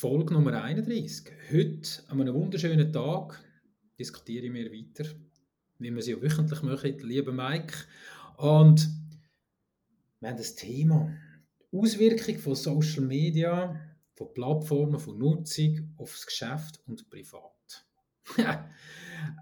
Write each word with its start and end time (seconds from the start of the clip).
Folge 0.00 0.32
Nummer 0.32 0.62
31. 0.62 1.30
Heute, 1.52 2.02
an 2.08 2.22
einem 2.22 2.32
wunderschönen 2.32 2.90
Tag, 2.90 3.38
diskutieren 3.98 4.54
wir 4.54 4.72
weiter, 4.72 5.04
wie 5.78 5.94
wir 5.94 6.00
sie 6.00 6.14
auch 6.14 6.22
wöchentlich 6.22 6.62
machen, 6.62 6.98
lieber 7.00 7.32
Mike. 7.32 7.74
Und 8.38 8.88
wir 10.20 10.30
haben 10.30 10.38
das 10.38 10.54
Thema 10.54 11.14
Auswirkung 11.70 12.38
von 12.38 12.54
Social 12.54 13.02
Media, 13.02 13.78
von 14.14 14.32
Plattformen, 14.32 14.98
von 14.98 15.18
Nutzung 15.18 15.92
auf 15.98 16.12
das 16.12 16.24
Geschäft 16.24 16.80
und 16.86 17.10
privat. 17.10 17.84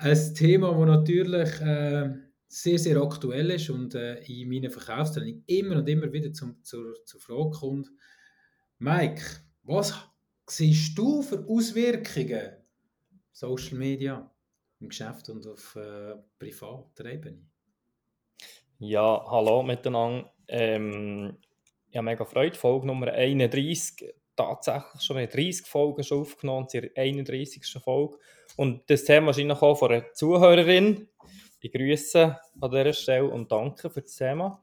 Ein 0.00 0.34
Thema, 0.34 0.72
das 0.72 0.86
natürlich 0.88 1.60
äh, 1.60 2.14
sehr, 2.48 2.80
sehr 2.80 3.00
aktuell 3.00 3.52
ist 3.52 3.70
und 3.70 3.94
äh, 3.94 4.24
in 4.24 4.48
meinen 4.48 4.72
Verkaufstrainings 4.72 5.44
immer 5.46 5.76
und 5.76 5.88
immer 5.88 6.12
wieder 6.12 6.32
zum, 6.32 6.64
zur, 6.64 6.96
zur 7.04 7.20
Frage 7.20 7.50
kommt, 7.50 7.92
Mike, 8.80 9.22
was 9.62 10.07
siehst 10.50 10.96
du 10.96 11.22
für 11.22 11.44
Auswirkungen 11.48 12.52
Social 13.32 13.78
Media 13.78 14.30
im 14.80 14.88
Geschäft 14.88 15.28
und 15.28 15.46
auf 15.46 15.76
äh, 15.76 16.14
privater 16.38 17.04
Ebene? 17.04 17.42
Ja, 18.78 19.24
hallo 19.28 19.62
miteinander. 19.62 20.32
Ähm, 20.46 21.36
ich 21.90 21.96
habe 21.96 22.04
mega 22.04 22.24
Freude. 22.24 22.56
Folge 22.56 22.86
Nummer 22.86 23.08
31. 23.12 24.14
Tatsächlich 24.36 25.02
schon 25.02 25.16
30 25.16 25.66
Folgen 25.66 26.04
schon 26.04 26.20
aufgenommen, 26.20 26.68
zur 26.68 26.82
31. 26.94 27.66
Folge. 27.82 28.18
Und 28.56 28.88
das 28.88 29.04
Thema 29.04 29.28
wahrscheinlich 29.28 29.60
auch 29.60 29.76
von 29.76 29.90
einer 29.90 30.12
Zuhörerin. 30.12 31.08
Ich 31.60 31.72
grüße 31.72 32.38
an 32.60 32.70
dieser 32.70 32.92
Stelle 32.92 33.28
und 33.28 33.50
danke 33.50 33.90
für 33.90 34.02
das 34.02 34.14
Thema. 34.14 34.62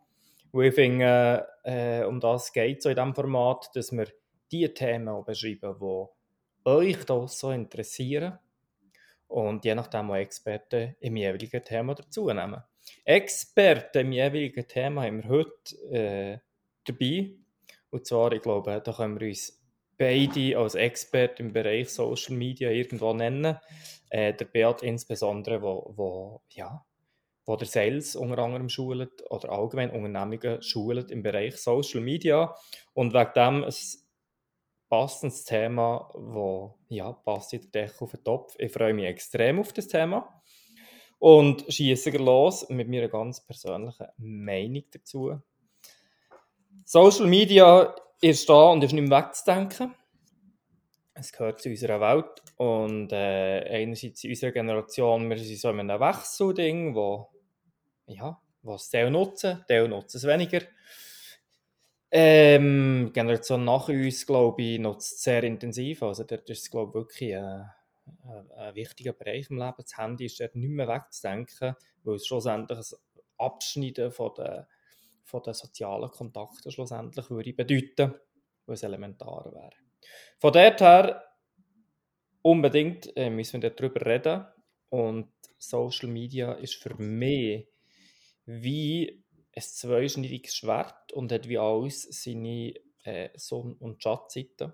Weil 0.54 0.68
ich 0.68 0.76
finde, 0.76 1.46
äh, 1.64 2.04
um 2.06 2.22
das 2.22 2.54
geht 2.54 2.82
so 2.82 2.90
in 2.90 2.96
diesem 2.96 3.14
Format, 3.14 3.70
dass 3.76 3.92
wir 3.92 4.08
die 4.52 4.74
Themen 4.74 5.24
beschreiben, 5.24 5.76
die 5.80 6.70
euch 6.70 7.06
da 7.06 7.28
so 7.28 7.52
interessieren 7.52 8.40
und 9.28 9.66
je 9.66 9.76
nachdem 9.76 10.12
auch 10.12 10.16
Experten 10.16 10.96
im 11.00 11.16
jeweiligen 11.18 11.64
Thema 11.64 11.96
dazu 11.96 12.28
nehmen. 12.28 12.62
Experten 13.04 14.00
im 14.00 14.12
jeweiligen 14.12 14.68
Thema 14.68 15.04
haben 15.04 15.24
wir 15.24 15.30
heute 15.30 15.76
äh, 15.92 16.38
dabei. 16.86 17.32
Und 17.90 18.06
zwar, 18.06 18.32
ich 18.34 18.42
glaube, 18.42 18.82
da 18.84 18.94
können 18.94 19.20
wir 19.20 19.28
uns 19.28 19.62
beide 19.98 20.58
als 20.58 20.76
Experten 20.76 21.48
im 21.48 21.54
Bereich 21.54 21.90
Social 21.90 22.36
Media 22.36 22.70
irgendwo 22.70 23.14
nennen. 23.14 23.58
Äh, 24.10 24.34
der 24.34 24.46
Beat 24.46 24.84
insbesondere, 24.84 25.62
wo, 25.62 25.94
wo, 25.96 26.42
ja, 26.50 26.86
wo 27.46 27.56
der 27.56 27.68
Sales 27.68 28.16
unter 28.16 28.40
anderem 28.40 28.70
schult 28.70 29.24
oder 29.30 29.50
allgemein 29.50 29.92
Unternehmungen 29.92 30.62
schult 30.62 31.12
im 31.12 31.24
Bereich 31.24 31.58
Social 31.58 32.02
Media. 32.02 32.56
Und 32.94 33.14
wegen 33.14 33.34
dem 33.36 33.64
passendes 34.90 35.44
Thema, 35.44 36.10
wo 36.14 36.78
ja, 36.90 37.12
passt 37.12 37.54
in 37.54 37.62
der 37.72 37.88
Decke 37.88 38.02
auf 38.04 38.12
den 38.12 38.24
Topf. 38.24 38.56
Ich 38.58 38.72
freue 38.72 38.94
mich 38.94 39.06
extrem 39.06 39.60
auf 39.60 39.74
das 39.74 39.88
Thema 39.88 40.42
und 41.20 41.66
schieße 41.68 42.12
los 42.12 42.70
mit 42.70 42.88
meiner 42.88 43.08
ganz 43.08 43.46
persönlichen 43.46 44.08
Meinung 44.18 44.84
dazu. 44.92 45.40
Social 46.86 47.28
Media 47.28 47.96
ist 48.22 48.50
da 48.50 48.72
und 48.72 48.84
ist 48.84 48.94
nicht 48.94 49.08
mehr 49.08 49.24
wegzudenken. 49.24 49.94
Es 51.14 51.32
gehört 51.32 51.62
zu 51.62 51.70
unserer 51.70 52.02
Welt 52.02 52.44
und 52.58 53.12
äh, 53.14 53.62
einerseits 53.70 54.24
in 54.24 54.32
unserer 54.32 54.52
Generation, 54.52 55.30
wir 55.30 55.38
sind 55.38 55.58
so 55.58 55.70
in 55.70 55.80
einem 55.80 56.00
Wechselding, 56.00 56.94
wo 56.94 57.30
ja, 58.08 58.40
was 58.62 58.90
Teil 58.90 59.10
nutzen, 59.10 59.64
Teil 59.68 59.88
nutzen 59.88 60.18
es 60.18 60.26
weniger. 60.26 60.62
Ähm, 62.18 63.12
Generation 63.12 63.66
nach 63.66 63.90
uns, 63.90 64.26
glaube 64.26 64.62
ich, 64.62 64.80
nutzt 64.80 65.16
es 65.16 65.24
sehr 65.24 65.44
intensiv. 65.44 66.02
Also 66.02 66.24
dort 66.24 66.50
ist 66.50 66.62
es, 66.62 66.72
glaube 66.72 66.92
ich, 66.92 66.96
wirklich 66.96 67.36
ein, 67.36 67.70
ein, 68.24 68.52
ein, 68.52 68.76
wichtiger 68.76 69.12
Bereich 69.12 69.50
im 69.50 69.58
Leben. 69.58 69.74
Das 69.78 69.98
Handy 69.98 70.28
ist 70.28 70.40
dort 70.40 70.56
nicht 70.56 70.70
mehr 70.70 70.88
wegzudenken, 70.88 71.76
weil 72.06 72.16
es 72.16 72.26
schlussendlich 72.26 72.80
ein 72.80 72.98
Abschneiden 73.38 74.14
von 74.14 74.32
den, 74.34 74.66
von 75.26 75.44
den 75.44 75.54
sozialen 75.56 76.10
Kontakten 76.10 76.72
schlussendlich 76.72 77.30
würde 77.30 77.52
bedeuten, 77.52 78.16
weil 78.66 78.76
es 78.76 78.84
elementar 78.84 79.52
wäre. 79.52 79.74
Von 80.40 80.54
dort 80.54 80.80
her 80.80 81.22
unbedingt 82.42 83.12
äh, 83.18 83.30
müssen 83.30 83.62
wir 83.62 83.72
darüber 83.72 84.06
reden. 84.06 84.46
Und 84.88 85.34
Social 85.58 86.08
Media 86.08 86.54
ist 86.54 86.76
für 86.76 86.96
mich 86.96 87.68
wie 88.46 89.25
ein 89.56 89.62
zweischneidiges 89.62 90.56
Schwert 90.56 91.14
und 91.14 91.32
hat 91.32 91.48
wie 91.48 91.58
alles 91.58 92.04
seine 92.04 92.74
äh, 93.04 93.30
Sonn- 93.36 93.76
und 93.76 94.02
Schattenseiten. 94.02 94.74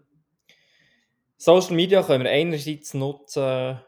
Social 1.37 1.75
Media 1.75 2.03
können 2.03 2.23
wir 2.23 2.31
einerseits 2.31 2.93
nutzen 2.93 3.79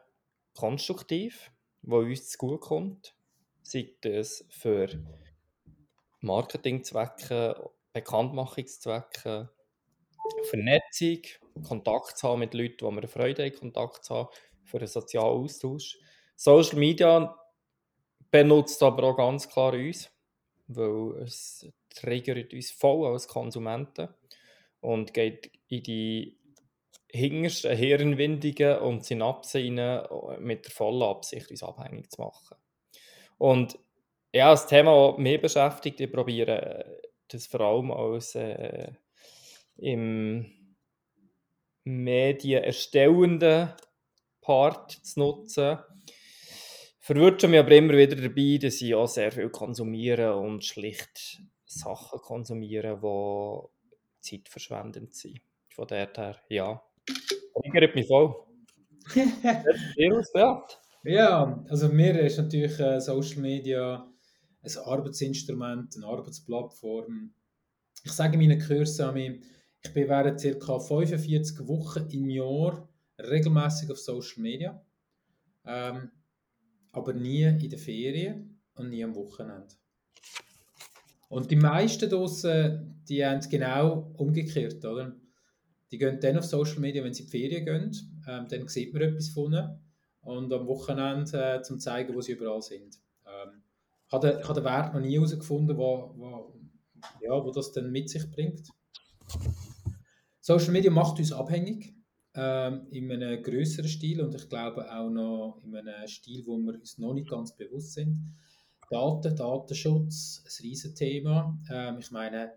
konstruktiv, 0.53 1.51
wo 1.81 1.99
uns 1.99 2.29
zu 2.29 2.57
kommt, 2.57 3.15
sei 3.61 3.93
das 4.01 4.45
für 4.49 4.89
Marketingzwecke, 6.19 7.69
Bekanntmachungszwecke, 7.91 9.49
Vernetzung, 10.43 11.21
Kontakt 11.67 12.17
zu 12.17 12.27
haben 12.29 12.39
mit 12.39 12.53
Leuten, 12.53 12.85
wo 12.85 12.91
wir 12.91 13.07
Freude 13.07 13.43
haben, 13.45 13.53
Kontakt 13.53 14.05
zu 14.05 14.15
haben, 14.15 14.29
für 14.63 14.77
einen 14.77 14.87
sozialen 14.87 15.43
Austausch. 15.43 15.97
Social 16.35 16.79
Media 16.79 17.37
benutzt 18.31 18.81
aber 18.81 19.03
auch 19.03 19.17
ganz 19.17 19.47
klar 19.47 19.73
uns, 19.73 20.09
weil 20.67 21.23
es 21.23 21.67
triggert 21.89 22.53
uns 22.53 22.71
voll 22.71 23.11
als 23.11 23.27
Konsumenten 23.27 24.09
und 24.81 25.13
geht 25.13 25.51
in 25.67 25.83
die 25.83 26.37
hintersten 27.09 27.77
Hirnwindungen 27.77 28.79
und 28.79 29.05
Synapsen 29.05 29.79
rein, 29.79 30.07
mit 30.39 30.65
der 30.65 30.71
vollen 30.71 31.03
Absicht, 31.03 31.51
uns 31.51 31.63
abhängig 31.63 32.09
zu 32.11 32.21
machen. 32.21 32.57
Und 33.37 33.77
ja, 34.33 34.49
das 34.49 34.65
Thema, 34.67 35.11
das 35.11 35.19
mich 35.19 35.39
beschäftigt, 35.39 35.99
ich 35.99 36.11
probiere 36.11 37.01
das 37.27 37.45
vor 37.45 37.61
allem 37.61 37.91
als 37.91 38.35
äh, 38.35 38.91
im 39.77 40.51
medienerstellenden 41.83 43.73
Part 44.41 44.91
zu 44.91 45.19
nutzen 45.19 45.79
verwirrt 47.03 47.43
mich 47.49 47.59
aber 47.59 47.71
immer 47.71 47.93
wieder 47.93 48.15
dabei, 48.15 48.57
dass 48.61 48.81
ich 48.81 48.95
auch 48.95 49.07
sehr 49.07 49.31
viel 49.31 49.49
konsumiere 49.49 50.37
und 50.37 50.63
schlicht 50.63 51.41
Sachen 51.65 52.19
konsumiere, 52.19 52.97
die 53.01 54.21
zeitverschwendend 54.21 55.13
sind. 55.13 55.41
Von 55.75 55.87
der 55.87 56.09
her, 56.15 56.37
ja, 56.47 56.81
triggert 57.61 57.95
mich 57.95 58.07
voll. 58.07 58.33
Ja, 61.05 61.61
also 61.67 61.89
mir 61.89 62.17
ist 62.21 62.37
natürlich 62.37 62.79
äh, 62.79 63.01
Social 63.01 63.41
Media 63.41 64.09
ein 64.61 64.77
Arbeitsinstrument, 64.85 65.97
eine 65.97 66.05
Arbeitsplattform. 66.05 67.33
Ich 68.05 68.11
sage 68.13 68.37
meinen 68.37 68.57
Kursen, 68.65 69.13
ich 69.17 69.93
bin 69.93 70.07
während 70.07 70.41
ca. 70.41 70.79
45 70.79 71.67
Wochen 71.67 72.07
im 72.09 72.29
Jahr 72.29 72.87
regelmäßig 73.19 73.91
auf 73.91 73.99
Social 73.99 74.41
Media. 74.41 74.81
Ähm, 75.65 76.09
aber 76.93 77.13
nie 77.13 77.43
in 77.43 77.69
den 77.69 77.79
Ferien 77.79 78.61
und 78.75 78.89
nie 78.89 79.03
am 79.03 79.15
Wochenende. 79.15 79.75
Und 81.27 81.51
die 81.51 81.55
meisten 81.55 82.09
draussen, 82.09 83.03
die 83.09 83.25
haben 83.25 83.39
es 83.39 83.49
genau 83.49 84.13
umgekehrt, 84.17 84.85
oder? 84.85 85.15
Die 85.91 85.97
gehen 85.97 86.19
dann 86.19 86.37
auf 86.37 86.45
Social 86.45 86.79
Media, 86.79 87.03
wenn 87.03 87.13
sie 87.13 87.23
in 87.23 87.29
die 87.29 87.37
Ferien 87.37 87.65
gehen, 87.65 88.23
ähm, 88.27 88.47
dann 88.47 88.67
sieht 88.67 88.93
man 88.93 89.01
etwas 89.01 89.29
von 89.29 89.51
ihnen 89.51 89.79
und 90.21 90.53
am 90.53 90.67
Wochenende 90.67 91.57
äh, 91.57 91.61
zum 91.61 91.79
zeigen, 91.79 92.15
wo 92.15 92.21
sie 92.21 92.33
überall 92.33 92.61
sind. 92.61 92.99
Ähm, 93.25 93.63
ich 94.07 94.13
habe 94.13 94.27
den, 94.27 94.55
den 94.55 94.63
Wert 94.63 94.93
noch 94.93 95.01
nie 95.01 95.15
herausgefunden, 95.15 95.75
wo, 95.75 96.13
wo, 96.15 96.53
ja, 97.21 97.43
wo 97.43 97.51
das 97.51 97.71
dann 97.71 97.91
mit 97.91 98.09
sich 98.09 98.29
bringt. 98.31 98.69
Social 100.39 100.71
Media 100.71 100.91
macht 100.91 101.19
uns 101.19 101.31
abhängig 101.31 101.95
ähm, 102.35 102.87
in 102.91 103.11
einem 103.11 103.41
größeren 103.41 103.87
Stil 103.87 104.21
und 104.21 104.33
ich 104.33 104.49
glaube 104.49 104.91
auch 104.91 105.09
noch 105.09 105.61
in 105.63 105.75
einem 105.75 106.07
Stil, 106.07 106.43
wo 106.45 106.57
wir 106.57 106.73
uns 106.73 106.97
noch 106.97 107.13
nicht 107.13 107.29
ganz 107.29 107.55
bewusst 107.55 107.93
sind. 107.93 108.35
Daten, 108.89 109.35
Datenschutz, 109.35 110.43
ein 110.45 110.63
riesen 110.63 110.95
Thema. 110.95 111.57
Ähm, 111.71 111.97
ich 111.99 112.11
meine, 112.11 112.53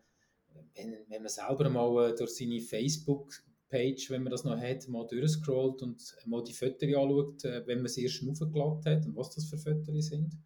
wenn, 0.74 0.96
wenn 1.08 1.22
man 1.22 1.30
selber 1.30 1.68
mal 1.68 2.10
äh, 2.10 2.14
durch 2.14 2.36
seine 2.36 2.60
Facebook-Page, 2.60 4.10
wenn 4.10 4.22
man 4.22 4.30
das 4.30 4.44
noch 4.44 4.58
hat, 4.58 4.88
mal 4.88 5.06
durchscrollt 5.06 5.82
und 5.82 6.16
mal 6.26 6.42
die 6.42 6.52
Fotos 6.52 6.82
anschaut, 6.82 7.44
äh, 7.44 7.66
wenn 7.66 7.78
man 7.78 7.88
sie 7.88 8.04
erst 8.04 8.22
aufgeladen 8.26 8.84
hat 8.84 9.06
und 9.06 9.16
was 9.16 9.34
das 9.34 9.46
für 9.46 9.58
Fotos 9.58 10.06
sind. 10.06 10.36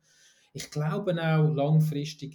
Ich 0.53 0.71
glaube 0.71 1.13
auch, 1.13 1.55
langfristig 1.55 2.35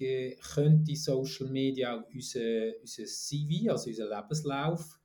könnte 0.53 0.95
Social 0.95 1.49
Media 1.49 1.97
auch 1.97 2.03
unser, 2.13 2.71
unser 2.79 3.05
CV, 3.05 3.69
also 3.69 3.89
unseren 3.89 4.09
Lebenslauf, 4.09 4.99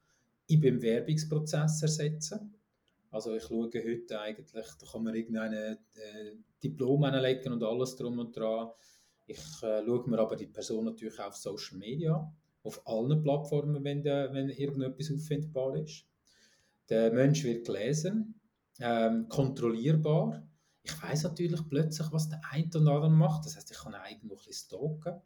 im 0.50 0.60
Bewerbungsprozess 0.60 1.82
ersetzen. 1.82 2.54
Also 3.10 3.34
ich 3.34 3.42
schaue 3.42 3.70
heute 3.72 4.20
eigentlich, 4.20 4.50
da 4.52 4.62
kann 4.90 5.02
man 5.02 5.14
irgendein 5.14 5.52
äh, 5.52 5.76
Diplom 6.62 7.04
anlegen 7.04 7.52
und 7.52 7.62
alles 7.62 7.96
drum 7.96 8.18
und 8.18 8.36
dran. 8.36 8.70
Ich 9.26 9.38
äh, 9.62 9.84
schaue 9.84 10.08
mir 10.08 10.18
aber 10.18 10.36
die 10.36 10.46
Person 10.46 10.84
natürlich 10.84 11.18
auch 11.18 11.28
auf 11.28 11.36
Social 11.36 11.78
Media, 11.78 12.32
auf 12.62 12.86
allen 12.86 13.22
Plattformen, 13.22 13.82
wenn, 13.82 14.02
de, 14.02 14.32
wenn 14.32 14.48
irgendetwas 14.48 15.10
auffindbar 15.12 15.76
ist. 15.76 16.04
Der 16.88 17.12
Mensch 17.12 17.44
wird 17.44 17.66
gelesen, 17.66 18.40
ähm, 18.80 19.28
kontrollierbar. 19.28 20.46
Ich 20.82 21.00
weiß 21.02 21.24
natürlich 21.24 21.68
plötzlich, 21.68 22.10
was 22.10 22.28
der 22.28 22.40
eine 22.50 22.68
oder 22.68 22.92
andere 22.92 23.10
macht. 23.10 23.44
Das 23.44 23.56
heißt, 23.56 23.70
ich 23.70 23.78
kann 23.78 23.94
eigentlich 23.94 24.22
ein 24.22 24.28
bisschen 24.28 24.52
stalken. 24.52 25.20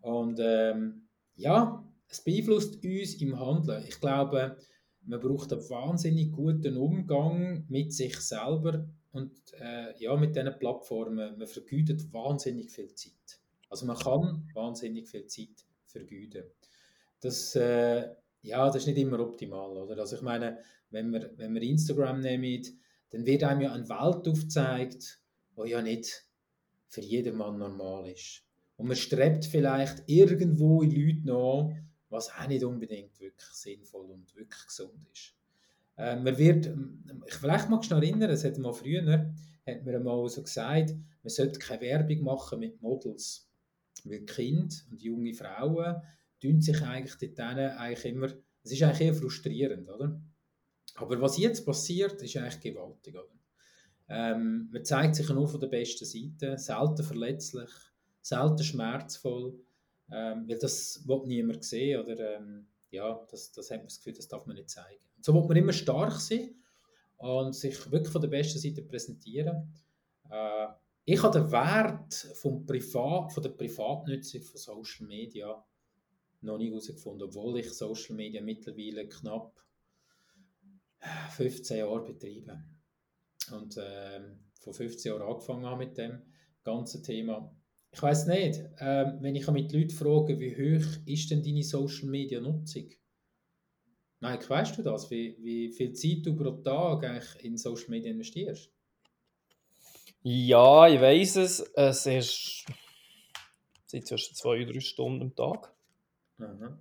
Und 0.00 0.38
ähm, 0.40 1.08
ja, 1.36 1.84
es 2.14 2.22
beeinflusst 2.22 2.84
uns 2.84 3.14
im 3.14 3.38
Handeln. 3.40 3.84
Ich 3.88 4.00
glaube, 4.00 4.56
man 5.02 5.20
braucht 5.20 5.52
einen 5.52 5.68
wahnsinnig 5.68 6.30
guten 6.30 6.76
Umgang 6.76 7.64
mit 7.68 7.92
sich 7.92 8.16
selber 8.20 8.88
und 9.12 9.32
äh, 9.60 9.98
ja, 9.98 10.16
mit 10.16 10.36
diesen 10.36 10.58
Plattformen. 10.58 11.38
Man 11.38 11.46
vergütet 11.48 12.12
wahnsinnig 12.12 12.70
viel 12.70 12.94
Zeit. 12.94 13.40
Also 13.68 13.84
man 13.86 13.96
kann 13.96 14.48
wahnsinnig 14.54 15.08
viel 15.08 15.26
Zeit 15.26 15.66
vergüten. 15.86 16.44
Das, 17.20 17.56
äh, 17.56 18.08
ja, 18.42 18.66
das 18.66 18.76
ist 18.76 18.86
nicht 18.86 18.98
immer 18.98 19.18
optimal, 19.18 19.76
oder? 19.76 19.98
Also 19.98 20.16
ich 20.16 20.22
meine, 20.22 20.58
wenn 20.90 21.10
wir, 21.10 21.32
wenn 21.36 21.54
wir 21.54 21.62
Instagram 21.62 22.20
nehmen, 22.20 22.62
dann 23.10 23.26
wird 23.26 23.42
einem 23.42 23.62
ja 23.62 23.72
eine 23.72 23.88
Welt 23.88 24.28
aufgezeigt, 24.28 25.20
die 25.56 25.70
ja 25.70 25.82
nicht 25.82 26.24
für 26.88 27.00
jedermann 27.00 27.58
normal 27.58 28.08
ist. 28.08 28.42
Und 28.76 28.86
man 28.86 28.96
strebt 28.96 29.46
vielleicht 29.46 30.04
irgendwo 30.06 30.82
in 30.82 30.90
Leute 30.90 31.26
nach, 31.26 31.84
was 32.14 32.30
auch 32.30 32.46
nicht 32.46 32.64
unbedingt 32.64 33.18
wirklich 33.20 33.50
sinnvoll 33.50 34.10
und 34.10 34.34
wirklich 34.36 34.66
gesund 34.66 35.06
ist. 35.12 35.34
Äh, 35.96 36.16
man 36.16 36.38
wird, 36.38 36.70
vielleicht 37.26 37.68
magst 37.68 37.90
du 37.90 37.94
noch 37.94 38.02
erinnern, 38.02 38.30
es 38.30 38.44
hat 38.44 38.56
mal 38.58 38.72
früher, 38.72 39.34
hat 39.66 39.84
man 39.84 40.02
mal 40.02 40.28
so 40.28 40.42
gesagt, 40.42 40.90
man 40.90 41.30
sollte 41.30 41.58
keine 41.58 41.80
Werbung 41.80 42.22
machen 42.22 42.60
mit 42.60 42.80
Models. 42.80 43.50
Weil 44.04 44.20
Kinder 44.20 44.74
und 44.90 45.02
junge 45.02 45.34
Frauen 45.34 46.02
tun 46.40 46.60
sich 46.60 46.80
eigentlich 46.82 47.34
dort 47.34 47.40
eigentlich 47.40 48.04
immer, 48.04 48.28
es 48.62 48.72
ist 48.72 48.82
eigentlich 48.82 49.08
eher 49.08 49.14
frustrierend, 49.14 49.88
oder? 49.88 50.20
Aber 50.96 51.20
was 51.20 51.38
jetzt 51.38 51.64
passiert, 51.64 52.22
ist 52.22 52.36
eigentlich 52.36 52.60
gewaltig, 52.60 53.14
oder? 53.14 53.28
Ähm, 54.08 54.68
man 54.70 54.84
zeigt 54.84 55.16
sich 55.16 55.28
nur 55.30 55.48
von 55.48 55.60
der 55.60 55.68
besten 55.68 56.04
Seite, 56.04 56.58
selten 56.58 57.02
verletzlich, 57.02 57.70
selten 58.20 58.62
schmerzvoll, 58.62 59.58
ähm, 60.10 60.48
weil 60.48 60.58
das 60.58 61.06
will 61.06 61.22
niemand 61.26 61.64
sehen 61.64 62.00
oder 62.02 62.36
ähm, 62.36 62.66
ja, 62.90 63.26
das, 63.30 63.52
das 63.52 63.70
hat 63.70 63.78
man 63.78 63.86
das 63.86 63.98
Gefühl, 63.98 64.14
das 64.14 64.28
darf 64.28 64.46
man 64.46 64.56
nicht 64.56 64.70
zeigen. 64.70 65.02
Und 65.16 65.24
so 65.24 65.34
will 65.34 65.42
man 65.42 65.56
immer 65.56 65.72
stark 65.72 66.20
sein 66.20 66.54
und 67.16 67.54
sich 67.54 67.90
wirklich 67.90 68.12
von 68.12 68.20
der 68.22 68.28
besten 68.28 68.58
Seite 68.58 68.82
präsentieren. 68.82 69.72
Äh, 70.30 70.66
ich 71.04 71.22
habe 71.22 71.38
den 71.38 71.50
Wert 71.50 72.14
vom 72.34 72.64
Privat, 72.64 73.32
von 73.32 73.42
der 73.42 73.50
Privatnutzung 73.50 74.42
von 74.42 74.56
Social 74.56 75.06
Media 75.06 75.64
noch 76.40 76.58
nicht 76.58 76.70
herausgefunden, 76.70 77.28
obwohl 77.28 77.58
ich 77.58 77.72
Social 77.72 78.14
Media 78.14 78.40
mittlerweile 78.40 79.08
knapp 79.08 79.60
15 81.36 81.78
Jahre 81.78 82.04
betreibe. 82.04 82.62
Und 83.52 83.76
äh, 83.76 84.20
vor 84.60 84.72
15 84.72 85.12
Jahren 85.12 85.28
angefangen 85.28 85.66
habe 85.66 85.84
mit 85.84 85.98
dem 85.98 86.22
ganzen 86.62 87.02
Thema. 87.02 87.54
Ich 87.94 88.02
weiß 88.02 88.26
nicht, 88.26 88.58
äh, 88.78 89.12
wenn 89.20 89.36
ich 89.36 89.46
mit 89.48 89.72
Leuten 89.72 89.90
frage, 89.90 90.40
wie 90.40 90.52
hoch 90.52 90.86
ist 91.06 91.30
denn 91.30 91.44
deine 91.44 91.62
Social 91.62 92.08
Media 92.08 92.40
Nutzung? 92.40 92.90
Nein, 94.18 94.38
weißt 94.46 94.76
du 94.76 94.82
das, 94.82 95.08
wie, 95.12 95.36
wie 95.40 95.70
viel 95.70 95.92
Zeit 95.92 96.26
du 96.26 96.34
pro 96.34 96.50
Tag 96.50 97.04
eigentlich 97.04 97.44
in 97.44 97.56
Social 97.56 97.90
Media 97.90 98.10
investierst? 98.10 98.72
Ja, 100.22 100.88
ich 100.88 101.00
weiß 101.00 101.36
es. 101.36 101.60
Es 101.60 102.06
ist 102.06 102.64
seit 103.86 104.06
zwischen 104.08 104.34
zwei 104.34 104.62
und 104.62 104.74
drei 104.74 104.80
Stunden 104.80 105.22
am 105.22 105.34
Tag. 105.36 105.72
Mhm. 106.38 106.78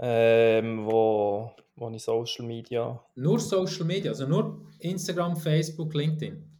Ähm, 0.00 0.84
wo, 0.84 1.52
wo 1.76 1.90
ich 1.90 2.02
Social 2.02 2.44
Media. 2.44 3.00
Nur 3.14 3.38
Social 3.38 3.84
Media, 3.84 4.10
also 4.10 4.26
nur 4.26 4.66
Instagram, 4.80 5.36
Facebook, 5.36 5.94
LinkedIn. 5.94 6.50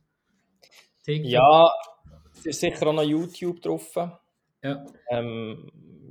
TikTok. 1.02 1.32
Ja, 1.32 1.72
ist 2.46 2.60
sicher 2.60 2.86
auch 2.86 2.92
noch 2.92 3.02
YouTube 3.02 3.60
drauf. 3.60 3.94
Ja. 4.62 4.86
Ähm, 5.10 5.70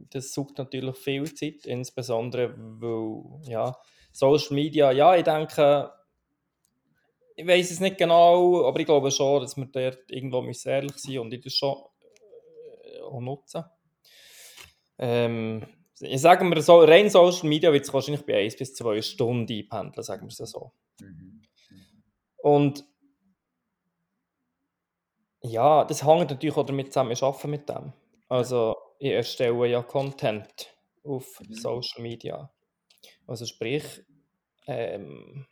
das 0.09 0.33
sucht 0.33 0.57
natürlich 0.57 0.97
viel 0.97 1.33
Zeit, 1.33 1.65
insbesondere 1.65 2.53
weil 2.57 3.49
ja, 3.49 3.75
Social 4.11 4.55
Media, 4.55 4.91
ja, 4.91 5.15
ich 5.15 5.23
denke, 5.23 5.91
ich 7.35 7.47
weiß 7.47 7.71
es 7.71 7.79
nicht 7.79 7.97
genau, 7.97 8.65
aber 8.65 8.79
ich 8.79 8.85
glaube 8.85 9.09
schon, 9.09 9.41
dass 9.41 9.55
wir 9.55 9.65
dort 9.65 10.11
irgendwo 10.11 10.43
ehrlich 10.45 10.97
sein 10.97 11.19
und 11.19 11.33
ich 11.33 11.41
das 11.41 11.53
schon 11.53 11.77
äh, 12.83 12.99
auch 13.01 13.21
nutzen. 13.21 13.63
Ähm, 14.97 15.65
ich 15.99 16.21
sage 16.21 16.43
mal 16.43 16.61
so, 16.61 16.79
rein 16.79 17.09
Social 17.09 17.47
Media 17.47 17.71
wird 17.71 17.85
es 17.85 17.93
wahrscheinlich 17.93 18.25
bei 18.25 18.37
1 18.37 18.57
bis 18.57 18.73
2 18.75 19.01
Stunden 19.01 19.51
einpendeln, 19.51 20.03
sagen 20.03 20.23
wir 20.23 20.27
es 20.27 20.37
so. 20.37 20.71
Mhm. 20.99 21.41
Und 22.37 22.85
ja, 25.41 25.83
das 25.85 26.05
hängt 26.05 26.29
natürlich 26.29 26.55
auch 26.55 26.65
damit 26.65 26.87
zusammen, 26.87 27.11
ich 27.11 27.23
arbeite 27.23 27.47
mit 27.47 27.67
dem. 27.67 27.93
Also 28.29 28.75
ich 28.99 29.11
erstelle 29.11 29.67
ja 29.67 29.81
Content 29.81 30.73
auf 31.03 31.39
mhm. 31.41 31.53
Social 31.53 32.01
Media. 32.01 32.51
Also 33.27 33.45
sprich, 33.45 33.83
ähm, 34.67 35.45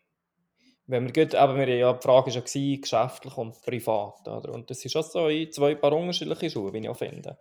wenn 0.86 1.06
wir 1.06 1.26
gut, 1.26 1.36
aber 1.36 1.56
wir 1.56 1.68
ja 1.68 1.94
die 1.94 2.02
Frage 2.02 2.32
schon 2.32 2.44
gewesen, 2.44 2.82
geschäftlich 2.82 3.38
und 3.38 3.62
privat, 3.62 4.28
oder? 4.28 4.54
Und 4.54 4.70
das 4.70 4.84
ist 4.86 4.96
auch 4.96 5.04
so 5.04 5.28
in 5.28 5.52
zwei 5.52 5.76
paar 5.76 5.94
unterschiedliche 5.94 6.50
Schuhe, 6.50 6.74
wie 6.74 6.80
ich 6.80 6.90
auch 6.90 6.98
finde. 6.98 7.38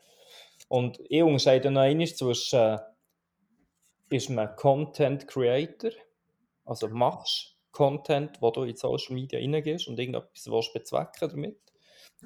Und 0.68 1.00
ich 1.08 1.22
unterscheide 1.22 1.70
noch 1.70 1.82
einmal 1.82 2.08
zwischen, 2.08 2.78
ist 4.10 4.30
man 4.30 4.54
Content 4.56 5.26
Creator, 5.28 5.90
also 6.64 6.88
machst 6.88 7.56
Content, 7.70 8.40
wo 8.40 8.50
du 8.50 8.64
in 8.64 8.76
Social 8.76 9.14
Media 9.14 9.38
reingehst 9.38 9.88
und 9.88 9.98
irgendetwas 9.98 10.46
willst 10.50 10.72
bezwecken 10.72 11.30
damit, 11.30 11.60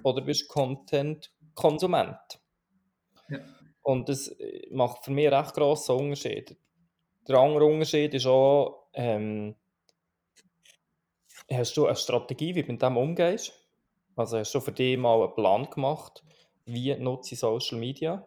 oder 0.02 0.20
bist 0.22 0.48
Content 0.48 1.32
Konsument. 1.54 2.40
Ja. 3.28 3.38
Und 3.82 4.08
das 4.08 4.28
äh, 4.28 4.68
macht 4.70 5.04
für 5.04 5.10
mich 5.10 5.30
recht 5.30 5.54
grossen 5.54 5.96
Unterschied. 5.96 6.56
Der 7.28 7.36
andere 7.36 7.64
Unterschied 7.66 8.14
ist 8.14 8.26
auch, 8.26 8.88
ähm, 8.94 9.54
Hast 11.50 11.76
du 11.76 11.86
eine 11.86 11.96
Strategie, 11.96 12.54
wie 12.54 12.62
du 12.62 12.72
mit 12.72 12.82
dem 12.82 12.96
umgehst? 12.96 13.52
Also 14.16 14.38
hast 14.38 14.54
du 14.54 14.60
für 14.60 14.72
dich 14.72 14.96
mal 14.96 15.22
einen 15.22 15.34
Plan 15.34 15.68
gemacht, 15.70 16.22
wie 16.64 16.94
nutze 16.96 17.34
ich 17.34 17.40
Social 17.40 17.78
Media? 17.78 18.26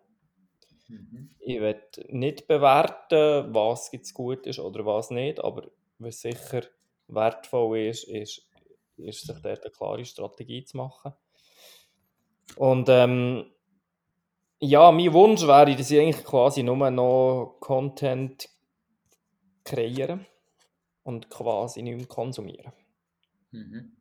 Mhm. 0.87 1.31
Ich 1.39 1.59
werde 1.59 2.05
nicht 2.09 2.47
bewerten, 2.47 3.53
was 3.53 3.91
jetzt 3.91 4.13
gut 4.13 4.45
ist 4.45 4.59
oder 4.59 4.85
was 4.85 5.11
nicht, 5.11 5.39
aber 5.39 5.69
was 5.99 6.21
sicher 6.21 6.63
wertvoll 7.07 7.79
ist, 7.79 8.03
ist, 8.05 8.47
ist 8.97 9.25
sich 9.25 9.39
dort 9.41 9.63
eine 9.63 9.71
klare 9.71 10.05
Strategie 10.05 10.63
zu 10.63 10.77
machen. 10.77 11.13
Und 12.57 12.87
ähm, 12.89 13.45
ja, 14.59 14.91
mein 14.91 15.13
Wunsch 15.13 15.45
wäre, 15.45 15.75
dass 15.75 15.91
ich 15.91 15.99
eigentlich 15.99 16.23
quasi 16.23 16.63
nur 16.63 16.89
noch 16.89 17.57
Content 17.59 18.49
kreieren 19.63 20.25
und 21.03 21.29
quasi 21.29 21.81
nicht 21.81 21.97
mehr 21.97 22.07
konsumieren. 22.07 22.71
Mhm. 23.51 23.95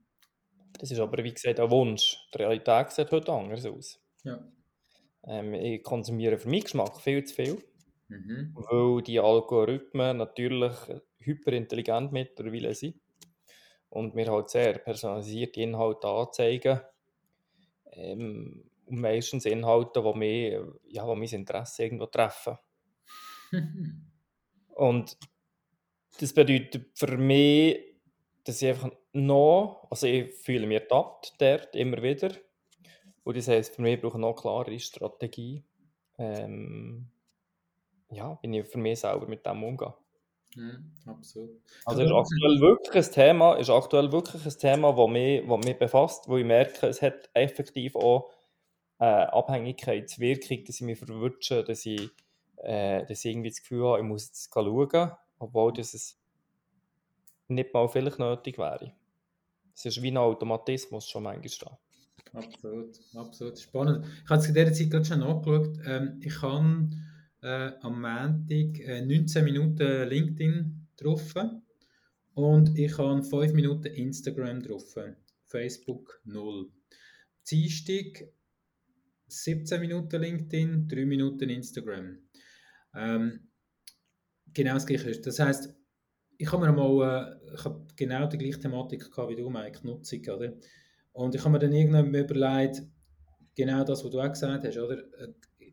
Das 0.79 0.91
ist 0.91 0.99
aber, 0.99 1.23
wie 1.23 1.33
gesagt, 1.33 1.61
ein 1.61 1.71
Wunsch. 1.71 2.19
Die 2.33 2.39
Realität 2.39 2.91
sieht 2.91 3.11
heute 3.11 3.33
anders 3.33 3.65
aus. 3.67 4.01
Ja. 4.25 4.41
Ähm, 5.27 5.55
ich 5.55 5.83
konsumiere 5.83 6.39
für 6.39 6.49
meinen 6.49 6.63
Geschmack 6.63 7.01
viel 7.01 7.25
zu 7.25 7.35
viel, 7.35 7.63
mhm. 8.09 8.55
weil 8.55 9.03
die 9.03 9.21
Algorithmen 9.21 10.19
natürlich 10.19 10.75
hyperintelligent 11.19 12.13
mittlerweile 12.13 12.75
sind 12.75 13.01
und 13.89 14.15
mir 14.15 14.31
halt 14.31 14.51
sehr 14.51 14.79
personalisierte 14.79 15.61
Inhalte 15.61 16.09
anzeigen. 16.09 16.81
Ähm, 17.97 18.65
und 18.87 19.01
meistens 19.01 19.47
Inhalte, 19.47 20.03
die, 20.03 20.19
mich, 20.19 20.53
ja, 20.89 21.07
die 21.07 21.19
mein 21.19 21.29
Interesse 21.29 21.85
irgendwo 21.85 22.07
treffen. 22.07 22.59
und 24.75 25.17
das 26.21 26.33
bedeutet 26.33 26.91
für 26.95 27.17
mich, 27.17 27.95
dass 28.45 28.61
ich 28.61 28.69
einfach 28.69 28.91
noch, 29.13 29.87
also 29.91 30.07
ich 30.07 30.33
fühle 30.35 30.67
mich 30.67 30.83
ertappt 30.83 31.35
dort 31.39 31.75
immer 31.75 32.03
wieder. 32.03 32.31
Und 33.25 33.37
das 33.37 33.49
heisst, 33.49 33.75
für 33.75 33.83
mich 33.83 34.01
brauche 34.01 34.19
ich 34.19 34.21
noch 34.21 34.35
eine 34.35 34.41
klare 34.41 34.79
Strategie. 34.79 35.65
Ähm, 36.19 37.09
ja, 38.11 38.35
bin 38.35 38.53
ich 38.53 38.67
für 38.67 38.79
mich 38.79 39.01
selber 39.01 39.27
mit 39.27 39.47
dem 39.47 39.63
umgehen. 39.63 39.95
Mhm, 40.57 40.93
absolut. 41.07 41.51
Also 41.85 42.03
ist 42.03 42.13
aktuell 42.13 42.61
wirklich 42.61 43.07
ein 43.07 43.13
Thema, 43.13 43.55
ist 43.55 43.71
aktuell 43.71 44.13
wirklich 44.13 44.45
ein 44.45 44.59
Thema, 44.59 44.93
das 44.93 45.11
mich, 45.11 45.47
das 45.47 45.65
mich 45.65 45.79
befasst, 45.79 46.29
wo 46.29 46.37
ich 46.37 46.45
merke, 46.45 46.87
es 46.87 47.03
hat 47.03 47.29
effektiv 47.35 47.97
auch 47.97 48.31
äh, 48.99 49.05
Abhängigkeitswirkung, 49.05 50.65
dass 50.65 50.77
ich 50.77 50.83
mich 50.83 50.99
verwünsche, 50.99 51.65
dass 51.65 51.85
ich, 51.87 52.11
äh, 52.57 53.05
dass 53.07 53.25
ich 53.25 53.31
irgendwie 53.33 53.51
das 53.51 53.61
Gefühl 53.61 53.85
habe, 53.85 53.99
ich 53.99 54.05
muss 54.05 54.27
jetzt 54.27 54.51
schauen, 54.53 55.13
obwohl 55.39 55.73
das 55.73 55.95
es 55.95 56.19
nicht 57.49 57.75
mal 57.75 57.89
vielleicht 57.89 58.19
nötig 58.19 58.59
wäre. 58.59 58.93
Es 59.75 59.85
ist 59.85 60.03
wie 60.03 60.11
ein 60.11 60.17
Automatismus 60.17 61.09
schon 61.09 61.25
manchmal 61.25 61.51
da. 61.61 61.79
Absolut, 62.39 62.99
absolut. 63.15 63.59
Spannend. 63.59 64.07
Ich 64.25 64.31
habe 64.31 64.41
es 64.41 64.49
in 64.49 64.55
dieser 64.55 64.73
Zeit 64.73 64.91
gerade 64.91 65.05
schon 65.05 65.21
nachgeschaut. 65.21 65.79
Ähm, 65.87 66.21
ich 66.23 66.43
habe 66.43 66.91
äh, 67.45 67.73
am 67.83 68.01
Montag 68.01 68.81
äh, 68.81 69.03
19 69.03 69.45
Minuten 69.45 70.09
LinkedIn 70.09 70.89
getroffen 70.97 71.63
und 72.33 72.77
ich 72.79 72.97
habe 72.97 73.23
5 73.23 73.53
Minuten 73.53 73.89
Instagram 73.89 74.63
drauf. 74.63 74.95
Facebook 75.45 76.23
0. 76.25 76.71
Dienstag 77.49 78.27
17 79.27 79.79
Minuten 79.79 80.23
LinkedIn, 80.23 80.89
3 80.89 81.05
Minuten 81.05 81.51
Instagram. 81.51 82.19
Ähm, 82.95 83.49
genau 84.55 84.75
das 84.75 84.87
gleiche. 84.87 85.21
Das 85.21 85.39
heisst, 85.39 85.75
ich 86.39 86.51
habe 86.51 86.67
mir 86.67 86.73
mal, 86.73 87.37
äh, 87.43 87.55
ich 87.55 87.65
habe 87.65 87.87
genau 87.95 88.27
die 88.27 88.39
gleiche 88.39 88.61
Thematik 88.61 89.11
gehabt 89.11 89.31
wie 89.31 89.37
du, 89.37 89.51
Mike, 89.51 89.87
Nutzung, 89.87 90.21
oder? 90.35 90.55
Und 91.13 91.35
ich 91.35 91.43
habe 91.43 91.51
mir 91.51 91.59
dann 91.59 91.73
irgendwann 91.73 92.15
überlegt, 92.15 92.83
genau 93.55 93.85
das, 93.85 94.03
was 94.03 94.11
du 94.11 94.21
auch 94.21 94.33
gesagt 94.33 94.65
hast, 94.65 94.79
oder? 94.79 95.05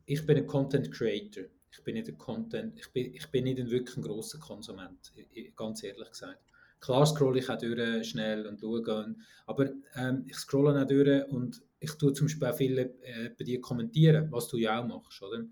Ich 0.05 0.25
bin 0.25 0.37
ein 0.37 0.45
Content 0.45 0.91
Creator. 0.91 1.45
Ich 1.71 1.83
bin 1.83 1.95
nicht 1.95 2.09
ein 2.09 2.17
Content, 2.17 2.77
ich 2.77 2.91
bin, 2.91 3.13
ich 3.13 3.27
bin 3.31 3.45
nicht 3.45 3.59
ein 3.59 3.69
wirklich 3.71 3.95
ein 3.97 4.03
grosser 4.03 4.39
Konsument, 4.39 5.11
ganz 5.55 5.83
ehrlich 5.83 6.09
gesagt. 6.09 6.43
Klar 6.79 7.05
scrolle 7.05 7.39
ich 7.39 7.49
auch 7.49 7.57
durch 7.57 8.09
schnell 8.09 8.45
und 8.47 8.59
schaue, 8.59 9.15
aber 9.45 9.69
ähm, 9.95 10.25
ich 10.27 10.35
scrolle 10.35 10.81
auch 10.81 10.87
durch 10.87 11.27
und 11.27 11.61
ich 11.79 11.91
tue 11.93 12.13
zum 12.13 12.27
Beispiel 12.27 12.47
auch 12.47 12.55
viele 12.55 12.81
äh, 13.01 13.29
bei 13.37 13.43
dir 13.43 13.61
kommentieren, 13.61 14.31
was 14.31 14.47
du 14.47 14.57
ja 14.57 14.81
auch 14.81 14.87
machst, 14.87 15.21
oder? 15.21 15.43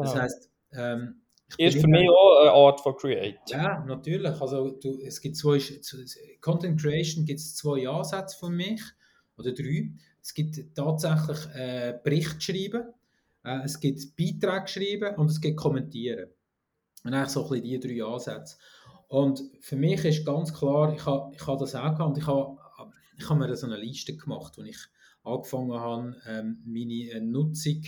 Das 0.00 0.12
Genau. 0.12 0.22
heisst, 0.22 0.50
ähm, 0.72 1.22
Ist 1.58 1.80
für 1.80 1.86
mich 1.88 2.08
auch 2.08 2.40
eine 2.40 2.52
Art 2.52 2.80
von 2.80 2.96
Create. 2.96 3.38
ja, 3.48 3.84
natürlich. 3.84 4.40
Also 4.40 4.70
du, 4.70 4.98
es 5.02 5.20
gibt 5.20 5.36
zwei, 5.36 5.58
Content 6.40 6.80
Creation 6.80 7.24
gibt 7.24 7.40
es 7.40 7.54
zwei 7.54 7.86
Ansätze 7.88 8.36
von 8.38 8.54
mich 8.56 8.82
oder 9.36 9.52
drei. 9.52 9.92
Es 10.22 10.32
gibt 10.34 10.74
tatsächlich 10.74 11.54
äh, 11.54 11.98
Bericht 12.02 12.42
schreiben, 12.42 12.84
äh, 13.44 13.60
es 13.64 13.80
gibt 13.80 14.16
Beiträge 14.16 14.68
schreiben 14.68 15.16
und 15.16 15.30
es 15.30 15.40
gibt 15.40 15.56
kommentieren. 15.56 16.30
Und 17.04 17.14
eigentlich 17.14 17.30
so 17.30 17.44
ein 17.44 17.62
bisschen 17.62 17.80
die 17.82 18.00
drei 18.00 18.04
Ansätze. 18.04 18.56
Und 19.08 19.42
für 19.60 19.76
mich 19.76 20.04
ist 20.04 20.24
ganz 20.24 20.54
klar, 20.54 20.94
ich 20.94 21.04
habe 21.04 21.34
ich 21.34 21.46
ha 21.46 21.56
das 21.56 21.74
auch 21.74 21.94
gehabt 21.94 22.00
und 22.00 22.18
ich 22.18 22.26
habe 22.26 22.56
ich 23.18 23.28
ha 23.28 23.34
mir 23.34 23.54
so 23.56 23.66
eine 23.66 23.76
Liste 23.76 24.16
gemacht, 24.16 24.56
wo 24.56 24.62
ich 24.62 24.78
angefangen 25.24 25.72
habe, 25.72 26.16
ähm, 26.26 26.62
meine 26.64 27.10
äh, 27.10 27.20
Nutzung 27.20 27.82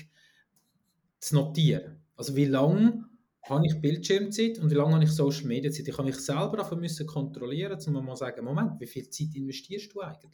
zu 1.21 1.35
notieren. 1.35 2.03
Also 2.17 2.37
wie 2.37 2.45
lange 2.45 3.05
habe 3.43 3.67
ich 3.67 3.81
Bildschirmzeit 3.81 4.59
und 4.59 4.71
wie 4.71 4.75
lange 4.75 4.95
habe 4.95 5.05
ich 5.05 5.11
Social 5.11 5.47
Media 5.47 5.71
Zeit? 5.71 5.89
Ich 5.89 5.97
habe 5.97 6.07
mich 6.07 6.17
selber 6.17 6.59
davon 6.59 6.81
müssen 6.81 7.07
kontrollieren, 7.07 7.79
um 7.87 8.05
mal 8.05 8.15
zu 8.15 8.21
sagen, 8.21 8.45
Moment, 8.45 8.81
wie 8.81 8.87
viel 8.87 9.09
Zeit 9.11 9.35
investierst 9.35 9.95
du 9.95 10.01
eigentlich? 10.01 10.33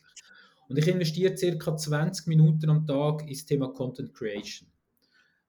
Und 0.68 0.78
ich 0.78 0.86
investiere 0.86 1.58
ca. 1.58 1.76
20 1.76 2.26
Minuten 2.28 2.70
am 2.70 2.86
Tag 2.86 3.28
ins 3.28 3.44
Thema 3.44 3.72
Content 3.72 4.14
Creation. 4.14 4.68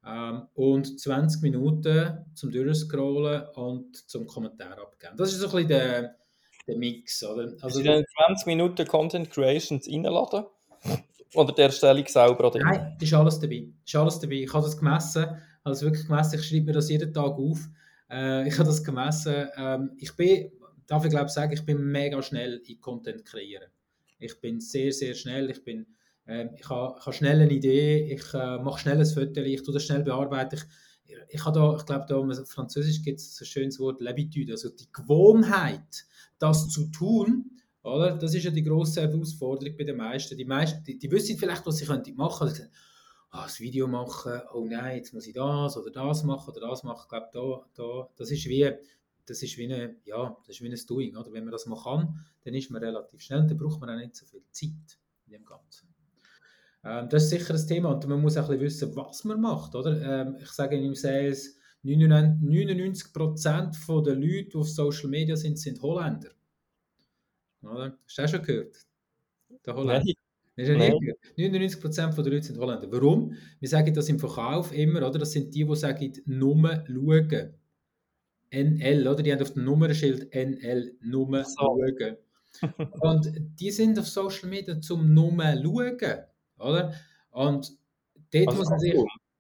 Ähm, 0.05 0.47
und 0.55 0.99
20 0.99 1.41
Minuten 1.43 2.25
zum 2.33 2.51
Durchscrollen 2.51 3.43
und 3.55 4.09
zum 4.09 4.25
Kommentar 4.25 4.79
abgeben. 4.79 5.15
Das 5.15 5.31
ist 5.31 5.39
so 5.39 5.47
ein 5.47 5.51
bisschen 5.51 5.67
der, 5.67 6.15
der 6.67 6.77
Mix. 6.77 7.23
Oder? 7.23 7.43
Also, 7.43 7.79
also 7.79 7.83
dann 7.83 8.03
20 8.27 8.47
Minuten 8.47 8.87
Content 8.87 9.29
Creations 9.29 9.87
reinladen? 9.87 10.45
Oder 11.33 11.53
der 11.53 11.65
Erstellung 11.65 12.05
selber? 12.07 12.47
Oder 12.47 12.59
Nein, 12.59 12.97
ist 12.99 13.13
alles 13.13 13.39
dabei. 13.39 13.67
Ist 13.85 13.95
alles 13.95 14.19
dabei. 14.19 14.35
Ich 14.35 14.53
habe 14.53 14.65
das 14.65 14.77
gemessen, 14.77 15.23
habe 15.25 15.39
das 15.63 15.81
wirklich 15.81 16.07
gemessen. 16.07 16.39
Ich 16.39 16.47
schreibe 16.47 16.65
mir 16.65 16.73
das 16.73 16.89
jeden 16.89 17.13
Tag 17.13 17.37
auf. 17.37 17.59
Äh, 18.09 18.47
ich 18.47 18.55
habe 18.55 18.65
das 18.65 18.83
gemessen. 18.83 19.47
Ähm, 19.55 19.91
ich 19.97 20.15
bin, 20.15 20.51
darf 20.87 21.05
ich 21.05 21.11
glaube 21.11 21.29
sagen, 21.29 21.53
ich 21.53 21.65
bin 21.65 21.91
mega 21.91 22.21
schnell 22.21 22.61
in 22.65 22.81
Content 22.81 23.23
kreieren. 23.23 23.69
Ich 24.19 24.39
bin 24.41 24.59
sehr, 24.59 24.91
sehr 24.91 25.13
schnell. 25.13 25.49
Ich 25.49 25.63
bin 25.63 25.85
ich 26.25 26.69
habe, 26.69 26.99
ich 26.99 27.15
schnell 27.15 27.41
eine 27.41 27.51
Idee, 27.51 28.13
ich 28.13 28.33
äh, 28.33 28.59
mache 28.59 28.79
schnell 28.79 28.99
ein 28.99 29.05
Foto, 29.05 29.41
ich 29.41 29.63
tue 29.63 29.73
das 29.73 29.83
schnell 29.83 30.03
bearbeiten. 30.03 30.59
Ich, 31.05 31.15
ich, 31.29 31.45
habe 31.45 31.59
da, 31.59 31.75
ich 31.75 31.85
glaube, 31.85 32.05
da 32.07 32.19
im 32.19 32.45
Französisch 32.45 33.01
gibt 33.01 33.19
es 33.19 33.39
ein 33.41 33.45
schönes 33.45 33.79
Wort, 33.79 34.01
L'habitude, 34.01 34.51
also 34.51 34.69
die 34.69 34.91
Gewohnheit, 34.91 36.05
das 36.39 36.69
zu 36.69 36.87
tun, 36.91 37.51
oder? 37.83 38.15
Das 38.15 38.33
ist 38.33 38.43
ja 38.43 38.51
die 38.51 38.63
grosse 38.63 39.01
Herausforderung 39.01 39.75
bei 39.75 39.83
den 39.83 39.97
meisten. 39.97 40.37
Die 40.37 40.45
meisten, 40.45 40.83
die, 40.83 40.97
die 40.97 41.09
wissen 41.11 41.37
vielleicht, 41.37 41.65
was 41.65 41.77
sie 41.77 41.85
könnten 41.85 42.15
machen. 42.15 42.47
Sagen, 42.49 42.69
oh, 43.33 43.39
das 43.43 43.59
Video 43.59 43.87
machen, 43.87 44.41
oh 44.53 44.65
nein, 44.65 44.97
jetzt 44.97 45.13
muss 45.13 45.27
ich 45.27 45.33
das 45.33 45.77
oder 45.77 45.91
das 45.91 46.23
machen 46.23 46.51
oder 46.51 46.67
das 46.67 46.83
machen. 46.83 47.01
Ich 47.03 47.09
glaube, 47.09 47.29
da, 47.33 47.83
da, 47.83 48.09
das 48.15 48.31
ist 48.31 48.45
wie, 48.45 48.71
das 49.25 49.41
ist 49.41 49.57
wie 49.57 49.65
eine, 49.65 49.95
ja, 50.05 50.37
das 50.45 50.55
ist 50.55 50.61
wie 50.61 50.69
ein 50.69 50.79
Doing, 50.87 51.15
oder? 51.15 51.31
Wenn 51.31 51.43
man 51.43 51.51
das 51.51 51.65
mal 51.65 51.81
kann, 51.81 52.25
dann 52.43 52.53
ist 52.53 52.69
man 52.69 52.83
relativ 52.83 53.21
schnell 53.21 53.41
und 53.41 53.49
dann 53.49 53.57
braucht 53.57 53.79
man 53.79 53.89
auch 53.89 53.97
nicht 53.97 54.15
so 54.15 54.25
viel 54.25 54.43
Zeit 54.51 54.99
in 55.25 55.33
dem 55.33 55.45
Ganzen. 55.45 55.90
Ähm, 56.83 57.09
das 57.09 57.23
ist 57.23 57.29
sicher 57.29 57.53
ein 57.53 57.67
Thema 57.67 57.91
und 57.91 58.07
man 58.07 58.21
muss 58.21 58.37
auch 58.37 58.49
ein 58.49 58.59
bisschen 58.59 58.89
wissen, 58.89 58.95
was 58.95 59.23
man 59.23 59.39
macht, 59.39 59.75
oder? 59.75 60.01
Ähm, 60.01 60.37
ich 60.41 60.49
sage 60.49 60.77
im 60.77 60.95
Sales, 60.95 61.57
99% 61.83 64.03
der 64.03 64.15
Leute, 64.15 64.49
die 64.49 64.55
auf 64.55 64.69
Social 64.69 65.09
Media 65.09 65.35
sind, 65.35 65.59
sind 65.59 65.81
Holländer. 65.81 66.29
Oder? 67.63 67.97
Hast 68.05 68.17
du 68.17 68.23
auch 68.23 68.27
schon 68.27 68.43
gehört? 68.43 68.77
Der 69.65 69.75
Holländer. 69.75 70.13
Nein. 70.57 71.13
99% 71.37 72.15
der 72.15 72.33
Leute 72.33 72.43
sind 72.43 72.59
Holländer. 72.59 72.91
Warum? 72.91 73.35
Wir 73.59 73.69
sagen 73.69 73.93
das 73.93 74.09
im 74.09 74.19
Verkauf 74.19 74.73
immer, 74.73 75.07
oder? 75.07 75.19
Das 75.19 75.31
sind 75.31 75.53
die, 75.53 75.65
die 75.65 75.75
sagen, 75.75 76.13
nur 76.25 76.83
schauen. 76.87 77.53
NL, 78.53 79.07
oder? 79.07 79.23
Die 79.23 79.31
haben 79.31 79.41
auf 79.41 79.53
dem 79.53 79.63
Nummernschild 79.63 80.33
NL, 80.33 80.97
nur 81.01 81.43
so. 81.45 81.55
schauen. 81.57 82.17
und 82.99 83.31
die 83.59 83.71
sind 83.71 83.97
auf 83.97 84.07
Social 84.07 84.49
Media 84.49 84.79
zum 84.81 85.13
nur 85.13 85.31
schauen. 85.31 86.25
Oder? 86.61 86.93
Und 87.31 87.71
dort 88.31 88.47
also 88.47 88.59
muss 88.59 88.69
man 88.69 88.79
sich. 88.79 88.95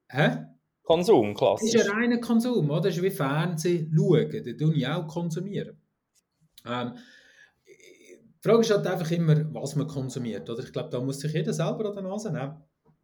Hä? 0.09 0.45
Konsum, 0.83 1.33
klassisch. 1.33 1.71
Das 1.73 1.83
ist 1.83 1.89
ein 1.89 1.97
reiner 1.97 2.17
Konsum, 2.17 2.69
oder? 2.69 2.81
Das 2.81 2.97
ist 2.97 3.03
wie 3.03 3.11
Fernsehen 3.11 3.93
schauen. 3.95 4.29
Da 4.31 4.51
tue 4.53 4.75
ich 4.75 4.87
auch 4.87 5.07
konsumieren. 5.07 5.77
Ähm, 6.65 6.93
die 7.65 8.49
Frage 8.49 8.61
ist 8.61 8.71
halt 8.71 8.87
einfach 8.87 9.11
immer, 9.11 9.53
was 9.53 9.75
man 9.75 9.87
konsumiert. 9.87 10.49
Oder? 10.49 10.63
Ich 10.63 10.73
glaube, 10.73 10.89
da 10.89 10.99
muss 10.99 11.19
sich 11.19 11.31
jeder 11.31 11.53
selber 11.53 11.89
an 11.89 11.95
der 11.95 12.03
Nase 12.03 12.31
nehmen. 12.31 12.55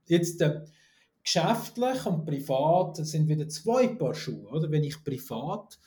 Jetzt 0.07 0.41
äh, 0.41 0.65
geschäftlich 1.23 2.05
und 2.05 2.25
privat 2.25 2.97
sind 2.97 3.27
wieder 3.27 3.47
zwei 3.47 3.87
Paar 3.87 4.15
Schuhe. 4.15 4.49
Oder? 4.49 4.71
Wenn 4.71 4.83
ich 4.83 5.03
privat 5.03 5.79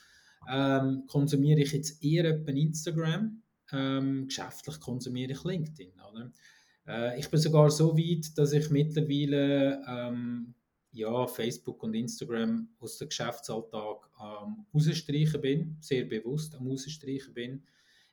ähm, 0.49 1.03
konsumiere 1.07 1.61
ich 1.61 1.73
jetzt 1.73 2.03
eher 2.03 2.47
Instagram, 2.47 3.41
ähm, 3.71 4.27
geschäftlich 4.27 4.79
konsumiere 4.79 5.33
ich 5.33 5.43
LinkedIn. 5.43 5.93
Oder? 6.11 6.31
Äh, 6.87 7.19
ich 7.19 7.29
bin 7.29 7.39
sogar 7.39 7.69
so 7.71 7.97
weit, 7.97 8.37
dass 8.37 8.53
ich 8.53 8.69
mittlerweile 8.69 9.83
ähm, 9.87 10.53
ja, 10.91 11.27
Facebook 11.27 11.83
und 11.83 11.93
Instagram 11.93 12.69
aus 12.79 12.97
dem 12.97 13.09
Geschäftsalltag 13.09 14.09
ähm, 14.21 14.65
rausstreichen 14.73 15.41
bin, 15.41 15.77
sehr 15.79 16.05
bewusst 16.05 16.55
am 16.55 16.67
rausstreichen 16.67 17.33
bin, 17.33 17.63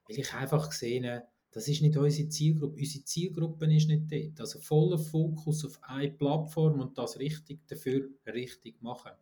weil 0.06 0.18
ich 0.18 0.32
einfach 0.32 0.70
gesehen 0.70 1.22
das 1.50 1.66
ist 1.66 1.80
nicht 1.80 1.96
unsere 1.96 2.28
Zielgruppe. 2.28 2.76
Unsere 2.78 3.04
Zielgruppe 3.04 3.74
ist 3.74 3.88
nicht 3.88 4.12
dort. 4.12 4.40
Also 4.40 4.60
voller 4.60 4.98
Fokus 4.98 5.64
auf 5.64 5.82
eine 5.82 6.10
Plattform 6.10 6.80
und 6.80 6.98
das 6.98 7.18
richtig 7.18 7.66
dafür 7.66 8.08
richtig 8.26 8.82
machen. 8.82 9.12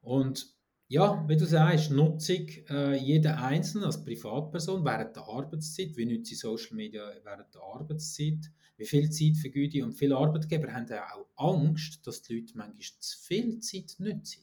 Und 0.00 0.57
ja, 0.88 1.22
wie 1.28 1.36
du 1.36 1.46
sagst, 1.46 1.90
Nutzung 1.90 2.48
äh, 2.70 2.96
jeder 2.96 3.42
Einzelne 3.42 3.86
als 3.86 4.02
Privatperson 4.02 4.84
während 4.84 5.14
der 5.14 5.24
Arbeitszeit, 5.24 5.96
wie 5.96 6.06
nutze 6.06 6.32
ich 6.32 6.40
Social 6.40 6.76
Media 6.76 7.12
während 7.22 7.54
der 7.54 7.62
Arbeitszeit, 7.62 8.50
wie 8.78 8.86
viel 8.86 9.10
Zeit 9.10 9.36
vergüte 9.36 9.76
ich 9.76 9.82
und 9.82 9.92
viele 9.92 10.16
Arbeitgeber 10.16 10.72
haben 10.72 10.88
auch 11.36 11.58
Angst, 11.58 12.06
dass 12.06 12.22
die 12.22 12.40
Leute 12.40 12.56
manchmal 12.56 13.00
zu 13.00 13.18
viel 13.18 13.58
Zeit 13.58 13.96
nutzen 13.98 14.42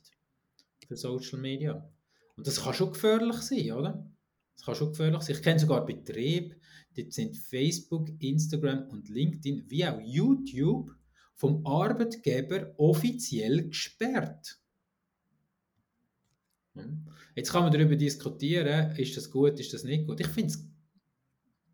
für 0.87 0.95
Social 0.95 1.39
Media. 1.39 1.89
Und 2.37 2.45
das 2.45 2.61
kann 2.61 2.73
schon 2.75 2.93
gefährlich 2.93 3.37
sein, 3.37 3.71
oder? 3.71 4.07
Das 4.55 4.65
kann 4.65 4.75
schon 4.75 4.89
gefährlich 4.89 5.21
sein. 5.23 5.35
Ich 5.35 5.41
kenne 5.41 5.59
sogar 5.59 5.83
Betriebe, 5.83 6.57
die 6.95 7.09
sind 7.09 7.37
Facebook, 7.37 8.09
Instagram 8.19 8.87
und 8.89 9.09
LinkedIn 9.09 9.65
wie 9.69 9.85
auch 9.85 9.99
YouTube 9.99 10.91
vom 11.33 11.65
Arbeitgeber 11.65 12.73
offiziell 12.77 13.67
gesperrt. 13.67 14.59
Jetzt 17.35 17.51
kann 17.51 17.63
man 17.63 17.71
darüber 17.71 17.95
diskutieren, 17.95 18.95
ist 18.95 19.15
das 19.17 19.29
gut, 19.29 19.59
ist 19.59 19.73
das 19.73 19.83
nicht 19.83 20.07
gut. 20.07 20.19
Ich 20.19 20.27
finde 20.27 20.53
es 20.53 20.67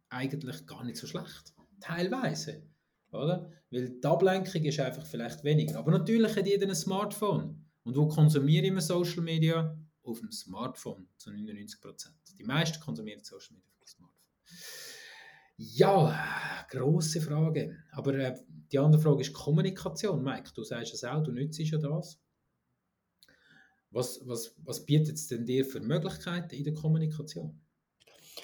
eigentlich 0.10 0.66
gar 0.66 0.84
nicht 0.84 0.98
so 0.98 1.08
schlecht. 1.08 1.54
Teilweise. 1.80 2.64
Oder? 3.12 3.52
Weil 3.70 3.90
die 3.90 4.08
Ablenkung 4.08 4.64
ist 4.64 4.80
einfach 4.80 5.06
vielleicht 5.06 5.44
weniger. 5.44 5.80
Aber 5.80 5.92
natürlich 5.92 6.36
hat 6.36 6.48
jeder 6.48 6.68
ein 6.68 6.76
Smartphone. 6.76 7.66
Und 7.84 7.96
wo 7.96 8.08
konsumiere 8.08 8.68
ich 8.68 8.82
Social 8.82 9.22
Media? 9.22 9.78
Auf 10.04 10.20
dem 10.20 10.32
Smartphone 10.32 11.08
zu 11.18 11.30
99%. 11.30 12.10
Die 12.38 12.44
meisten 12.44 12.80
konsumieren 12.80 13.24
Social 13.24 13.56
Media 13.56 13.70
auf 13.72 13.80
dem 13.80 13.88
Smartphone. 13.88 14.22
Ja, 15.58 16.66
große 16.70 17.22
Frage. 17.22 17.78
Aber 17.92 18.16
äh, 18.16 18.36
die 18.72 18.80
andere 18.80 19.02
Frage 19.02 19.22
ist 19.22 19.34
Kommunikation. 19.34 20.24
Mike, 20.24 20.52
du 20.56 20.64
sagst 20.64 20.94
es 20.94 21.04
auch, 21.04 21.22
du 21.22 21.32
nützt 21.32 21.60
ja 21.60 21.78
das. 21.78 22.20
Was, 23.92 24.22
was, 24.26 24.56
was 24.64 24.86
bietet 24.86 25.16
es 25.16 25.28
denn 25.28 25.46
dir 25.46 25.66
für 25.66 25.80
Möglichkeiten 25.80 26.56
in 26.56 26.64
der 26.64 26.74
Kommunikation? 26.74 27.60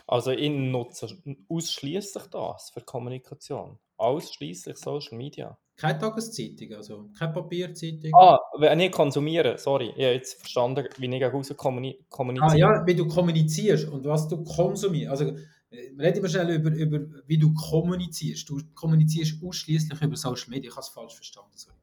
Also 0.05 0.31
ich 0.31 0.49
nutze 0.49 1.07
ausschließlich 1.49 2.23
das 2.25 2.69
für 2.69 2.81
Kommunikation. 2.81 3.79
Ausschließlich 3.97 4.77
Social 4.77 5.17
Media. 5.17 5.57
Keine 5.75 5.99
Tageszeitung, 5.99 6.73
also 6.73 7.09
keine 7.17 7.33
Papierzeitung. 7.33 8.11
Ah, 8.13 8.39
wenn 8.59 8.79
ich 8.79 8.91
konsumiere, 8.91 9.57
sorry, 9.57 9.89
ich 9.95 10.03
habe 10.03 10.15
jetzt 10.15 10.39
verstanden, 10.39 10.87
wie 10.97 11.15
ich 11.15 11.23
raus 11.23 11.53
kommuniziere. 11.55 12.49
Ah 12.49 12.55
ja, 12.55 12.87
wie 12.87 12.95
du 12.95 13.07
kommunizierst 13.07 13.87
und 13.87 14.05
was 14.05 14.27
du 14.27 14.43
konsumierst. 14.43 15.09
Also 15.09 15.35
Reden 15.71 16.21
wir 16.21 16.29
schnell 16.29 16.49
über, 16.51 16.69
über, 16.71 16.99
wie 17.25 17.37
du 17.37 17.53
kommunizierst. 17.53 18.49
Du 18.49 18.61
kommunizierst 18.73 19.43
ausschließlich 19.43 20.01
über 20.01 20.15
Social 20.15 20.49
Media. 20.49 20.69
Ich 20.69 20.75
habe 20.75 20.81
es 20.85 20.89
falsch 20.89 21.15
verstanden. 21.15 21.51
Sorry. 21.55 21.75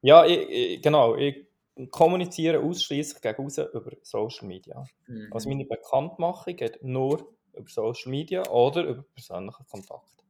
Ja, 0.00 0.24
ich, 0.24 0.48
ich, 0.48 0.82
genau. 0.82 1.14
Ich 1.16 1.46
kommuniziere 1.88 2.60
ausschließlich 2.60 3.22
gegen 3.22 3.48
über 3.48 3.92
Social 4.02 4.46
Media. 4.46 4.84
Mhm. 5.06 5.28
Also 5.32 5.48
meine 5.48 5.64
Bekanntmachung 5.64 6.56
geht 6.56 6.82
nur 6.82 7.32
über 7.52 7.68
Social 7.68 8.10
Media 8.10 8.46
oder 8.48 8.84
über 8.84 9.02
persönlichen 9.14 9.66
Kontakt. 9.66 10.24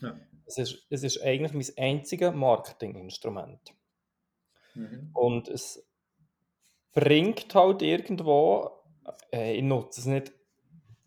Ja. 0.00 0.16
Es, 0.46 0.58
ist, 0.58 0.86
es 0.90 1.02
ist 1.02 1.22
eigentlich 1.22 1.52
mein 1.52 1.84
einziges 1.84 2.34
Marketinginstrument. 2.34 3.74
Mhm. 4.74 5.10
Und 5.12 5.48
es 5.48 5.84
bringt 6.92 7.54
halt 7.54 7.82
irgendwo, 7.82 8.70
äh, 9.32 9.56
ich 9.56 9.62
nutze 9.62 10.00
es 10.00 10.06
nicht, 10.06 10.32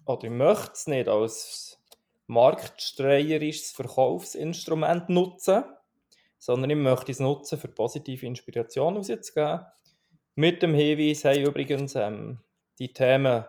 oder 0.06 0.24
ich 0.24 0.32
möchte 0.32 0.74
es 0.74 0.88
nicht 0.88 1.08
als 1.08 1.80
marktstreierisches 2.28 3.72
Verkaufsinstrument 3.72 5.10
nutzen, 5.10 5.64
sondern 6.38 6.70
ich 6.70 6.78
möchte 6.78 7.12
es 7.12 7.20
nutzen, 7.20 7.58
für 7.60 7.68
positive 7.68 8.26
Inspiration 8.26 8.98
auszugeben. 8.98 9.66
Mit 10.36 10.62
dem 10.62 10.74
Hinweis, 10.74 11.24
hey, 11.24 11.44
übrigens, 11.44 11.96
ähm, 11.96 12.40
die 12.78 12.92
Themen 12.92 13.46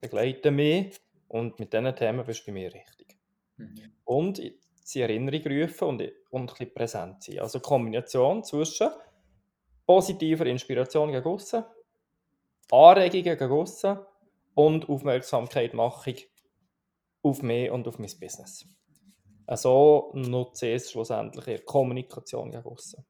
begleiten 0.00 0.56
mich 0.56 1.00
und 1.28 1.58
mit 1.60 1.72
diesen 1.72 1.94
Themen 1.94 2.26
bist 2.26 2.40
du 2.40 2.46
bei 2.46 2.52
mir 2.52 2.74
richtig. 2.74 3.16
Mhm. 3.56 3.92
Und 4.04 4.42
sie 4.82 5.00
Erinnerung 5.00 5.42
rufen 5.46 5.88
und, 5.88 6.02
und 6.30 6.40
ein 6.40 6.46
bisschen 6.46 6.74
präsent 6.74 7.22
sein. 7.22 7.38
Also 7.38 7.60
Kombination 7.60 8.42
zwischen 8.42 8.88
positiver 9.86 10.46
Inspiration 10.46 11.12
gegen 11.12 11.24
aussen, 11.24 11.64
Anregungen 12.70 13.38
gegen 13.38 13.52
aussen 13.52 13.98
und 14.54 14.88
Aufmerksamkeit 14.88 15.72
mache 15.72 16.10
ich 16.10 16.30
auf 17.22 17.42
mich 17.42 17.70
und 17.70 17.86
auf 17.86 17.98
mein 17.98 18.10
Business. 18.20 18.66
So 19.54 20.10
nutze 20.14 20.66
ich 20.66 20.74
es 20.74 20.90
schlussendlich 20.90 21.46
in 21.46 21.64
Kommunikation 21.64 22.50
gegen 22.50 22.64
aussen. 22.64 23.04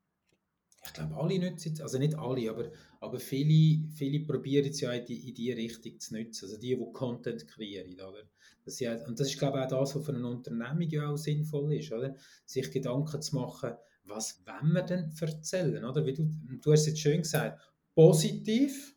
Ich 0.84 0.92
glaube, 0.92 1.16
alle 1.16 1.38
nutzen 1.38 1.72
es, 1.72 1.80
also 1.80 1.98
nicht 1.98 2.14
alle, 2.16 2.50
aber, 2.50 2.70
aber 3.00 3.20
viele, 3.20 3.88
viele 3.92 4.20
probieren 4.20 4.70
es 4.70 4.80
ja 4.80 4.92
in 4.92 5.04
die, 5.04 5.28
in 5.28 5.34
die 5.34 5.52
Richtung 5.52 5.98
zu 6.00 6.16
nutzen. 6.16 6.46
Also 6.46 6.58
die, 6.58 6.76
die 6.76 6.92
Content 6.92 7.46
kreieren. 7.46 7.94
Oder? 7.94 8.24
Das 8.64 8.80
ja, 8.80 8.94
und 9.06 9.20
das 9.20 9.28
ist, 9.28 9.38
glaube 9.38 9.58
ich, 9.58 9.64
auch 9.64 9.80
das, 9.80 9.94
was 9.94 10.04
für 10.04 10.14
eine 10.14 10.26
Unternehmung 10.26 10.88
ja 10.90 11.08
auch 11.08 11.16
sinnvoll 11.16 11.74
ist. 11.74 11.92
Oder? 11.92 12.16
Sich 12.44 12.70
Gedanken 12.70 13.22
zu 13.22 13.36
machen, 13.36 13.74
was 14.04 14.42
wollen 14.46 14.72
wir 14.72 14.82
denn 14.82 15.12
erzählen? 15.20 15.84
Oder? 15.84 16.04
Wie 16.04 16.14
du, 16.14 16.28
du 16.60 16.72
hast 16.72 16.80
es 16.80 16.86
jetzt 16.88 17.00
schön 17.00 17.22
gesagt, 17.22 17.60
positiv 17.94 18.96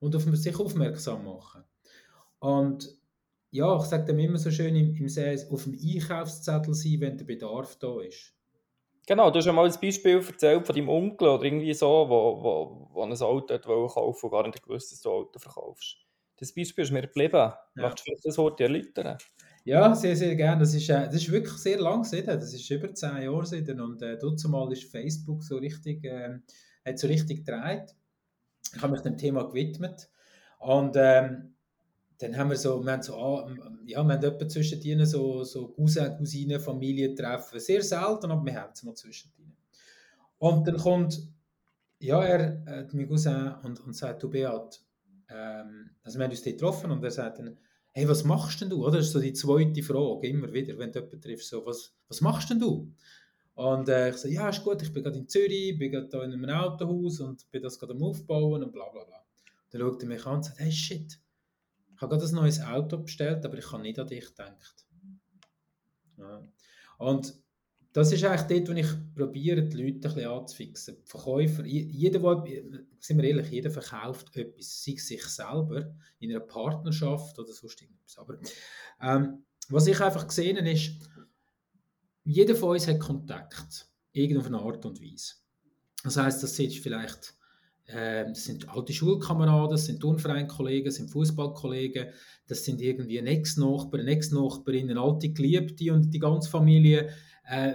und 0.00 0.14
auf 0.16 0.24
sich 0.36 0.56
aufmerksam 0.58 1.24
machen. 1.24 1.64
Und 2.40 2.98
ja, 3.50 3.76
ich 3.78 3.84
sage 3.84 4.04
dem 4.04 4.18
immer 4.18 4.38
so 4.38 4.50
schön 4.50 4.76
im, 4.76 4.94
im 4.94 5.08
Sales, 5.08 5.50
auf 5.50 5.64
dem 5.64 5.74
Einkaufszettel 5.74 6.74
sein, 6.74 7.00
wenn 7.00 7.18
der 7.18 7.24
Bedarf 7.24 7.76
da 7.78 8.00
ist. 8.00 8.34
Genau, 9.06 9.30
du 9.30 9.38
hast 9.38 9.46
ja 9.46 9.52
mal 9.52 9.66
ein 9.66 9.80
Beispiel 9.80 10.24
erzählt 10.24 10.66
von 10.66 10.74
deinem 10.74 10.88
Onkel 10.88 11.28
oder 11.28 11.44
irgendwie 11.44 11.74
so, 11.74 12.06
wo, 12.08 12.42
wo, 12.42 12.88
wo 12.92 13.02
ein 13.02 13.12
Auto 13.12 13.58
kaufen 13.58 14.26
und 14.26 14.30
gar 14.30 14.46
nicht 14.46 14.62
gewusst, 14.62 14.92
dass 14.92 15.00
du 15.00 15.10
ein 15.10 15.14
Auto 15.14 15.38
verkaufst. 15.38 15.96
Das 16.36 16.54
Beispiel 16.54 16.84
ist 16.84 16.90
mir 16.90 17.02
geblieben. 17.02 17.36
Ja. 17.36 17.58
Magst 17.74 18.06
du 18.06 18.12
das 18.22 18.38
Wort 18.38 18.60
erläutern? 18.60 19.18
Ja, 19.64 19.94
sehr, 19.94 20.16
sehr 20.16 20.34
gerne. 20.36 20.60
Das 20.60 20.74
ist, 20.74 20.88
äh, 20.88 21.04
das 21.06 21.16
ist 21.16 21.30
wirklich 21.30 21.56
sehr 21.58 21.78
lang 21.78 22.02
seitdem. 22.04 22.40
Das 22.40 22.54
ist 22.54 22.70
über 22.70 22.94
zehn 22.94 23.22
Jahre 23.22 23.44
seitdem. 23.44 23.80
Und 23.80 24.00
äh, 24.02 24.18
mal 24.48 24.72
ist 24.72 24.90
Facebook 24.90 25.42
so 25.44 25.58
richtig, 25.58 26.04
äh, 26.04 26.38
hat 26.84 26.98
so 26.98 27.06
richtig 27.08 27.44
gedreht. 27.44 27.94
Ich 28.74 28.80
habe 28.80 28.92
mich 28.92 29.02
dem 29.02 29.18
Thema 29.18 29.44
gewidmet. 29.44 30.08
Und 30.58 30.96
ähm, 30.96 31.56
dann 32.20 32.36
haben 32.36 32.50
wir 32.50 32.56
so, 32.56 32.84
wir 32.84 32.92
haben 32.92 33.02
so, 33.02 33.16
ah, 33.16 33.48
ja, 33.86 34.06
wir 34.06 34.14
haben 34.14 34.22
etwa 34.22 34.46
zwischen 34.46 34.78
denen 34.80 35.06
so, 35.06 35.42
so 35.42 35.68
Cousin, 35.68 36.16
Cousinen, 36.18 36.60
Familientreffen. 36.60 37.58
Sehr 37.58 37.82
selten, 37.82 38.30
aber 38.30 38.44
wir 38.44 38.60
haben 38.60 38.72
es 38.74 38.82
mal 38.82 38.94
zwischen 38.94 39.32
denen. 39.38 39.56
Und 40.38 40.68
dann 40.68 40.76
kommt, 40.76 41.18
ja, 41.98 42.22
er, 42.22 42.62
äh, 42.66 42.86
mein 42.92 43.08
Cousin, 43.08 43.54
und, 43.62 43.80
und 43.80 43.96
sagt, 43.96 44.22
du 44.22 44.28
Beat, 44.28 44.82
ähm, 45.30 45.90
also 46.02 46.18
wir 46.18 46.24
haben 46.24 46.30
uns 46.30 46.42
dort 46.42 46.56
getroffen 46.58 46.90
und 46.90 47.02
er 47.02 47.10
sagt 47.10 47.38
dann, 47.38 47.56
hey, 47.92 48.06
was 48.06 48.22
machst 48.24 48.60
denn 48.60 48.68
du? 48.68 48.84
Oder? 48.86 48.98
Das 48.98 49.06
ist 49.06 49.12
so 49.12 49.20
die 49.20 49.32
zweite 49.32 49.82
Frage, 49.82 50.28
immer 50.28 50.52
wieder, 50.52 50.76
wenn 50.76 50.92
du 50.92 50.98
jemanden 50.98 51.22
triffst, 51.22 51.48
so, 51.48 51.64
was, 51.64 51.94
was 52.06 52.20
machst 52.20 52.50
denn 52.50 52.60
du? 52.60 52.92
Und 53.54 53.88
äh, 53.88 54.10
ich 54.10 54.16
sage, 54.16 54.34
ja, 54.34 54.48
ist 54.50 54.62
gut, 54.62 54.82
ich 54.82 54.92
bin 54.92 55.02
gerade 55.02 55.18
in 55.18 55.28
Zürich, 55.28 55.78
bin 55.78 55.90
gerade 55.90 56.08
da 56.08 56.22
in 56.22 56.32
einem 56.32 56.50
Autohaus 56.50 57.20
und 57.20 57.50
bin 57.50 57.62
das 57.62 57.78
gerade 57.78 57.94
am 57.94 58.02
Aufbauen 58.02 58.62
und 58.62 58.72
bla 58.72 58.88
bla 58.90 59.04
bla. 59.04 59.24
Dann 59.70 59.80
schaut 59.80 60.02
er 60.02 60.08
mich 60.08 60.26
an 60.26 60.36
und 60.36 60.44
sagt, 60.44 60.60
hey, 60.60 60.70
shit, 60.70 61.18
ich 62.00 62.02
habe 62.02 62.16
gerade 62.16 62.32
ein 62.32 62.34
neues 62.34 62.62
Auto 62.62 62.96
bestellt, 62.96 63.44
aber 63.44 63.58
ich 63.58 63.72
habe 63.72 63.82
nicht 63.82 63.98
an 63.98 64.06
dich 64.06 64.24
gedacht. 64.24 64.86
Ja. 66.16 66.48
Und 66.96 67.34
das 67.92 68.10
ist 68.10 68.24
eigentlich 68.24 68.64
dort, 68.64 68.68
wo 68.70 68.80
ich 68.80 69.14
probiere, 69.14 69.62
die 69.64 69.76
Leute 69.76 70.08
ein 70.08 70.14
bisschen 70.14 70.30
anzufixen. 70.30 70.96
Die 70.96 71.10
Verkäufer, 71.10 71.66
jeder, 71.66 72.44
sind 73.00 73.18
wir 73.18 73.24
ehrlich, 73.24 73.50
jeder 73.50 73.70
verkauft 73.70 74.34
etwas, 74.34 74.82
sei 74.82 74.94
sich 74.96 75.22
selber, 75.26 75.94
in 76.20 76.30
einer 76.30 76.40
Partnerschaft 76.40 77.38
oder 77.38 77.52
sonst 77.52 77.82
irgendwas. 77.82 78.16
Aber 78.16 78.38
ähm, 79.02 79.44
was 79.68 79.86
ich 79.86 80.00
einfach 80.00 80.26
gesehen 80.26 80.56
habe, 80.56 80.70
ist, 80.70 80.92
jeder 82.24 82.54
von 82.54 82.70
uns 82.70 82.88
hat 82.88 82.98
Kontakt, 82.98 83.90
irgendeine 84.12 84.58
Art 84.58 84.86
und 84.86 85.02
Weise. 85.02 85.34
Das 86.02 86.16
heißt, 86.16 86.42
das 86.42 86.58
ist 86.58 86.78
vielleicht 86.78 87.34
das 87.92 88.44
sind 88.44 88.68
alte 88.68 88.92
Schulkameraden, 88.92 89.70
das 89.70 89.86
sind 89.86 90.00
Turnvereinkollegen, 90.00 90.86
das 90.86 90.96
sind 90.96 91.10
Fußballkollegen, 91.10 92.08
das 92.46 92.64
sind 92.64 92.80
irgendwie 92.80 93.18
ein 93.18 93.26
Ex-Nachbar, 93.26 94.00
eine 94.00 94.10
Ex-Nachbarin, 94.10 94.96
alte 94.96 95.30
Geliebte 95.30 95.92
und 95.92 96.12
die 96.12 96.18
ganze 96.18 96.50
Familie 96.50 97.10
äh, 97.48 97.74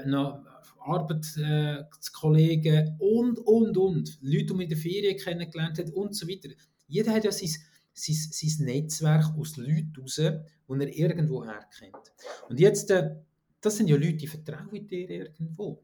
Arbeitskollegen 0.85 2.95
und, 2.99 3.39
und, 3.39 3.77
und. 3.77 4.17
Leute, 4.21 4.45
die 4.45 4.53
man 4.53 4.61
in 4.61 4.69
der 4.69 4.77
Ferien 4.77 5.17
kennengelernt 5.17 5.79
hat 5.79 5.89
und 5.91 6.15
so 6.15 6.25
weiter. 6.27 6.49
Jeder 6.87 7.11
hat 7.13 7.25
ja 7.25 7.31
sein, 7.31 7.49
sein, 7.93 8.15
sein 8.15 8.65
Netzwerk 8.65 9.35
aus 9.37 9.57
Leuten 9.57 9.93
raus, 9.99 10.15
die 10.15 10.31
er 10.69 10.95
irgendwo 10.95 11.43
herkennt. 11.43 12.13
Und 12.49 12.59
jetzt, 12.59 12.91
äh, 12.91 13.15
das 13.61 13.77
sind 13.77 13.87
ja 13.87 13.95
Leute, 13.95 14.13
die 14.13 14.27
vertrauen 14.27 14.87
dir 14.87 15.09
irgendwo. 15.09 15.83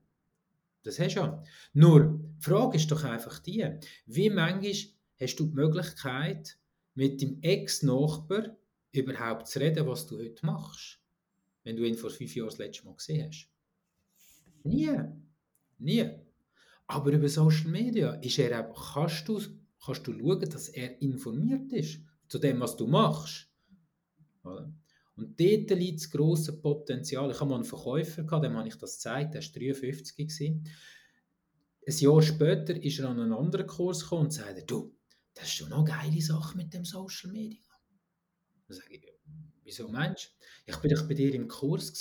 Das 0.84 1.00
hast 1.00 1.16
du 1.16 1.20
ja. 1.20 1.44
Nur, 1.74 2.20
die 2.38 2.44
Frage 2.44 2.78
ist 2.78 2.92
doch 2.92 3.04
einfach 3.04 3.40
die, 3.40 3.66
wie 4.06 4.30
manchmal 4.30 4.74
hast 5.20 5.36
du 5.36 5.46
die 5.46 5.56
Möglichkeit, 5.56 6.58
mit 6.96 7.22
dem 7.22 7.42
Ex-Nachbar 7.42 8.58
überhaupt 8.92 9.48
zu 9.48 9.60
reden, 9.60 9.88
was 9.88 10.08
du 10.08 10.18
heute 10.18 10.46
machst, 10.46 11.00
wenn 11.64 11.78
du 11.78 11.84
ihn 11.84 11.96
vor 11.96 12.10
fünf 12.10 12.36
Jahren 12.36 12.50
das 12.50 12.58
letzte 12.58 12.86
Mal 12.86 12.96
gesehen 12.96 13.28
hast? 13.28 13.50
Nie. 14.64 14.98
Nie. 15.78 16.10
Aber 16.88 17.12
über 17.12 17.30
Social 17.30 17.70
Media 17.70 18.14
ist 18.16 18.38
er 18.40 18.70
auch, 18.70 18.94
kannst, 18.94 19.28
du, 19.28 19.42
kannst 19.84 20.06
du 20.06 20.14
schauen, 20.14 20.50
dass 20.50 20.70
er 20.70 21.02
informiert 21.02 21.72
ist 21.72 22.02
zu 22.28 22.38
dem, 22.38 22.60
was 22.60 22.76
du 22.76 22.88
machst. 22.88 23.50
Oder? 24.44 24.74
Und 25.16 25.40
dort 25.40 25.70
liegt 25.72 26.00
das 26.00 26.10
grosse 26.10 26.60
Potenzial. 26.60 27.30
Ich 27.32 27.40
habe 27.40 27.50
mal 27.50 27.56
einen 27.56 27.66
Verkäufer, 27.66 28.24
gehabt, 28.24 28.46
dem 28.46 28.58
habe 28.58 28.68
ich 28.68 28.78
das 28.78 28.96
gezeigt, 28.96 29.34
der 29.34 29.42
war 29.42 29.50
53. 29.52 30.16
Gewesen. 30.16 30.70
Ein 31.88 31.98
Jahr 31.98 32.22
später 32.22 32.76
ist 32.82 33.00
er 33.00 33.10
an 33.10 33.20
einen 33.20 33.34
anderen 33.34 33.68
Kurs 33.68 34.02
gekommen 34.02 34.24
und 34.24 34.32
sagte, 34.32 34.64
du, 34.64 34.96
das 35.34 35.46
ist 35.46 35.54
schon 35.54 35.70
noch 35.70 35.86
eine 35.86 35.90
geile 35.90 36.22
Sache 36.22 36.56
mit 36.56 36.74
dem 36.74 36.86
Social 36.86 37.32
Media. 37.32 37.60
Dann 38.68 38.78
sage 38.78 38.96
ich, 38.96 39.06
wieso 39.64 39.88
meinst 39.88 40.26
du? 40.26 40.72
Ich 40.72 40.78
bin 40.78 40.92
doch 40.92 41.08
bei 41.08 41.14
dir 41.14 41.34
im 41.34 41.48
Kurs 41.48 41.94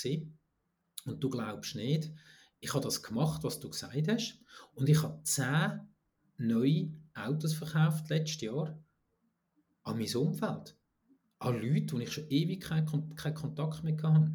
und 1.06 1.24
du 1.24 1.30
glaubst 1.30 1.74
nicht, 1.74 2.12
ich 2.60 2.74
habe 2.74 2.84
das 2.84 3.02
gemacht, 3.02 3.42
was 3.42 3.58
du 3.58 3.70
gesagt 3.70 4.06
hast. 4.08 4.38
Und 4.74 4.88
ich 4.88 5.02
habe 5.02 5.22
zehn 5.24 5.88
neue 6.36 6.92
Autos 7.14 7.54
verkauft 7.54 8.08
letztes 8.10 8.42
Jahr 8.42 8.78
an 9.82 9.98
mein 9.98 10.14
Umfeld. 10.14 10.76
An 11.40 11.60
Leute, 11.60 11.96
die 11.96 12.02
ich 12.02 12.12
schon 12.12 12.28
ewig 12.28 12.60
keinen, 12.60 13.14
keinen 13.16 13.34
Kontakt 13.34 13.82
mehr 13.82 13.96
hatte. 14.02 14.32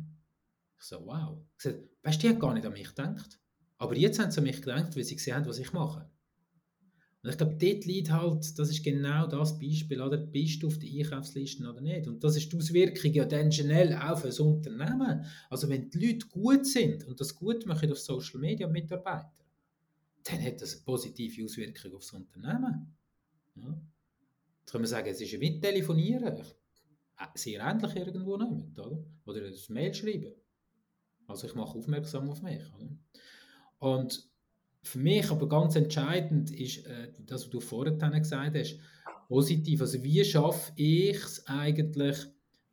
Ich 0.77 0.85
so, 0.85 1.05
wow. 1.05 1.37
Ich 1.57 1.63
so, 1.63 1.69
weißt 2.03 2.21
du, 2.21 2.27
die 2.27 2.33
haben 2.33 2.39
gar 2.39 2.53
nicht 2.53 2.65
an 2.65 2.73
mich 2.73 2.87
gedacht. 2.87 3.39
Aber 3.77 3.95
jetzt 3.95 4.19
haben 4.19 4.31
sie 4.31 4.39
an 4.39 4.43
mich 4.43 4.61
gedacht, 4.61 4.95
weil 4.95 5.03
sie 5.03 5.15
gesehen 5.15 5.35
haben, 5.35 5.45
was 5.45 5.59
ich 5.59 5.71
mache. 5.71 6.09
Und 7.25 7.31
ich 7.31 7.37
glaube, 7.37 7.55
dort 7.55 7.85
liegt 7.85 8.11
halt, 8.11 8.59
das 8.59 8.69
ist 8.69 8.83
genau 8.83 9.25
das 9.25 9.57
Beispiel, 9.57 9.99
oder? 9.99 10.17
Bist 10.17 10.61
du 10.61 10.67
auf 10.67 10.77
der 10.77 10.89
Einkaufsliste 10.89 11.67
oder 11.67 11.81
nicht? 11.81 12.07
Und 12.07 12.23
das 12.23 12.35
ist 12.35 12.51
die 12.51 12.57
Auswirkung 12.57 13.13
ja 13.13 13.25
dann 13.25 13.51
schnell 13.51 13.95
auf 13.95 14.25
ein 14.25 14.45
Unternehmen. 14.45 15.25
Also 15.49 15.67
wenn 15.67 15.89
die 15.89 16.05
Leute 16.05 16.27
gut 16.27 16.67
sind 16.67 17.03
und 17.05 17.19
das 17.19 17.33
gut 17.33 17.65
machen 17.65 17.91
auf 17.91 17.97
Social 17.97 18.39
Media 18.39 18.67
Mitarbeiter, 18.67 19.43
dann 20.23 20.43
hat 20.43 20.61
das 20.61 20.73
eine 20.73 20.83
positive 20.83 21.43
Auswirkung 21.43 21.93
auf 21.95 22.01
das 22.01 22.11
Unternehmen. 22.13 22.95
Ja. 23.55 23.81
Jetzt 24.59 24.71
können 24.71 24.83
wir 24.83 24.87
sagen, 24.87 25.07
es 25.07 25.21
ist 25.21 25.39
wie 25.39 25.59
Telefonieren. 25.59 26.43
Sehr 27.33 27.61
ähnlich 27.61 27.95
irgendwo 27.95 28.37
nicht, 28.37 28.77
oder? 28.79 29.03
Oder 29.25 29.45
ein 29.45 29.53
Mail 29.69 29.93
schreiben. 29.93 30.33
Also 31.27 31.47
ich 31.47 31.55
mache 31.55 31.77
aufmerksam 31.77 32.29
auf 32.29 32.41
mich. 32.41 32.61
Oder? 32.73 32.89
Und 33.79 34.27
für 34.83 34.99
mich 34.99 35.29
aber 35.31 35.49
ganz 35.49 35.75
entscheidend 35.75 36.51
ist, 36.51 36.85
äh, 36.85 37.11
das, 37.25 37.43
was 37.43 37.49
du 37.49 37.59
vorhin 37.59 37.97
gesagt 37.97 38.55
hast, 38.55 38.79
positiv. 39.27 39.81
Also 39.81 40.03
wie 40.03 40.23
schaffe 40.23 40.71
ich 40.75 41.17
es 41.17 41.47
eigentlich, 41.47 42.17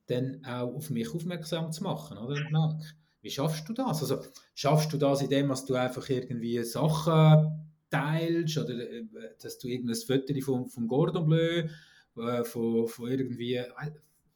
dann 0.07 0.45
auch 0.45 0.75
auf 0.75 0.91
mich 0.91 1.09
aufmerksam 1.15 1.73
zu 1.73 1.85
machen, 1.85 2.19
oder? 2.19 2.79
Wie 3.23 3.31
schaffst 3.31 3.69
du 3.69 3.73
das? 3.73 4.03
Also 4.03 4.23
schaffst 4.55 4.93
du 4.93 4.99
das, 4.99 5.23
indem 5.23 5.49
dass 5.49 5.65
du 5.65 5.75
einfach 5.75 6.09
irgendwie 6.09 6.63
Sachen 6.65 7.71
teilst 7.89 8.59
oder 8.59 8.75
äh, 8.75 9.05
dass 9.41 9.59
du 9.59 9.69
irgendein 9.69 9.97
Foto 9.97 10.41
vom, 10.41 10.67
vom 10.67 10.89
Gordon 10.89 11.27
Bleu, 11.27 11.69
äh, 12.17 12.45
von, 12.45 12.89
von 12.89 13.11
irgendwie, 13.11 13.55
äh, 13.55 13.69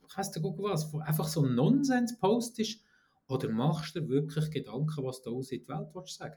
ich 0.08 0.16
weiß 0.16 0.34
nicht 0.34 0.44
was, 0.58 0.94
einfach 1.00 1.26
so 1.26 1.44
ein 1.44 1.54
Nonsens 1.54 2.18
postest 2.18 2.80
oder 3.28 3.48
machst 3.48 3.96
du 3.96 4.08
wirklich 4.08 4.50
Gedanken, 4.50 5.04
was 5.04 5.22
du 5.22 5.36
aus 5.36 5.52
in 5.52 5.60
die 5.60 5.68
Welt 5.68 5.88
willst 5.94 6.16
sagen? 6.16 6.36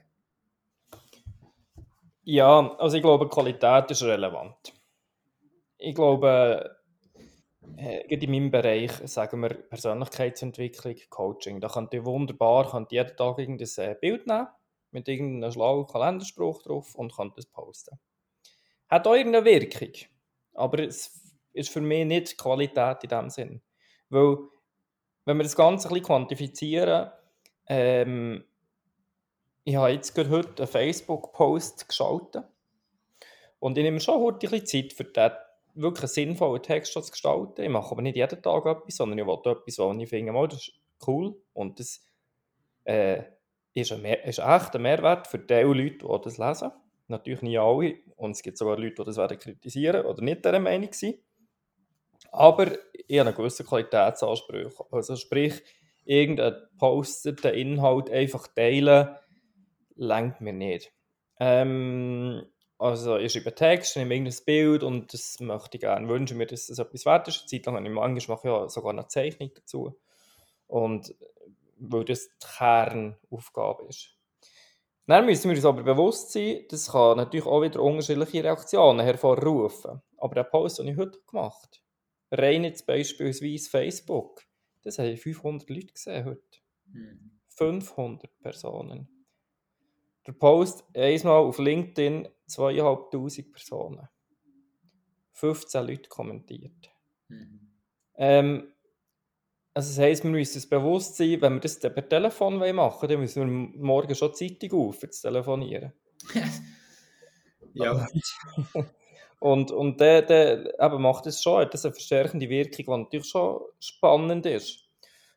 Ja, 2.22 2.76
also 2.76 2.96
ich 2.96 3.02
glaube, 3.02 3.28
Qualität 3.28 3.90
ist 3.90 4.02
relevant. 4.02 4.74
Ich 5.78 5.94
glaube, 5.94 6.76
äh, 7.76 8.14
in 8.14 8.30
meinem 8.30 8.50
Bereich, 8.50 8.92
sagen 9.04 9.40
wir 9.40 9.50
Persönlichkeitsentwicklung, 9.50 10.96
Coaching, 11.08 11.60
da 11.60 11.68
könnt 11.68 11.94
ihr 11.94 12.04
wunderbar 12.04 12.70
könnt 12.70 12.92
jeden 12.92 13.16
Tag 13.16 13.38
irgendein 13.38 13.96
Bild 14.00 14.26
nehmen 14.26 14.48
mit 14.90 15.08
irgendeinem 15.08 15.52
schlauen 15.52 15.86
Kalenderspruch 15.86 16.62
drauf 16.62 16.94
und 16.94 17.14
könnt 17.14 17.38
das 17.38 17.46
posten. 17.46 17.98
Hat 18.88 19.06
auch 19.06 19.14
irgendeine 19.14 19.44
Wirkung, 19.44 19.92
aber 20.54 20.80
es 20.80 21.19
ist 21.52 21.70
für 21.70 21.80
mich 21.80 22.04
nicht 22.06 22.38
Qualität 22.38 23.02
in 23.02 23.08
dem 23.08 23.30
Sinn. 23.30 23.62
Weil, 24.08 24.38
wenn 25.24 25.36
wir 25.36 25.44
das 25.44 25.56
Ganze 25.56 25.88
ein 25.88 25.94
bisschen 25.94 26.06
quantifizieren, 26.06 27.10
ähm, 27.66 28.44
ich 29.64 29.76
habe 29.76 29.90
jetzt 29.90 30.14
gerade 30.14 30.30
heute 30.30 30.62
einen 30.62 30.72
Facebook-Post 30.72 31.88
geschaltet 31.88 32.44
und 33.58 33.76
ich 33.76 33.84
nehme 33.84 34.00
schon 34.00 34.20
heute 34.20 34.46
ein 34.46 34.50
bisschen 34.50 34.66
Zeit 34.66 34.92
für 34.92 35.04
den 35.04 35.30
wirklich 35.74 36.02
einen 36.02 36.08
sinnvollen 36.08 36.62
Text 36.62 36.92
zu 36.92 37.00
gestalten. 37.00 37.62
Ich 37.62 37.68
mache 37.68 37.92
aber 37.92 38.02
nicht 38.02 38.16
jeden 38.16 38.42
Tag 38.42 38.66
etwas, 38.66 38.96
sondern 38.96 39.18
ich 39.18 39.26
will 39.26 39.52
etwas, 39.52 39.78
wo 39.78 39.92
ich 39.92 40.08
finde, 40.08 40.32
oh, 40.32 40.46
das 40.46 40.68
ist 40.68 40.72
cool 41.06 41.36
und 41.52 41.78
das 41.78 42.02
äh, 42.84 43.22
ist, 43.74 43.92
ein 43.92 44.04
ist 44.04 44.38
echt 44.38 44.74
ein 44.74 44.82
Mehrwert 44.82 45.26
für 45.26 45.38
die 45.38 45.54
Leute, 45.54 46.06
die 46.06 46.20
das 46.24 46.38
lesen. 46.38 46.72
Natürlich 47.08 47.42
nicht 47.42 47.58
alle 47.58 47.96
und 48.16 48.32
es 48.32 48.42
gibt 48.42 48.58
sogar 48.58 48.78
Leute, 48.78 48.96
die 48.96 49.04
das 49.04 49.16
werden 49.16 49.38
kritisieren 49.38 50.06
oder 50.06 50.22
nicht 50.22 50.44
dieser 50.44 50.60
Meinung 50.60 50.92
sind. 50.92 51.18
Aber 52.32 52.66
ich 53.08 53.18
habe 53.18 53.28
einen 53.28 53.36
gewissen 53.36 53.66
Qualitätsanspruch. 53.66 54.86
Also 54.90 55.16
sprich, 55.16 55.62
irgendeinen 56.04 56.56
posteten 56.78 57.54
Inhalt 57.54 58.10
einfach 58.10 58.46
teilen, 58.48 59.16
lenkt 59.96 60.40
mir 60.40 60.52
nicht. 60.52 60.92
Ähm, 61.38 62.46
also 62.78 63.16
ich 63.18 63.32
schreibe 63.32 63.54
Text, 63.54 63.96
nehme 63.96 64.14
irgendein 64.14 64.44
Bild 64.46 64.82
und 64.82 65.12
das 65.12 65.38
möchte 65.40 65.76
ich 65.76 65.82
gerne, 65.82 66.08
wünsche 66.08 66.34
mir, 66.34 66.46
dass 66.46 66.68
das 66.68 66.78
etwas 66.78 67.04
wert 67.04 67.28
ist. 67.28 67.40
Eine 67.40 67.46
Zeit 67.46 67.66
lang 67.66 67.76
habe 67.76 67.86
ich 67.86 67.92
manchmal 67.92 68.36
mache 68.36 68.48
ja 68.48 68.68
sogar 68.68 68.92
eine 68.92 69.06
Zeichnung 69.06 69.50
dazu. 69.54 69.98
Und 70.66 71.14
weil 71.80 72.04
das 72.04 72.28
die 72.28 72.46
Kernaufgabe 72.58 73.84
ist. 73.84 74.16
Dann 75.06 75.26
müssen 75.26 75.50
wir 75.50 75.56
uns 75.56 75.64
aber 75.64 75.82
bewusst 75.82 76.30
sein, 76.32 76.64
das 76.68 76.92
kann 76.92 77.16
natürlich 77.16 77.46
auch 77.46 77.62
wieder 77.62 77.80
unterschiedliche 77.80 78.44
Reaktionen 78.44 79.00
hervorrufen. 79.00 80.00
Aber 80.18 80.34
der 80.34 80.44
Post, 80.44 80.78
den 80.78 80.88
ich 80.88 80.96
heute 80.96 81.18
gemacht 81.28 81.82
habe, 81.82 81.89
rein 82.30 82.64
jetzt 82.64 82.86
beispielsweise 82.86 83.68
Facebook, 83.68 84.42
das 84.82 84.98
haben 84.98 85.16
500 85.16 85.68
Leute 85.68 85.92
gesehen 85.92 86.24
heute. 86.24 86.58
Mhm. 86.86 87.40
500 87.48 88.40
Personen. 88.40 89.08
Der 90.26 90.32
Post 90.32 90.84
einmal 90.94 91.40
auf 91.40 91.58
LinkedIn 91.58 92.28
2500 92.46 93.52
Personen. 93.52 94.08
15 95.32 95.86
Leute 95.86 96.08
kommentiert. 96.08 96.90
Mhm. 97.28 97.72
Ähm, 98.16 98.72
also 99.72 99.88
das 99.88 99.98
heisst, 99.98 100.24
wir 100.24 100.30
müssen 100.30 100.56
uns 100.56 100.68
bewusst 100.68 101.16
sein, 101.16 101.40
wenn 101.40 101.54
wir 101.54 101.60
das 101.60 101.80
per 101.80 102.08
Telefon 102.08 102.56
machen 102.56 102.74
wollen, 102.74 103.08
dann 103.08 103.20
müssen 103.20 103.40
wir 103.40 103.80
morgen 103.80 104.14
schon 104.14 104.34
Zeitung 104.34 104.72
auf, 104.72 104.98
zu 104.98 105.22
telefonieren. 105.22 105.92
ja. 107.74 108.06
und 109.40 109.72
und 109.72 110.00
der, 110.00 110.22
der 110.22 110.78
eben 110.78 111.02
macht 111.02 111.26
das 111.26 111.42
schon, 111.42 111.62
hat 111.62 111.74
das 111.74 111.84
eine 111.84 111.94
verstärkende 111.94 112.48
Wirkung, 112.48 112.84
die 112.84 113.02
natürlich 113.02 113.28
schon 113.28 113.60
spannend 113.80 114.46
ist. 114.46 114.84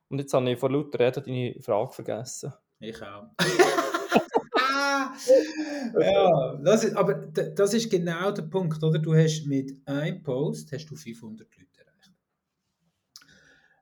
Und 0.10 0.20
jetzt 0.20 0.34
habe 0.34 0.52
ich 0.52 0.60
vor 0.60 0.70
lauter 0.70 1.00
Reden 1.00 1.24
deine 1.26 1.56
Frage 1.62 1.92
vergessen. 1.92 2.54
Ich 2.80 3.02
auch. 3.02 3.30
ja, 6.00 6.56
das 6.64 6.84
ist, 6.84 6.96
aber 6.96 7.14
das 7.14 7.74
ist 7.74 7.90
genau 7.90 8.32
der 8.32 8.44
Punkt, 8.44 8.84
oder? 8.84 9.00
Du 9.00 9.16
hast 9.16 9.46
mit 9.46 9.76
einem 9.86 10.22
Post 10.22 10.72
hast 10.72 10.86
du 10.88 10.96
500 10.96 11.48
Leute 11.58 11.80
erreicht. 11.80 12.12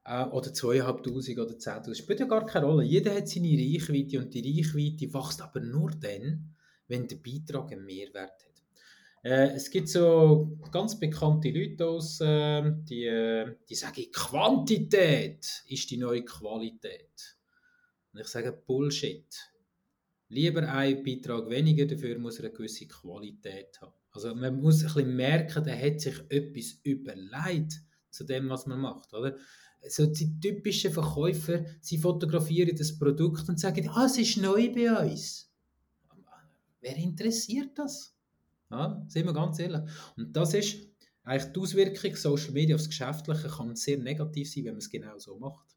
Äh, 0.05 0.25
oder 0.33 0.51
2'500 0.51 1.41
oder 1.41 1.55
10'000. 1.55 1.95
Spielt 1.95 2.19
ja 2.19 2.27
gar 2.27 2.45
keine 2.45 2.67
Rolle. 2.67 2.83
Jeder 2.83 3.15
hat 3.15 3.27
seine 3.27 3.49
Reichweite 3.49 4.19
und 4.19 4.31
die 4.33 4.57
Reichweite 4.57 5.11
wächst 5.13 5.41
aber 5.41 5.61
nur 5.61 5.91
dann, 5.91 6.55
wenn 6.87 7.07
der 7.07 7.17
Beitrag 7.17 7.71
einen 7.71 7.85
Mehrwert 7.85 8.45
hat. 8.45 8.50
Äh, 9.23 9.51
es 9.53 9.69
gibt 9.69 9.89
so 9.89 10.57
ganz 10.71 10.99
bekannte 10.99 11.51
Leute 11.51 11.87
aus, 11.87 12.19
äh, 12.21 12.71
die, 12.83 13.05
äh, 13.05 13.55
die 13.69 13.75
sagen, 13.75 14.05
Quantität 14.11 15.63
ist 15.67 15.91
die 15.91 15.97
neue 15.97 16.25
Qualität. 16.25 17.37
Und 18.13 18.21
ich 18.21 18.27
sage 18.27 18.51
Bullshit 18.51 19.51
lieber 20.31 20.67
einen 20.67 21.03
Beitrag 21.03 21.49
weniger, 21.49 21.85
dafür 21.85 22.17
muss 22.17 22.39
er 22.39 22.45
eine 22.45 22.53
gewisse 22.53 22.87
Qualität 22.87 23.79
haben. 23.81 23.93
Also 24.11 24.33
man 24.33 24.59
muss 24.59 24.81
ein 24.81 24.87
bisschen 24.87 25.15
merken, 25.15 25.63
der 25.63 25.79
hat 25.79 26.01
sich 26.01 26.17
etwas 26.29 26.79
überlegt 26.83 27.81
zu 28.09 28.23
dem, 28.23 28.49
was 28.49 28.65
man 28.65 28.79
macht, 28.79 29.13
oder? 29.13 29.35
So 29.87 30.05
die 30.05 30.39
typischen 30.39 30.91
Verkäufer, 30.91 31.65
sie 31.79 31.97
fotografieren 31.97 32.75
das 32.75 32.97
Produkt 32.97 33.47
und 33.49 33.59
sagen, 33.59 33.89
ah, 33.89 34.05
es 34.05 34.17
ist 34.17 34.37
neu 34.37 34.71
bei 34.73 34.91
uns. 35.05 35.51
Wer 36.81 36.97
interessiert 36.97 37.77
das? 37.77 38.10
Ja, 38.71 39.05
sind 39.07 39.25
wir 39.25 39.33
ganz 39.33 39.59
ehrlich. 39.59 39.81
Und 40.15 40.35
das 40.35 40.53
ist 40.53 40.87
eigentlich 41.23 41.51
die 41.51 41.59
Auswirkung 41.59 42.15
Social 42.15 42.51
Media 42.51 42.75
aufs 42.75 42.89
Geschäftliche 42.89 43.49
kann 43.49 43.75
sehr 43.75 43.97
negativ 43.97 44.51
sein, 44.51 44.65
wenn 44.65 44.73
man 44.73 44.79
es 44.79 44.89
genau 44.89 45.17
so 45.19 45.37
macht. 45.37 45.75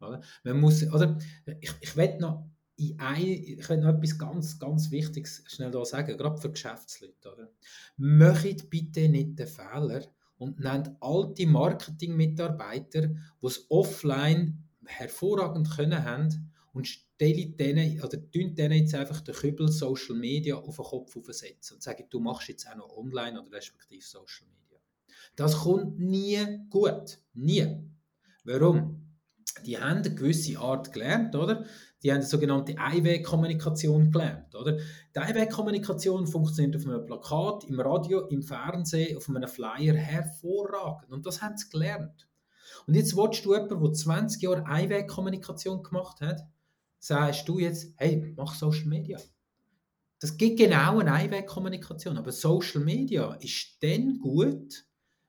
Oder? 0.00 0.20
Man 0.42 0.60
muss, 0.60 0.82
oder 0.92 1.16
ich, 1.60 1.72
ich 1.80 1.96
will 1.96 2.18
noch 2.18 2.50
noch 2.76 3.94
etwas 3.94 4.18
ganz, 4.18 4.58
ganz 4.58 4.90
Wichtiges 4.90 5.44
schnell 5.46 5.70
da 5.70 5.84
sagen, 5.84 6.16
gerade 6.16 6.40
für 6.40 6.50
Geschäftsleute. 6.50 7.32
Oder? 7.32 7.52
Macht 7.96 8.68
bitte 8.68 9.08
nicht 9.08 9.38
den 9.38 9.46
Fehler 9.46 10.02
und 10.36 10.58
nennt 10.58 10.90
alte 11.00 11.46
Marketingmitarbeiter, 11.46 13.08
die 13.08 13.46
es 13.46 13.64
offline 13.70 14.64
hervorragend 14.84 15.70
können 15.70 16.04
haben 16.04 16.52
und 16.74 16.86
stellt 16.86 17.58
denen, 17.58 18.02
oder 18.02 18.18
denen 18.18 18.72
jetzt 18.72 18.94
einfach 18.94 19.22
den 19.22 19.34
Kübel 19.34 19.68
Social 19.70 20.16
Media 20.16 20.56
auf 20.56 20.76
den 20.76 20.84
Kopf 20.84 21.16
aufsetzen 21.16 21.76
und 21.76 21.82
sagen, 21.82 22.04
du 22.10 22.20
machst 22.20 22.48
jetzt 22.48 22.68
auch 22.68 22.76
noch 22.76 22.96
online 22.96 23.40
oder 23.40 23.56
respektive 23.56 24.04
Social 24.04 24.46
Media. 24.48 24.78
Das 25.36 25.56
kommt 25.56 25.98
nie 25.98 26.38
gut. 26.68 27.18
Nie. 27.32 27.78
Warum? 28.44 29.00
Die 29.64 29.78
haben 29.78 29.98
eine 29.98 30.14
gewisse 30.14 30.58
Art 30.58 30.92
gelernt, 30.92 31.34
oder? 31.34 31.64
die 32.04 32.12
haben 32.12 32.20
die 32.20 32.26
sogenannte 32.26 32.76
Einwegkommunikation 32.76 34.10
gelernt. 34.10 34.54
Oder? 34.54 34.76
Die 34.76 35.18
Einwegkommunikation 35.18 36.26
funktioniert 36.26 36.76
auf 36.76 36.86
einem 36.86 37.06
Plakat, 37.06 37.64
im 37.64 37.80
Radio, 37.80 38.26
im 38.26 38.42
Fernsehen, 38.42 39.16
auf 39.16 39.26
einem 39.30 39.48
Flyer 39.48 39.94
hervorragend. 39.94 41.10
Und 41.10 41.24
das 41.24 41.40
haben 41.40 41.56
sie 41.56 41.70
gelernt. 41.70 42.28
Und 42.86 42.94
jetzt 42.94 43.16
willst 43.16 43.46
du 43.46 43.54
jemanden, 43.54 43.82
der 43.82 43.92
20 43.94 44.42
Jahre 44.42 44.66
Einwegkommunikation 44.66 45.82
gemacht 45.82 46.20
hat, 46.20 46.42
sagst 47.04 47.48
du 47.48 47.58
jetzt, 47.58 47.92
hey, 47.96 48.32
mach 48.36 48.54
Social 48.54 48.86
Media. 48.86 49.18
Das 50.20 50.36
gibt 50.36 50.58
genau 50.58 50.98
eine 50.98 51.12
Einwegkommunikation. 51.12 52.16
Aber 52.16 52.32
Social 52.32 52.82
Media 52.82 53.34
ist 53.34 53.76
dann 53.80 54.18
gut, 54.18 54.86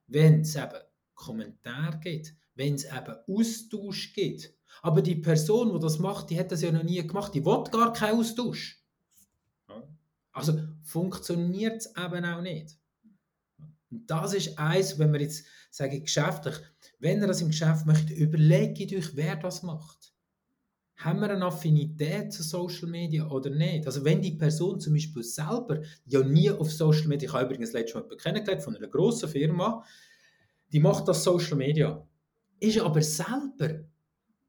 wenn 0.08 0.42
es 0.42 0.56
eben 0.56 0.80
Kommentare 1.14 2.00
gibt, 2.00 2.34
wenn 2.56 2.76
es 2.76 2.86
eben 2.86 3.16
Austausch 3.28 4.14
gibt 4.14 4.56
aber 4.82 5.02
die 5.02 5.16
Person, 5.16 5.74
die 5.74 5.80
das 5.80 6.00
macht, 6.00 6.30
die 6.30 6.40
hat 6.40 6.52
das 6.52 6.62
ja 6.62 6.72
noch 6.72 6.84
nie 6.84 7.06
gemacht. 7.06 7.34
Die 7.34 7.44
will 7.44 7.64
gar 7.72 7.94
keinen 7.94 8.20
Austausch. 8.20 8.84
Also 10.32 10.60
funktioniert 10.84 11.78
es 11.78 11.94
eben 11.98 12.26
auch 12.26 12.42
nicht. 12.42 12.78
Und 13.90 14.10
das 14.10 14.34
ist 14.34 14.60
eins, 14.60 15.00
wenn 15.00 15.14
wir 15.14 15.22
jetzt 15.22 15.46
sagen, 15.72 16.04
geschäftlich, 16.04 16.56
wenn 17.00 17.22
ihr 17.22 17.28
das 17.28 17.42
im 17.42 17.48
Geschäft 17.48 17.86
möchtet, 17.86 18.18
überlegt 18.18 18.94
euch, 18.94 19.16
wer 19.16 19.38
das 19.38 19.64
macht. 19.64 20.14
Haben 20.97 21.19
wir 21.19 21.29
eine 21.29 21.45
Affinität 21.45 22.31
zu 22.31 22.41
Social 22.41 22.88
Media 22.88 23.27
oder 23.29 23.49
nicht? 23.49 23.86
Also 23.86 24.05
wenn 24.05 24.21
die 24.21 24.31
Person 24.31 24.79
zum 24.79 24.93
Beispiel 24.93 25.23
selber 25.23 25.81
ja 26.05 26.23
nie 26.23 26.49
auf 26.49 26.71
Social 26.71 27.08
Media, 27.08 27.27
ich 27.27 27.34
habe 27.34 27.45
übrigens 27.45 27.73
letztes 27.73 27.95
Mal 27.95 28.15
kennengelernt 28.15 28.63
von 28.63 28.75
einer 28.75 28.88
grossen 28.88 29.27
Firma, 29.27 29.84
die 30.71 30.79
macht 30.79 31.08
das 31.08 31.23
Social 31.23 31.58
Media, 31.58 32.08
ist 32.60 32.79
aber 32.79 33.01
selber 33.01 33.84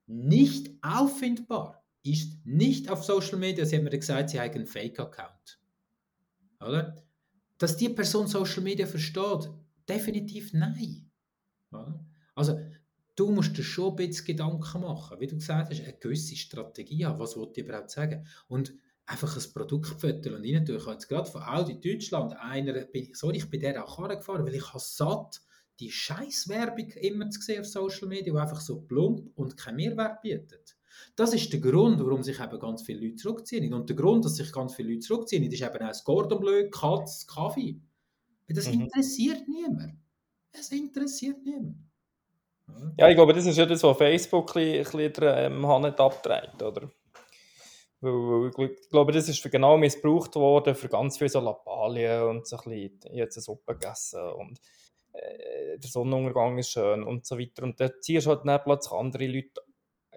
nicht 0.07 0.71
auffindbar, 0.83 1.85
ist 2.05 2.45
nicht 2.45 2.91
auf 2.91 3.05
Social 3.05 3.39
Media. 3.39 3.67
Sie 3.67 3.77
haben 3.77 3.85
mir 3.85 3.91
gesagt, 3.91 4.31
sie 4.31 4.41
haben 4.41 4.55
einen 4.55 4.67
Fake-Account. 4.67 5.61
Oder? 6.61 7.03
Dass 7.59 7.77
die 7.77 7.89
Person 7.89 8.29
Social 8.29 8.63
Media 8.63 8.87
versteht, 8.87 9.51
definitiv 9.89 10.53
nein. 10.53 11.11
Oder? 11.73 12.05
Also, 12.35 12.61
du 13.17 13.31
musst 13.31 13.57
dir 13.57 13.65
schon 13.65 13.91
ein 13.91 13.97
bisschen 13.97 14.27
Gedanken 14.27 14.81
machen. 14.81 15.19
Wie 15.19 15.27
du 15.27 15.37
gesagt 15.37 15.71
hast, 15.71 15.83
eine 15.83 15.95
gewisse 15.95 16.37
Strategie 16.37 17.05
haben. 17.05 17.19
Was 17.19 17.37
wollte 17.37 17.61
ich 17.61 17.67
überhaupt 17.67 17.91
sagen? 17.91 18.27
Und 18.47 18.75
einfach 19.07 19.37
ein 19.37 19.53
Produktfoto 19.53 20.35
und 20.35 20.45
rein 20.45 20.65
tun. 20.65 20.77
Ich 20.77 20.83
habe 20.83 20.93
jetzt 20.93 21.09
gerade 21.09 21.31
von 21.31 21.43
Audi 21.43 21.81
Deutschland 21.81 22.35
einer, 22.39 22.87
sorry, 23.13 23.39
ich 23.39 23.49
bin 23.51 23.61
der 23.61 23.85
auch 23.85 24.09
gefahren, 24.09 24.45
weil 24.45 24.55
ich 24.55 24.69
habe 24.69 24.81
satt 24.81 25.41
die 25.79 25.91
Scheißwerbung 25.91 26.89
immer 26.89 27.29
zu 27.31 27.41
sehen 27.41 27.61
auf 27.61 27.67
Social 27.67 28.09
Media, 28.09 28.33
die 28.33 28.39
einfach 28.39 28.61
so 28.61 28.81
plump 28.81 29.31
und 29.35 29.57
keinen 29.57 29.77
Mehrwert 29.77 30.23
bietet. 30.23 30.77
Das 31.15 31.35
ist 31.35 31.53
der 31.53 31.61
Grund, 31.61 32.01
warum 32.01 32.23
sich 32.23 32.41
eben 32.41 32.59
ganz 32.59 32.83
viele 32.83 33.01
Leute 33.01 33.17
zurückziehen. 33.17 33.73
Und 33.75 33.89
der 33.89 33.97
Grund, 33.97 34.25
dass 34.25 34.37
sich 34.37 34.51
ganz 34.51 34.75
viele 34.75 34.91
Leute 34.91 35.01
zurückziehen, 35.01 35.43
ist 35.45 35.61
eben 35.61 35.75
auch 35.75 35.89
das 35.89 36.05
Gordon 36.05 36.41
Bleu, 36.41 36.71
Katz, 36.71 37.27
Kaffee. 37.27 37.81
Das 38.49 38.67
mhm. 38.67 38.83
interessiert 38.83 39.47
niemand. 39.47 39.99
Es 40.53 40.73
interessiert 40.73 41.45
niemand. 41.45 41.86
Ja, 42.99 43.09
ich 43.09 43.15
glaube, 43.15 43.33
das 43.33 43.47
ist 43.47 43.57
ja 43.57 43.67
das, 43.67 43.83
was 43.83 43.97
Facebook 43.97 44.57
ein 44.57 44.83
bisschen, 44.83 45.13
ähm, 45.23 45.67
Hand 45.67 46.01
abträgt, 46.01 46.63
oder? 46.63 46.91
Ich 48.03 48.91
glaube, 48.91 49.13
das 49.13 49.29
ist 49.29 49.51
genau 49.51 49.77
missbraucht 49.79 50.35
worden 50.37 50.75
für 50.75 50.89
ganz 50.89 51.17
viele 51.19 51.31
so 51.31 51.41
Lappalien 51.41 52.23
und 52.25 52.47
so 52.47 52.57
ein 52.57 52.71
bisschen, 52.71 53.15
jetzt 53.15 53.37
eine 53.37 53.43
Suppe 53.43 53.75
gegessen 53.75 54.21
und 54.21 54.61
äh, 55.13 55.79
der 55.79 55.91
Sonnenuntergang 55.91 56.59
ist 56.59 56.71
schön 56.71 57.03
und 57.03 57.25
so 57.27 57.39
weiter. 57.39 57.63
Und 57.63 57.81
dann 57.81 57.93
ziehst 58.01 58.27
du 58.27 58.31
halt 58.31 58.43
dann 58.45 58.63
plötzlich 58.63 58.93
andere 58.93 59.27
Leute 59.27 59.63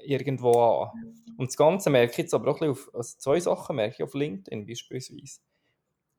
irgendwo 0.04 0.52
an. 0.60 1.24
Und 1.38 1.48
das 1.48 1.58
Ganze 1.58 1.90
merke 1.90 2.12
ich 2.12 2.18
jetzt 2.18 2.34
aber 2.34 2.52
auch 2.52 2.62
ein 2.62 2.70
bisschen 2.70 2.90
auf, 2.90 2.96
also 2.96 3.18
zwei 3.18 3.40
Sachen 3.40 3.76
merke 3.78 3.96
ich 3.96 4.04
auf 4.04 4.14
LinkedIn 4.14 4.66
beispielsweise. 4.66 5.40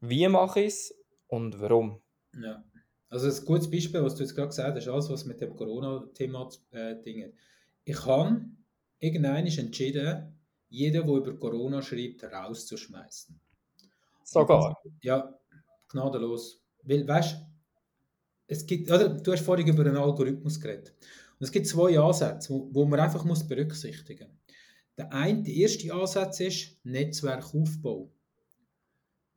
wie 0.00 0.28
mache 0.28 0.60
ich 0.60 0.66
es 0.66 0.94
und 1.28 1.60
warum. 1.60 2.02
Ja. 2.34 2.64
Also 3.08 3.28
ein 3.28 3.44
gutes 3.44 3.70
Beispiel, 3.70 4.02
was 4.02 4.14
du 4.14 4.22
jetzt 4.22 4.34
gerade 4.34 4.48
gesagt 4.48 4.76
hast, 4.76 4.88
alles 4.88 5.10
was 5.10 5.24
mit 5.24 5.40
dem 5.40 5.56
Corona-Thema 5.56 6.48
äh, 6.70 7.00
Dinge. 7.02 7.32
Ich 7.84 8.06
habe 9.00 9.06
irgendwann 9.06 9.46
entschieden, 9.46 10.36
jeden, 10.68 11.06
der 11.06 11.16
über 11.16 11.38
Corona 11.38 11.82
schreibt, 11.82 12.24
rauszuschmeißen. 12.24 13.40
Sogar? 14.22 14.76
Ja, 15.02 15.34
gnadenlos. 15.88 16.62
Weil, 16.82 17.06
weißt 17.06 17.36
es 18.46 18.66
gibt, 18.66 18.90
oder, 18.90 19.08
du 19.08 19.32
hast 19.32 19.44
vorhin 19.44 19.68
über 19.68 19.84
einen 19.84 19.96
Algorithmus 19.96 20.60
geredet. 20.60 20.94
Und 21.38 21.44
es 21.44 21.52
gibt 21.52 21.66
zwei 21.66 21.98
Ansätze, 21.98 22.50
wo, 22.50 22.68
wo 22.72 22.84
man 22.84 23.00
einfach 23.00 23.24
muss 23.24 23.46
berücksichtigen 23.46 24.28
muss. 24.28 24.40
Der, 24.98 25.12
eine, 25.12 25.42
der 25.42 25.54
erste 25.54 25.92
Ansatz 25.94 26.40
ist 26.40 26.76
Netzwerkaufbau. 26.84 28.12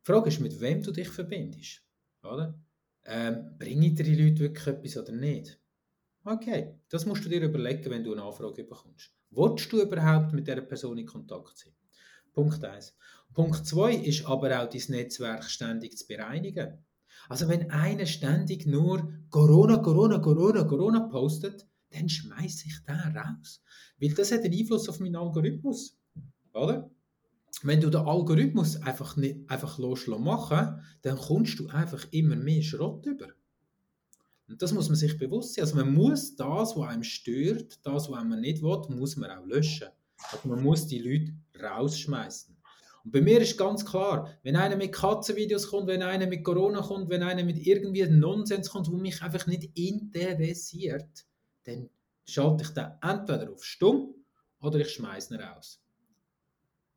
Die 0.02 0.12
Frage 0.12 0.28
ist, 0.28 0.40
mit 0.40 0.60
wem 0.60 0.82
du 0.82 0.90
dich 0.90 1.08
verbindest. 1.08 1.82
Oder? 2.22 2.58
Ähm, 3.04 3.56
bringen 3.58 3.94
dir 3.94 4.04
die 4.04 4.16
Leute 4.16 4.40
wirklich 4.40 4.66
etwas 4.66 4.96
oder 4.96 5.12
nicht? 5.12 5.60
Okay, 6.24 6.78
das 6.88 7.06
musst 7.06 7.24
du 7.24 7.28
dir 7.28 7.42
überlegen, 7.42 7.90
wenn 7.90 8.02
du 8.02 8.12
eine 8.12 8.22
Anfrage 8.22 8.64
bekommst. 8.64 9.14
Wolltest 9.34 9.72
du 9.72 9.82
überhaupt 9.82 10.32
mit 10.32 10.46
dieser 10.46 10.60
Person 10.60 10.98
in 10.98 11.06
Kontakt 11.06 11.58
sein? 11.58 11.72
Punkt 12.32 12.64
1. 12.64 12.96
Punkt 13.32 13.66
2 13.66 13.94
ist 13.94 14.26
aber 14.26 14.60
auch 14.60 14.68
dein 14.68 14.82
Netzwerk 14.88 15.44
ständig 15.44 15.98
zu 15.98 16.06
bereinigen. 16.06 16.84
Also 17.28 17.48
wenn 17.48 17.70
einer 17.70 18.06
ständig 18.06 18.66
nur 18.66 19.12
Corona, 19.30 19.78
Corona, 19.78 20.18
Corona, 20.18 20.64
Corona 20.64 21.00
postet, 21.08 21.66
dann 21.90 22.08
schmeiße 22.08 22.66
ich 22.66 22.78
den 22.86 23.16
raus. 23.16 23.62
Weil 24.00 24.14
das 24.14 24.32
hat 24.32 24.42
einen 24.42 24.54
Einfluss 24.54 24.88
auf 24.88 25.00
meinen 25.00 25.16
Algorithmus. 25.16 25.96
Oder? 26.52 26.90
Wenn 27.62 27.80
du 27.80 27.90
den 27.90 28.02
Algorithmus 28.02 28.76
einfach, 28.82 29.16
nicht, 29.16 29.48
einfach 29.48 29.78
machen 30.18 30.80
dann 31.02 31.16
kommst 31.16 31.58
du 31.58 31.68
einfach 31.68 32.06
immer 32.10 32.36
mehr 32.36 32.62
Schrott 32.62 33.06
über. 33.06 33.28
Und 34.48 34.60
das 34.60 34.72
muss 34.72 34.88
man 34.88 34.96
sich 34.96 35.18
bewusst 35.18 35.54
sein. 35.54 35.64
Also 35.64 35.76
man 35.76 35.92
muss 35.92 36.36
das, 36.36 36.76
was 36.76 36.88
einem 36.88 37.02
stört, 37.02 37.78
das, 37.84 38.10
was 38.10 38.24
man 38.24 38.40
nicht 38.40 38.62
will, 38.62 38.82
muss 38.90 39.16
man 39.16 39.30
auch 39.30 39.46
löschen. 39.46 39.88
Also 40.30 40.48
man 40.48 40.62
muss 40.62 40.86
die 40.86 40.98
Leute 40.98 41.32
rausschmeißen. 41.62 42.54
Und 43.04 43.12
bei 43.12 43.20
mir 43.20 43.40
ist 43.40 43.58
ganz 43.58 43.84
klar, 43.84 44.30
wenn 44.42 44.56
einer 44.56 44.76
mit 44.76 44.92
Katzenvideos 44.92 45.68
kommt, 45.68 45.88
wenn 45.88 46.02
einer 46.02 46.26
mit 46.26 46.42
Corona 46.42 46.80
kommt, 46.80 47.10
wenn 47.10 47.22
einer 47.22 47.44
mit 47.44 47.66
irgendwie 47.66 48.06
Nonsens 48.06 48.70
kommt, 48.70 48.90
wo 48.90 48.96
mich 48.96 49.22
einfach 49.22 49.46
nicht 49.46 49.76
interessiert, 49.78 51.26
dann 51.64 51.90
schalte 52.26 52.64
ich 52.64 52.70
den 52.70 52.90
entweder 53.02 53.50
auf 53.52 53.64
stumm 53.64 54.14
oder 54.60 54.78
ich 54.80 54.90
schmeiße 54.90 55.34
ihn 55.34 55.40
raus. 55.40 55.82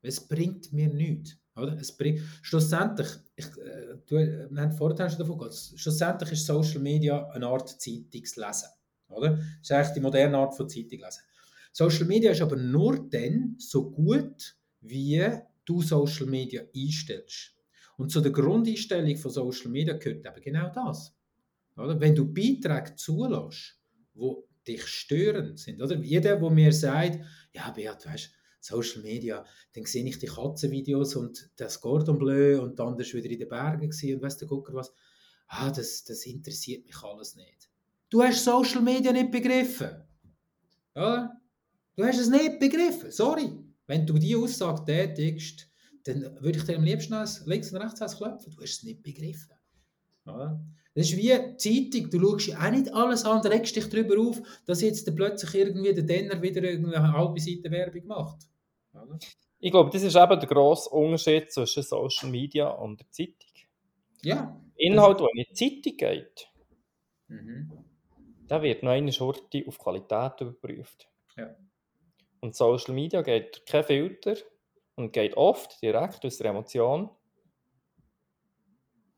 Es 0.01 0.25
bringt 0.25 0.71
mir 0.71 0.87
nichts. 0.87 1.37
Oder? 1.57 1.77
Es 1.79 1.91
bringt, 1.91 2.21
schlussendlich, 2.41 3.07
ich, 3.35 3.45
äh, 3.45 3.97
du, 4.05 4.15
wir 4.15 4.61
haben 4.61 4.71
vorhin 4.71 5.09
schon 5.09 5.19
davon 5.19 5.37
gehört, 5.37 5.55
schlussendlich 5.75 6.31
ist 6.33 6.45
Social 6.45 6.79
Media 6.79 7.27
eine 7.29 7.47
Art 7.47 7.69
Zeitungslesen. 7.81 8.69
Oder? 9.09 9.37
Das 9.37 9.45
ist 9.61 9.71
eigentlich 9.71 9.93
die 9.93 9.99
moderne 9.99 10.37
Art 10.37 10.55
von 10.55 10.69
Zeitung 10.69 10.99
lesen. 10.99 11.23
Social 11.71 12.05
Media 12.05 12.31
ist 12.31 12.41
aber 12.41 12.55
nur 12.55 13.09
dann 13.09 13.55
so 13.57 13.89
gut, 13.89 14.55
wie 14.81 15.23
du 15.65 15.81
Social 15.81 16.27
Media 16.27 16.63
einstellst. 16.75 17.53
Und 17.97 18.11
zu 18.11 18.21
der 18.21 18.31
Grundeinstellung 18.31 19.17
von 19.17 19.31
Social 19.31 19.71
Media 19.71 19.97
gehört 19.97 20.25
eben 20.25 20.41
genau 20.41 20.69
das. 20.69 21.15
Oder? 21.75 21.99
Wenn 21.99 22.15
du 22.15 22.25
Beiträge 22.25 22.95
zulässt, 22.95 23.79
die 24.13 24.35
dich 24.67 24.85
störend 24.85 25.59
sind. 25.59 25.81
Oder? 25.81 25.95
Jeder, 25.97 26.37
der 26.37 26.49
mir 26.49 26.73
sagt, 26.73 27.19
ja, 27.53 27.71
Beat, 27.71 28.05
weißt 28.05 28.31
Social 28.67 29.01
Media, 29.01 29.45
dann 29.73 29.85
sehe 29.85 30.05
ich 30.05 30.19
die 30.19 30.27
Katzenvideos 30.27 31.15
und 31.15 31.49
das 31.55 31.79
Gordon 31.79 32.17
Bleu 32.17 32.61
und 32.61 32.77
dann 32.79 32.99
ist 32.99 33.13
wieder 33.13 33.29
in 33.29 33.39
den 33.39 33.47
Bergen 33.47 33.89
und 33.89 34.21
weißt 34.21 34.41
du, 34.41 34.47
guck 34.47 34.73
was. 34.73 34.93
Ah, 35.47 35.71
das, 35.71 36.03
das 36.03 36.25
interessiert 36.25 36.85
mich 36.85 37.01
alles 37.01 37.35
nicht. 37.35 37.69
Du 38.09 38.21
hast 38.21 38.43
Social 38.43 38.81
Media 38.81 39.11
nicht 39.11 39.31
begriffen. 39.31 40.03
Oder? 40.93 41.39
Du 41.95 42.03
hast 42.03 42.19
es 42.19 42.29
nicht 42.29 42.59
begriffen. 42.59 43.11
Sorry. 43.11 43.57
Wenn 43.85 44.05
du 44.05 44.15
diese 44.17 44.37
Aussage 44.37 44.83
tätigst, 44.83 45.69
dann 46.03 46.21
würde 46.41 46.57
ich 46.57 46.65
dir 46.65 46.75
am 46.75 46.83
liebsten 46.83 47.15
links 47.45 47.71
und 47.71 47.81
rechts 47.81 48.17
klopfen. 48.17 48.53
Du 48.53 48.61
hast 48.61 48.77
es 48.79 48.83
nicht 48.83 49.03
begriffen. 49.03 49.55
Oder? 50.25 50.61
Das 50.93 51.11
ist 51.11 51.17
wie 51.17 51.29
Zeitung, 51.57 52.09
du 52.09 52.19
schaust 52.19 52.57
auch 52.57 52.71
nicht 52.71 52.91
alles 52.91 53.23
an, 53.23 53.45
regst 53.45 53.75
dich 53.75 53.87
darüber 53.87 54.19
auf, 54.19 54.41
dass 54.65 54.81
jetzt 54.81 55.15
plötzlich 55.15 55.53
irgendwie 55.53 55.93
der 55.93 56.03
Denner 56.03 56.41
wieder 56.41 56.67
eine 56.67 57.13
halbe 57.13 57.39
Seite 57.39 57.69
Werbung 57.69 58.07
macht. 58.07 58.47
Ich 59.59 59.71
glaube, 59.71 59.89
das 59.91 60.03
ist 60.03 60.15
eben 60.15 60.39
der 60.39 60.49
grosse 60.49 60.89
Unterschied 60.89 61.51
zwischen 61.51 61.83
Social 61.83 62.29
Media 62.29 62.69
und 62.69 62.99
der 62.99 63.09
Zeitung. 63.11 63.49
Ja. 64.23 64.59
Inhalt, 64.75 65.19
der 65.19 65.27
in 65.33 65.43
die 65.43 65.53
Zeitung 65.53 65.97
geht, 65.97 66.47
mhm. 67.27 67.71
der 68.49 68.61
wird 68.61 68.83
noch 68.83 68.91
eine 68.91 69.11
Schurte 69.11 69.63
auf 69.67 69.77
Qualität 69.77 70.41
überprüft. 70.41 71.09
Ja. 71.35 71.55
Und 72.39 72.55
Social 72.55 72.93
Media 72.93 73.21
geht 73.21 73.65
kein 73.65 73.83
Filter 73.83 74.35
und 74.95 75.13
geht 75.13 75.35
oft 75.35 75.81
direkt 75.81 76.23
aus 76.25 76.37
der 76.37 76.47
Emotion 76.51 77.09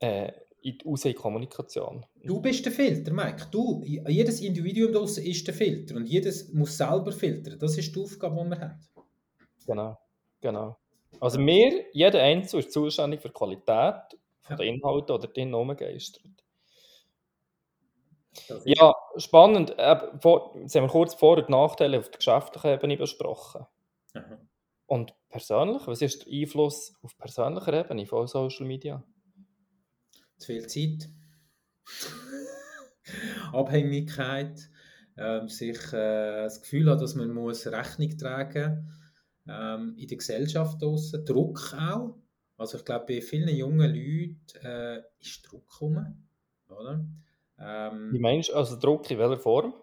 äh, 0.00 0.32
in 0.62 0.78
die, 0.78 0.84
raus 0.86 1.04
in 1.04 1.12
die 1.12 1.16
Kommunikation. 1.16 2.04
Du 2.22 2.40
bist 2.40 2.64
der 2.64 2.72
Filter, 2.72 3.12
Mike. 3.12 3.46
Du, 3.50 3.82
jedes 3.84 4.40
Individuum 4.40 4.92
draussen 4.92 5.24
ist 5.24 5.46
der 5.46 5.54
Filter 5.54 5.96
und 5.96 6.06
jedes 6.06 6.52
muss 6.52 6.76
selber 6.76 7.12
filtern. 7.12 7.58
Das 7.58 7.76
ist 7.76 7.94
die 7.94 8.00
Aufgabe, 8.00 8.42
die 8.44 8.50
wir 8.50 8.60
haben. 8.60 8.80
Genau, 9.70 9.96
genau. 10.40 10.76
Also 11.20 11.38
wir, 11.38 11.84
jeder 11.92 12.20
Einzelne 12.20 12.64
ist 12.64 12.72
zuständig 12.72 13.20
für 13.20 13.28
die 13.28 13.34
Qualität 13.34 14.18
von 14.40 14.50
ja. 14.50 14.56
den 14.56 14.74
Inhalten 14.74 15.12
oder 15.12 15.28
den 15.28 15.54
umgeistert. 15.54 16.44
Ja, 18.64 18.92
spannend. 19.16 19.70
Jetzt 19.70 19.78
haben 19.78 20.58
wir 20.74 20.88
kurz 20.88 21.14
Vor- 21.14 21.38
und 21.38 21.48
Nachteile 21.48 22.00
auf 22.00 22.10
der 22.10 22.18
geschäftlichen 22.18 22.70
Ebene 22.70 22.96
besprochen. 22.96 23.64
Aha. 24.14 24.40
Und 24.86 25.14
persönlich, 25.28 25.86
was 25.86 26.02
ist 26.02 26.26
der 26.26 26.32
Einfluss 26.32 26.92
auf 27.02 27.16
persönlicher 27.16 27.72
Ebene 27.72 28.06
von 28.06 28.26
Social 28.26 28.66
Media? 28.66 29.04
Zu 30.38 30.46
viel 30.46 30.66
Zeit. 30.66 31.08
Abhängigkeit. 33.52 34.68
Ähm, 35.16 35.48
sich 35.48 35.92
äh, 35.92 36.42
das 36.42 36.60
Gefühl 36.60 36.90
hat, 36.90 37.00
dass 37.00 37.14
man 37.14 37.32
muss 37.32 37.68
Rechnung 37.68 38.16
tragen 38.18 38.84
muss. 38.84 38.99
Ähm, 39.48 39.94
in 39.96 40.06
der 40.06 40.18
Gesellschaft 40.18 40.80
draussen. 40.82 41.24
Druck 41.24 41.74
auch. 41.74 42.16
Also 42.56 42.78
ich 42.78 42.84
glaube, 42.84 43.06
bei 43.06 43.20
vielen 43.22 43.54
jungen 43.54 43.90
Leuten 43.94 44.36
äh, 44.62 45.02
ist 45.18 45.42
Druck 45.50 45.68
gekommen. 45.68 46.28
Oder? 46.68 47.04
Ähm, 47.58 48.10
Wie 48.12 48.18
meinst 48.18 48.50
du, 48.50 48.54
also 48.54 48.76
Druck 48.76 49.10
in 49.10 49.18
welcher 49.18 49.38
Form? 49.38 49.74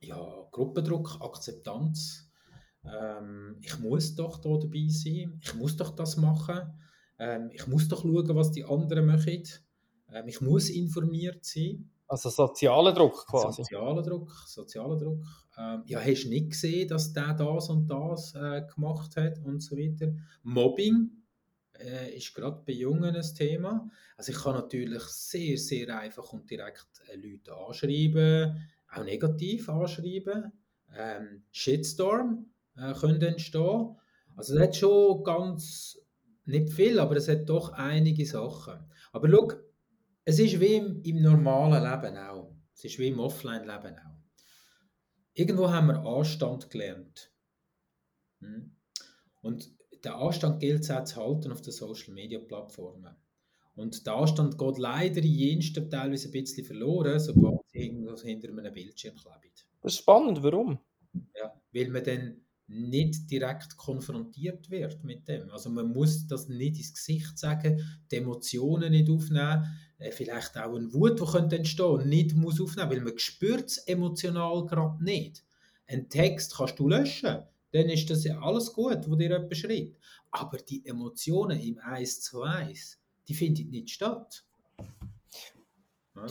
Ja, 0.00 0.48
Gruppendruck, 0.50 1.18
Akzeptanz 1.20 2.26
ähm, 2.92 3.56
ich 3.60 3.78
muss 3.78 4.14
doch 4.14 4.38
da 4.38 4.50
dabei 4.56 4.86
sein, 4.88 5.40
ich 5.42 5.54
muss 5.54 5.76
doch 5.76 5.94
das 5.94 6.16
machen, 6.16 6.72
ähm, 7.18 7.50
ich 7.52 7.66
muss 7.66 7.88
doch 7.88 8.02
schauen, 8.02 8.34
was 8.34 8.52
die 8.52 8.64
anderen 8.64 9.06
machen, 9.06 9.42
ähm, 10.12 10.28
ich 10.28 10.40
muss 10.40 10.70
informiert 10.70 11.44
sein. 11.44 11.90
Also 12.08 12.30
sozialer 12.30 12.92
Druck 12.92 13.26
quasi. 13.26 13.62
Sozialer 13.62 14.02
Druck, 14.02 14.30
sozialer 14.46 14.96
Druck. 14.96 15.24
Ähm, 15.58 15.82
ja, 15.86 16.00
hast 16.00 16.24
du 16.24 16.28
nicht 16.28 16.50
gesehen, 16.50 16.88
dass 16.88 17.12
der 17.12 17.34
das 17.34 17.68
und 17.68 17.88
das 17.88 18.34
äh, 18.34 18.62
gemacht 18.72 19.16
hat 19.16 19.38
und 19.44 19.60
so 19.60 19.76
weiter. 19.76 20.12
Mobbing 20.42 21.10
äh, 21.80 22.16
ist 22.16 22.34
gerade 22.34 22.62
bei 22.64 22.72
Jungen 22.72 23.16
ein 23.16 23.34
Thema. 23.34 23.90
Also 24.16 24.32
ich 24.32 24.38
kann 24.38 24.54
natürlich 24.54 25.02
sehr, 25.02 25.58
sehr 25.58 25.98
einfach 25.98 26.32
und 26.32 26.48
direkt 26.48 26.86
äh, 27.08 27.16
Leute 27.16 27.54
anschreiben, 27.56 28.68
auch 28.92 29.04
negativ 29.04 29.68
anschreiben. 29.68 30.52
Ähm, 30.96 31.42
Shitstorm, 31.50 32.46
äh, 32.76 32.92
können 32.94 33.20
entstehen. 33.20 33.96
Also 34.36 34.54
es 34.54 34.60
hat 34.60 34.76
schon 34.76 35.24
ganz, 35.24 35.98
nicht 36.44 36.70
viel, 36.72 37.00
aber 37.00 37.16
es 37.16 37.28
hat 37.28 37.48
doch 37.48 37.72
einige 37.72 38.26
Sachen. 38.26 38.78
Aber 39.12 39.28
schau, 39.28 39.48
es 40.26 40.40
ist 40.40 40.60
wie 40.60 40.74
im, 40.74 41.00
im 41.02 41.22
normalen 41.22 41.82
Leben 41.82 42.18
auch. 42.18 42.52
Es 42.74 42.84
ist 42.84 42.98
wie 42.98 43.08
im 43.08 43.20
Offline-Leben 43.20 43.96
auch. 43.96 44.18
Irgendwo 45.34 45.70
haben 45.70 45.86
wir 45.86 46.04
Anstand 46.04 46.68
gelernt. 46.68 47.32
Hm? 48.40 48.74
Und 49.40 49.70
der 50.02 50.16
Anstand 50.16 50.60
gilt 50.60 50.82
es 50.82 50.90
auch 50.90 51.04
zu 51.04 51.16
halten 51.16 51.52
auf 51.52 51.62
den 51.62 51.72
Social-Media-Plattformen. 51.72 53.14
Und 53.76 54.04
der 54.04 54.14
Anstand 54.14 54.58
geht 54.58 54.78
leider 54.78 55.18
in 55.18 55.32
jensten 55.32 55.88
teilweise 55.88 56.28
ein 56.28 56.32
bisschen 56.32 56.64
verloren, 56.64 57.20
sobald 57.20 57.60
irgendwas 57.72 58.22
hinter 58.22 58.48
einem 58.48 58.72
Bildschirm 58.72 59.14
klebt. 59.14 59.68
Das 59.82 59.92
ist 59.92 59.98
spannend, 59.98 60.42
warum? 60.42 60.78
Ja, 61.36 61.54
weil 61.72 61.88
man 61.90 62.02
dann 62.02 62.40
nicht 62.66 63.30
direkt 63.30 63.76
konfrontiert 63.76 64.70
wird 64.70 65.04
mit 65.04 65.28
dem. 65.28 65.50
Also 65.50 65.70
man 65.70 65.92
muss 65.92 66.26
das 66.26 66.48
nicht 66.48 66.78
ins 66.78 66.94
Gesicht 66.94 67.38
sagen, 67.38 67.80
die 68.10 68.16
Emotionen 68.16 68.90
nicht 68.90 69.08
aufnehmen, 69.08 69.64
vielleicht 70.10 70.56
auch 70.56 70.74
eine 70.74 70.92
Wut, 70.92 71.20
die 71.20 71.24
könnte 71.24 71.56
entstehen, 71.56 72.08
nicht 72.08 72.34
muss 72.34 72.60
aufnehmen, 72.60 72.90
weil 72.90 73.00
man 73.00 73.18
spürt 73.18 73.66
es 73.66 73.78
emotional 73.78 74.66
gerade 74.66 75.02
nicht. 75.02 75.44
Ein 75.86 76.08
Text 76.08 76.56
kannst 76.56 76.78
du 76.78 76.88
löschen, 76.88 77.42
dann 77.72 77.88
ist 77.88 78.10
das 78.10 78.24
ja 78.24 78.38
alles 78.40 78.72
gut, 78.72 79.08
was 79.08 79.18
dir 79.18 79.30
jemand 79.30 79.56
schreibt. 79.56 79.96
Aber 80.30 80.58
die 80.58 80.84
Emotionen 80.86 81.60
im 81.60 81.78
1 81.78 82.20
zu 82.20 82.42
1, 82.42 82.98
die 83.28 83.34
finden 83.34 83.70
nicht 83.70 83.90
statt. 83.90 84.44
Ja. 86.14 86.26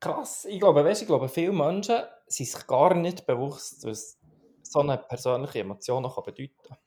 Krass, 0.00 0.44
ich 0.44 0.60
glaube, 0.60 0.84
weißt, 0.84 1.02
ich 1.02 1.08
glaube, 1.08 1.28
viele 1.28 1.52
Menschen 1.52 2.02
sind 2.26 2.48
sich 2.48 2.66
gar 2.66 2.94
nicht 2.94 3.26
bewusst, 3.26 3.84
dass 3.84 4.18
so 4.62 4.80
eine 4.80 4.98
persönliche 4.98 5.60
Emotion 5.60 6.04
kann 6.04 6.24
bedeuten 6.24 6.62
kann. 6.62 6.78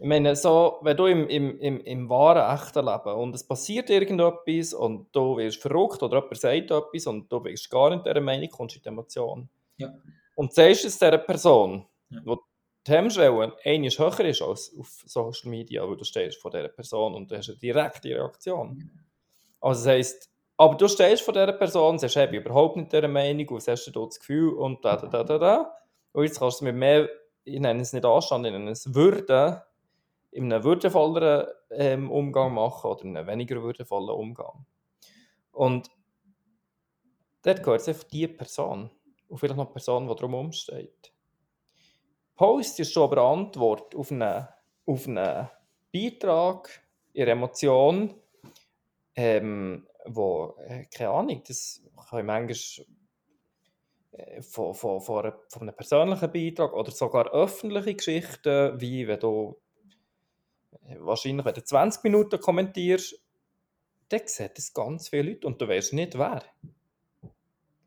Ich 0.00 0.06
meine, 0.06 0.36
so, 0.36 0.78
wenn 0.82 0.96
du 0.96 1.06
im, 1.06 1.28
im, 1.28 1.58
im, 1.58 1.80
im 1.80 2.08
wahren, 2.08 2.54
echten 2.56 2.84
Leben 2.84 3.14
und 3.14 3.34
es 3.34 3.44
passiert 3.44 3.90
irgendetwas 3.90 4.72
und 4.72 5.08
du 5.12 5.36
wirst 5.36 5.60
verrückt 5.60 6.02
oder 6.02 6.20
jemand 6.20 6.38
sagt 6.38 6.70
etwas 6.70 7.06
und 7.06 7.30
du 7.32 7.40
bist 7.40 7.68
gar 7.68 7.90
nicht 7.90 8.06
dieser 8.06 8.20
Meinung, 8.20 8.48
kommst 8.48 8.76
du 8.76 8.78
in 8.78 8.82
die 8.82 8.88
Emotion. 8.88 9.48
Ja. 9.76 9.92
Und 10.36 10.54
sagst 10.54 10.84
es 10.84 10.98
dieser 10.98 11.18
Person, 11.18 11.84
ja. 12.10 12.20
wo 12.24 12.38
die 12.86 12.92
Hemmschwelle 12.92 13.56
einmal 13.64 13.90
höher 13.90 14.20
ist 14.20 14.42
als 14.42 14.72
auf 14.78 15.02
Social 15.04 15.50
Media, 15.50 15.88
weil 15.88 15.96
du 15.96 16.04
stehst 16.04 16.40
vor 16.40 16.50
dieser 16.50 16.68
Person 16.68 17.14
und 17.14 17.30
du 17.30 17.36
hast 17.36 17.48
eine 17.48 17.58
direkte 17.58 18.10
Reaktion. 18.10 18.90
Also 19.60 19.84
das 19.84 19.88
heisst, 19.88 20.30
aber 20.56 20.76
du 20.76 20.88
stehst 20.88 21.22
vor 21.22 21.34
dieser 21.34 21.52
Person, 21.52 21.98
sagst, 21.98 22.16
ich 22.16 22.30
bin 22.30 22.40
überhaupt 22.40 22.76
nicht 22.76 22.92
dieser 22.92 23.08
Meinung 23.08 23.48
und 23.48 23.66
hast 23.66 23.86
du 23.86 23.90
das 24.06 24.18
Gefühl 24.18 24.54
und 24.54 24.84
da, 24.84 24.96
da, 24.96 25.08
da, 25.08 25.24
da, 25.24 25.38
da. 25.38 25.74
Und 26.12 26.24
jetzt 26.24 26.38
kannst 26.38 26.60
du 26.60 26.64
mit 26.64 26.76
mehr, 26.76 27.08
ich 27.44 27.60
nenne 27.60 27.82
es 27.82 27.92
nicht 27.92 28.04
Anstand, 28.04 28.46
ich 28.46 28.52
nenne 28.52 28.70
es 28.70 28.94
Würde, 28.94 29.62
in 30.30 30.52
einem 30.52 30.64
würdevolleren 30.64 31.48
ähm, 31.70 32.10
Umgang 32.10 32.54
machen 32.54 32.90
oder 32.90 33.04
in 33.04 33.16
einem 33.16 33.26
weniger 33.26 33.62
würdevollen 33.62 34.10
Umgang. 34.10 34.66
Und 35.52 35.90
dort 37.42 37.62
gehört 37.62 37.80
es 37.80 37.88
einfach 37.88 38.04
die 38.04 38.28
Person 38.28 38.90
und 39.28 39.38
vielleicht 39.38 39.56
noch 39.56 39.66
die 39.66 39.72
Person, 39.72 40.08
die 40.08 40.14
darum 40.14 40.52
steht. 40.52 41.12
Post 42.34 42.78
ist 42.80 42.92
schon 42.92 43.04
aber 43.04 43.20
eine 43.22 43.40
Antwort 43.40 43.94
auf 43.96 44.12
einen, 44.12 44.46
auf 44.86 45.08
einen 45.08 45.48
Beitrag, 45.92 46.70
ihre 47.12 47.32
Emotion, 47.32 48.14
ähm, 49.16 49.86
wo, 50.06 50.54
äh, 50.60 50.84
keine 50.84 51.10
Ahnung, 51.10 51.42
das 51.46 51.82
kann 52.08 52.24
manchmal 52.24 52.86
äh, 54.12 54.42
von, 54.42 54.74
von, 54.74 55.00
von, 55.00 55.32
einem 55.60 55.74
persönlichen 55.74 56.32
Beitrag 56.32 56.72
oder 56.72 56.92
sogar 56.92 57.32
öffentliche 57.32 57.94
Geschichten, 57.96 58.80
wie 58.80 59.08
wenn 59.08 59.18
du 59.18 59.60
wahrscheinlich, 60.98 61.44
wenn 61.44 61.54
du 61.54 61.64
20 61.64 62.04
Minuten 62.04 62.40
kommentierst, 62.40 63.20
dann 64.08 64.22
sehen 64.24 64.50
das 64.54 64.72
ganz 64.72 65.08
viele 65.08 65.30
Leute 65.30 65.46
und 65.46 65.60
du 65.60 65.68
weißt 65.68 65.92
nicht, 65.92 66.18
wer. 66.18 66.42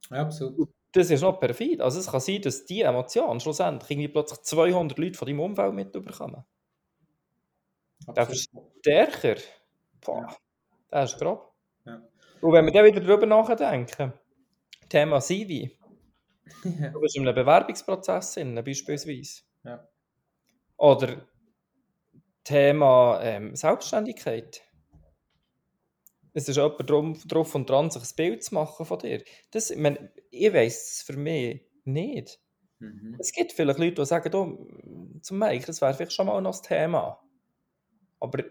Ja, 0.09 0.21
absolut. 0.21 0.69
Das 0.91 1.09
ist 1.09 1.21
noch 1.21 1.39
perfid. 1.39 1.79
Also 1.81 1.99
es 1.99 2.07
kann 2.07 2.19
sein, 2.19 2.41
dass 2.41 2.65
diese 2.65 2.83
Emotion 2.83 3.39
schlussendlich 3.39 3.91
irgendwie 3.91 4.09
plötzlich 4.09 4.41
200 4.41 4.97
Leute 4.97 5.17
von 5.17 5.25
deinem 5.25 5.39
Umfeld 5.39 5.73
mitbekommen. 5.73 6.43
Der 8.15 8.25
Verstärker, 8.25 9.35
boah, 10.01 10.21
ja. 10.21 10.37
der 10.91 11.03
ist 11.03 11.17
grob. 11.17 11.53
Ja. 11.85 12.01
Und 12.41 12.53
wenn 12.53 12.65
wir 12.65 12.73
dann 12.73 12.85
wieder 12.85 12.99
darüber 12.99 13.25
nachdenken, 13.25 14.13
Thema 14.89 15.21
Sivi, 15.21 15.77
Du 16.93 16.99
bist 16.99 17.15
in 17.15 17.27
einem 17.27 17.35
Bewerbungsprozess 17.35 18.37
in, 18.37 18.55
beispielsweise. 18.55 19.41
Ja. 19.63 19.87
Oder 20.77 21.27
Thema 22.43 23.19
ähm, 23.21 23.55
Selbstständigkeit. 23.55 24.61
Es 26.33 26.47
ist 26.47 26.55
jemand 26.55 26.89
drum, 26.89 27.19
drauf 27.27 27.53
und 27.55 27.69
dran, 27.69 27.91
sich 27.91 28.03
ein 28.03 28.15
Bild 28.15 28.43
zu 28.43 28.55
machen 28.55 28.85
von 28.85 28.99
dir. 28.99 29.23
Das, 29.51 29.69
ich, 29.69 29.77
meine, 29.77 30.11
ich 30.29 30.53
weiss 30.53 30.91
es 30.91 31.01
für 31.01 31.17
mich 31.17 31.61
nicht. 31.83 32.39
Mhm. 32.79 33.17
Es 33.19 33.31
gibt 33.31 33.51
vielleicht 33.51 33.79
Leute, 33.79 33.95
die 33.95 34.05
sagen, 34.05 34.33
oh, 34.33 35.19
zum 35.21 35.39
Mike, 35.39 35.65
das 35.67 35.81
wäre 35.81 35.93
vielleicht 35.93 36.13
schon 36.13 36.27
mal 36.27 36.41
noch 36.41 36.51
das 36.51 36.61
Thema. 36.61 37.21
Aber 38.19 38.43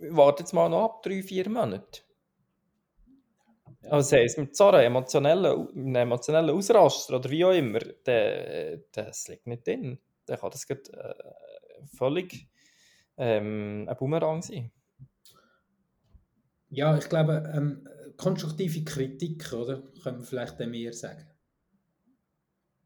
warte 0.00 0.42
jetzt 0.42 0.52
mal 0.52 0.68
noch 0.68 0.84
ab, 0.84 1.02
drei, 1.02 1.22
vier 1.22 1.48
Monate. 1.48 2.02
Also 3.82 4.16
heisst, 4.16 4.38
mit 4.38 4.56
so 4.56 4.66
einer 4.68 4.82
emotionellen, 4.82 5.68
einem 5.74 5.96
emotionellen 5.96 6.50
Ausraster 6.50 7.16
oder 7.16 7.30
wie 7.30 7.44
auch 7.44 7.52
immer, 7.52 7.78
der, 7.78 8.78
das 8.92 9.28
liegt 9.28 9.46
nicht 9.46 9.66
drin. 9.66 9.98
Dann 10.26 10.38
kann 10.38 10.50
das 10.50 10.66
grad, 10.66 10.88
äh, 10.90 11.14
völlig 11.86 12.48
ähm, 13.16 13.86
ein 13.88 13.96
Boomerang 13.96 14.42
sein. 14.42 14.70
Ja, 16.70 16.96
ich 16.96 17.08
glaube, 17.08 17.50
ähm, 17.54 17.88
konstruktive 18.16 18.84
Kritik, 18.84 19.52
oder? 19.52 19.82
Können 20.02 20.18
wir 20.18 20.24
vielleicht 20.24 20.60
dann 20.60 20.70
mehr 20.70 20.92
sagen. 20.92 21.26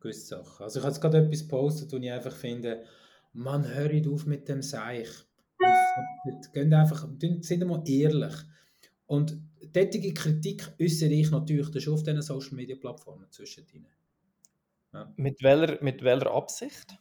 Gewisse 0.00 0.26
Sachen. 0.26 0.64
Also 0.64 0.78
ich 0.78 0.84
habe 0.84 0.92
jetzt 0.92 1.00
gerade 1.00 1.18
etwas 1.18 1.42
gepostet, 1.42 1.92
wo 1.92 1.96
ich 1.96 2.10
einfach 2.10 2.34
finde, 2.34 2.84
man 3.32 3.66
hört 3.66 4.06
auf 4.06 4.26
mit 4.26 4.48
dem 4.48 4.62
Seich. 4.62 5.08
Geht 6.52 6.72
einfach, 6.72 7.08
sind 7.40 7.66
mal 7.66 7.82
ehrlich. 7.86 8.34
Und 9.06 9.38
tätige 9.72 10.14
Kritik 10.14 10.72
äußere 10.80 11.10
ich 11.10 11.30
natürlich 11.30 11.82
schon 11.82 11.94
auf 11.94 12.02
diesen 12.02 12.22
Social 12.22 12.54
Media 12.54 12.76
Plattformen 12.76 13.30
zwischendrin. 13.30 13.86
Ja. 14.92 15.12
Mit, 15.16 15.42
welcher, 15.42 15.82
mit 15.82 16.02
welcher 16.02 16.30
Absicht? 16.32 16.98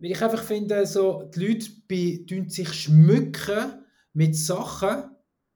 Weil 0.00 0.12
ich 0.12 0.22
einfach 0.22 0.42
finde, 0.42 0.86
so, 0.86 1.30
die 1.34 1.46
Leute 1.46 1.70
bei, 1.88 2.48
sich 2.48 2.72
schmücken 2.72 3.84
mit 4.12 4.36
Sachen, 4.36 5.10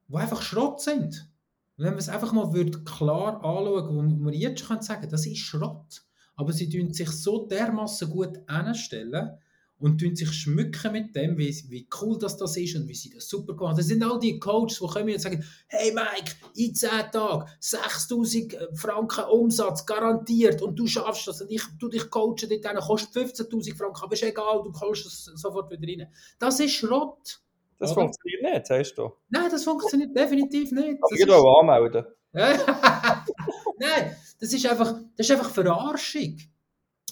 die 0.09 0.16
einfach 0.16 0.43
Schrott 0.43 0.80
sind. 0.80 1.28
Und 1.76 1.84
wenn 1.84 1.93
man 1.93 1.99
es 1.99 2.09
einfach 2.09 2.32
mal 2.32 2.53
würde 2.53 2.84
klar 2.84 3.36
anschauen 3.36 3.97
wo 3.97 4.03
man 4.03 4.34
jetzt 4.34 4.61
schon 4.61 4.82
sagen 4.82 5.09
das 5.11 5.26
ist 5.26 5.38
Schrott. 5.38 6.03
Aber 6.34 6.53
sie 6.53 6.68
tun 6.68 6.93
sich 6.93 7.11
so 7.11 7.47
dermaßen 7.47 8.11
gut 8.11 8.38
anstellen, 8.47 9.38
und 9.83 9.99
tun 9.99 10.14
sich 10.14 10.33
schmücken 10.33 10.93
mit 10.93 11.14
dem, 11.16 11.37
wie, 11.37 11.53
wie 11.68 11.89
cool 12.01 12.16
das, 12.16 12.37
das 12.37 12.57
ist 12.57 12.76
und 12.76 12.87
wie 12.87 12.95
sie 12.95 13.11
das 13.11 13.28
super 13.28 13.55
gemacht 13.55 13.72
haben. 13.72 13.78
Das 13.78 13.87
sind 13.87 14.03
all 14.03 14.20
die 14.20 14.39
Coaches, 14.39 14.78
die 14.78 14.87
kommen 14.87 15.12
und 15.12 15.20
sagen, 15.20 15.45
hey 15.66 15.93
Mike, 15.93 16.37
in 16.55 16.72
10 16.72 16.91
Tagen 17.11 17.51
6000 17.59 18.55
äh, 18.55 18.68
Franken 18.74 19.24
Umsatz 19.24 19.85
garantiert 19.85 20.62
und 20.62 20.76
du 20.76 20.87
schaffst 20.87 21.26
das 21.26 21.43
und 21.43 21.51
ich 21.51 21.62
tu 21.80 21.89
dich 21.89 22.09
coachen 22.11 22.49
dort 22.49 22.76
kostet 22.87 23.24
15'000 23.24 23.76
Franken, 23.76 24.05
aber 24.05 24.12
ist 24.12 24.22
egal, 24.22 24.62
du 24.62 24.72
holst 24.80 25.05
das 25.05 25.24
sofort 25.24 25.70
wieder 25.70 25.87
rein. 25.87 26.12
Das 26.39 26.61
ist 26.61 26.74
Schrott. 26.74 27.41
Das 27.78 27.91
oder? 27.91 28.03
funktioniert 28.03 28.43
nicht, 28.43 28.66
sagst 28.66 28.97
du? 28.97 29.11
Nein, 29.30 29.51
das 29.51 29.64
funktioniert 29.64 30.16
definitiv 30.16 30.70
nicht. 30.70 30.99
Aber 31.03 31.14
ich 31.14 31.28
auch 31.28 31.61
anmelden. 31.61 32.05
Nein, 32.33 34.16
das 34.39 34.53
ist 34.53 34.64
einfach, 34.64 34.95
das 35.16 35.28
ist 35.28 35.33
einfach 35.33 35.51
Verarschung. 35.51 36.39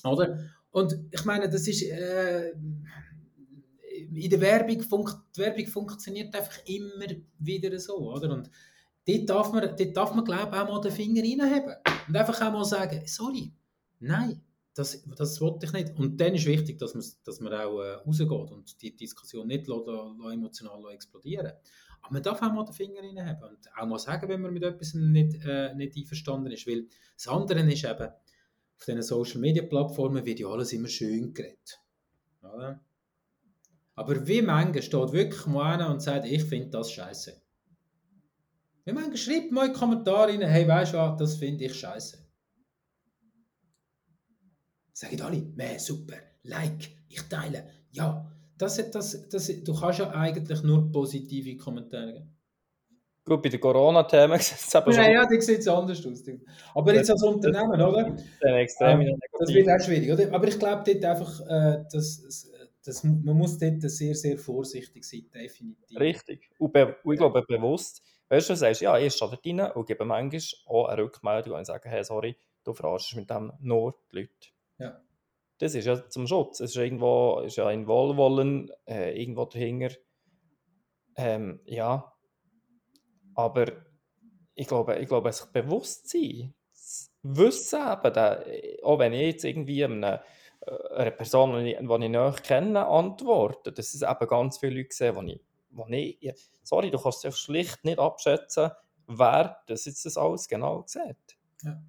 Oder? 0.04 0.38
Und 0.70 0.98
ich 1.10 1.24
meine, 1.24 1.48
das 1.48 1.66
ist 1.66 1.82
äh, 1.82 2.52
in 4.14 4.30
der 4.30 4.40
Werbung, 4.40 4.80
funkt, 4.82 5.16
die 5.36 5.40
Werbung 5.40 5.66
funktioniert 5.66 6.34
einfach 6.34 6.58
immer 6.66 7.06
wieder 7.38 7.78
so, 7.78 8.12
oder? 8.12 8.32
Und 8.32 8.50
dort 9.06 9.28
darf 9.28 9.52
man, 9.52 9.76
dort 9.76 9.96
darf 9.96 10.14
man 10.14 10.24
glaube 10.24 10.50
ich, 10.54 10.60
auch 10.60 10.68
mal 10.68 10.80
den 10.80 10.92
Finger 10.92 11.22
reinheben 11.22 11.74
und 12.08 12.16
einfach 12.16 12.40
auch 12.40 12.52
mal 12.52 12.64
sagen, 12.64 13.02
sorry, 13.06 13.52
nein, 13.98 14.40
das, 14.74 15.04
das 15.16 15.40
wollte 15.40 15.66
ich 15.66 15.72
nicht. 15.72 15.98
Und 15.98 16.20
dann 16.20 16.34
ist 16.34 16.46
wichtig, 16.46 16.78
dass 16.78 16.94
man, 16.94 17.04
dass 17.24 17.40
man 17.40 17.52
auch 17.52 17.80
äh, 17.80 17.94
rausgeht 17.94 18.30
und 18.30 18.80
die 18.82 18.96
Diskussion 18.96 19.46
nicht 19.46 19.66
lässt, 19.66 19.86
lässt, 19.86 20.32
emotional 20.32 20.80
lässt 20.82 20.94
explodieren 20.94 21.52
Aber 22.02 22.12
man 22.12 22.22
darf 22.22 22.40
auch 22.42 22.52
mal 22.52 22.64
den 22.64 22.74
Finger 22.74 23.00
reinheben 23.00 23.42
und 23.42 23.58
auch 23.76 23.86
mal 23.86 23.98
sagen, 23.98 24.28
wenn 24.28 24.40
man 24.40 24.52
mit 24.52 24.62
etwas 24.62 24.94
nicht, 24.94 25.44
äh, 25.44 25.74
nicht 25.74 25.96
einverstanden 25.96 26.52
ist. 26.52 26.66
Weil 26.66 26.86
das 27.14 27.28
andere 27.28 27.60
ist 27.60 27.84
eben, 27.84 28.08
auf 28.80 28.86
diesen 28.86 29.02
Social 29.02 29.40
Media 29.40 29.62
Plattformen 29.62 30.24
wird 30.24 30.40
ja 30.40 30.48
alles 30.48 30.72
immer 30.72 30.88
schön 30.88 31.34
geredet. 31.34 31.78
Oder? 32.42 32.80
Aber 33.94 34.26
wie 34.26 34.40
manche 34.40 34.80
steht 34.80 35.12
wirklich 35.12 35.46
mal 35.46 35.74
einer 35.74 35.90
und 35.90 36.00
sagt, 36.00 36.24
ich 36.24 36.44
finde 36.44 36.70
das 36.70 36.90
scheiße. 36.90 37.38
Wie 38.86 38.92
manche 38.92 39.18
schreibt 39.18 39.52
mal 39.52 39.66
in 39.66 39.74
die 39.74 39.78
Kommentare 39.78 40.32
rein, 40.32 40.40
hey, 40.40 40.66
weißt 40.66 40.94
du 40.94 40.96
was, 40.96 41.18
das 41.18 41.36
finde 41.36 41.66
ich 41.66 41.74
scheiße. 41.74 42.26
Sagen 44.94 45.20
alle, 45.20 45.42
meh, 45.54 45.78
super, 45.78 46.16
like, 46.44 46.88
ich 47.08 47.22
teile. 47.22 47.68
Ja, 47.92 48.32
das, 48.56 48.76
das, 48.90 49.28
das, 49.28 49.46
du 49.62 49.74
kannst 49.74 49.98
ja 49.98 50.10
eigentlich 50.10 50.62
nur 50.62 50.90
positive 50.90 51.56
Kommentare 51.58 52.14
geben. 52.14 52.36
Gut, 53.30 53.42
bei 53.42 53.48
den 53.48 53.60
Corona-Themen 53.60 54.38
sieht 54.40 54.58
es 54.58 54.74
aber 54.74 54.92
Ja, 54.92 55.08
ja, 55.08 55.24
die 55.24 55.40
sieht 55.40 55.60
es 55.60 55.68
anders 55.68 56.04
aus. 56.04 56.24
Aber 56.74 56.92
jetzt 56.92 57.12
als 57.12 57.22
Unternehmen, 57.22 57.80
oder? 57.80 58.16
Extrem 58.40 59.02
ähm, 59.02 59.20
das 59.38 59.54
wird 59.54 59.68
auch 59.68 59.80
schwierig, 59.80 60.10
oder? 60.10 60.34
Aber 60.34 60.48
ich 60.48 60.58
glaube 60.58 60.82
dort 60.84 61.04
einfach, 61.04 61.40
äh, 61.46 61.84
dass, 61.92 62.50
dass, 62.84 63.04
man 63.04 63.36
muss 63.36 63.56
dort 63.56 63.82
sehr, 63.82 64.16
sehr 64.16 64.36
vorsichtig 64.36 65.04
sein, 65.04 65.30
definitiv. 65.32 66.00
Richtig. 66.00 66.50
Und, 66.58 66.74
und 66.74 67.12
ich 67.12 67.20
glaube 67.20 67.42
bewusst, 67.42 68.02
weißt 68.30 68.48
du, 68.48 68.54
du 68.54 68.56
sagst, 68.56 68.80
ja, 68.80 68.98
ich 68.98 69.14
schaue 69.14 69.38
rein 69.44 69.60
und 69.60 69.86
gebe 69.86 70.04
manchmal 70.04 70.42
auch 70.66 70.88
eine 70.88 71.02
Rückmeldung 71.02 71.56
und 71.56 71.64
sage, 71.64 71.88
hey, 71.88 72.02
sorry, 72.02 72.36
du 72.64 72.72
verarschst 72.72 73.14
mit 73.14 73.30
dem 73.30 73.52
nur 73.60 73.94
die 74.10 74.16
Leute. 74.16 74.48
Ja. 74.78 75.00
Das 75.58 75.76
ist 75.76 75.84
ja 75.84 76.08
zum 76.08 76.26
Schutz. 76.26 76.58
Es 76.58 76.70
ist 76.70 76.76
irgendwo 76.78 77.42
ist 77.46 77.54
ja 77.54 77.68
ein 77.68 77.86
Wohlwollen 77.86 78.72
äh, 78.86 79.16
irgendwo 79.22 79.44
dahinter. 79.44 79.94
Ähm, 81.14 81.60
ja, 81.64 82.12
aber 83.40 83.66
ich 84.54 84.66
glaube, 84.66 84.98
ich 84.98 85.08
glaube, 85.08 85.32
sich 85.32 85.46
bewusst 85.46 86.08
sein, 86.08 86.54
wissen 87.22 87.80
eben, 87.80 88.12
da, 88.12 88.44
auch 88.82 88.98
wenn 88.98 89.12
ich 89.12 89.20
jetzt 89.22 89.44
irgendwie 89.44 89.84
eine, 89.84 90.22
äh, 90.60 90.94
eine 90.94 91.10
Person, 91.12 91.64
die 91.64 91.72
ich, 91.72 91.78
die 91.78 91.84
ich 91.84 92.10
nicht 92.10 92.42
kenne, 92.44 92.86
antworte, 92.86 93.72
dass 93.72 93.94
es 93.94 94.02
eben 94.02 94.28
ganz 94.28 94.58
viele 94.58 94.76
Leute 94.76 94.94
sehen, 94.94 95.26
die 95.26 95.32
ich, 95.32 96.18
die 96.18 96.28
ich 96.28 96.50
sorry, 96.62 96.90
du 96.90 96.98
kannst 96.98 97.24
ja 97.24 97.32
schlicht 97.32 97.84
nicht 97.84 97.98
abschätzen, 97.98 98.70
wer 99.06 99.62
das 99.66 99.84
jetzt 99.84 100.04
das 100.06 100.16
alles 100.16 100.48
genau 100.48 100.84
sieht. 100.86 101.38
Ja. 101.62 101.80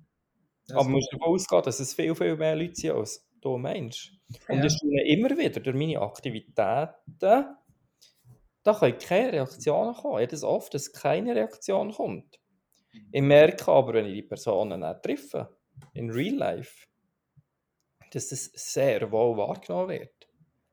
Aber 0.72 0.84
man 0.84 0.94
muss 0.94 1.10
davon 1.10 1.34
ausgehen, 1.34 1.64
dass 1.64 1.80
es 1.80 1.94
viel, 1.94 2.16
viel 2.16 2.36
mehr 2.36 2.56
Leute 2.56 2.76
sind, 2.76 2.92
als 2.92 3.28
du 3.42 3.58
meinst. 3.58 4.12
Und 4.48 4.60
ja. 4.60 4.66
ich 4.66 4.74
stelle 4.74 5.04
immer 5.08 5.38
wieder 5.38 5.60
durch 5.60 5.76
meine 5.76 6.00
Aktivitäten 6.00 7.58
da 8.64 8.74
können 8.74 8.98
keine 8.98 9.34
Reaktionen 9.34 9.94
kommen. 9.94 10.20
Ich 10.20 10.24
habe 10.24 10.28
das 10.28 10.44
oft, 10.44 10.74
dass 10.74 10.92
keine 10.92 11.36
Reaktion 11.36 11.92
kommt. 11.92 12.40
Ich 13.12 13.22
merke 13.22 13.72
aber, 13.72 13.94
wenn 13.94 14.06
ich 14.06 14.14
die 14.14 14.24
Personen 14.24 14.84
auch 14.84 15.02
treffe, 15.02 15.58
in 15.94 16.12
Real 16.12 16.36
Life, 16.36 16.86
dass 18.12 18.30
das 18.30 18.52
sehr 18.54 19.12
wohl 19.12 19.38
wahrgenommen 19.38 19.90
wird. 19.90 20.28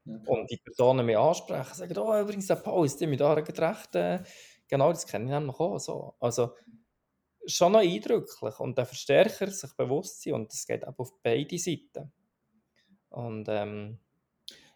Okay. 0.06 0.30
Und 0.30 0.50
die 0.50 0.56
Personen 0.56 1.06
mich 1.06 1.16
ansprechen, 1.16 1.74
sagen, 1.74 1.98
oh, 1.98 2.18
übrigens, 2.18 2.46
der 2.46 2.56
Paul 2.56 2.86
ist 2.86 3.00
mit 3.00 3.20
da 3.20 3.34
recht. 3.34 3.94
Äh, 3.94 4.22
genau, 4.66 4.90
das 4.90 5.06
kenne 5.06 5.26
ich 5.26 5.30
nämlich 5.30 5.60
auch 5.60 5.78
so. 5.78 6.14
Also, 6.18 6.54
schon 7.46 7.72
noch 7.72 7.80
eindrücklich. 7.80 8.58
Und 8.58 8.78
der 8.78 8.86
Verstärker 8.86 9.50
sich 9.50 9.72
bewusst 9.74 10.22
sein, 10.22 10.34
und 10.34 10.52
das 10.52 10.66
geht 10.66 10.86
auch 10.86 10.98
auf 10.98 11.12
beide 11.22 11.58
Seiten. 11.58 12.12
Und, 13.10 13.46
ähm, 13.48 13.98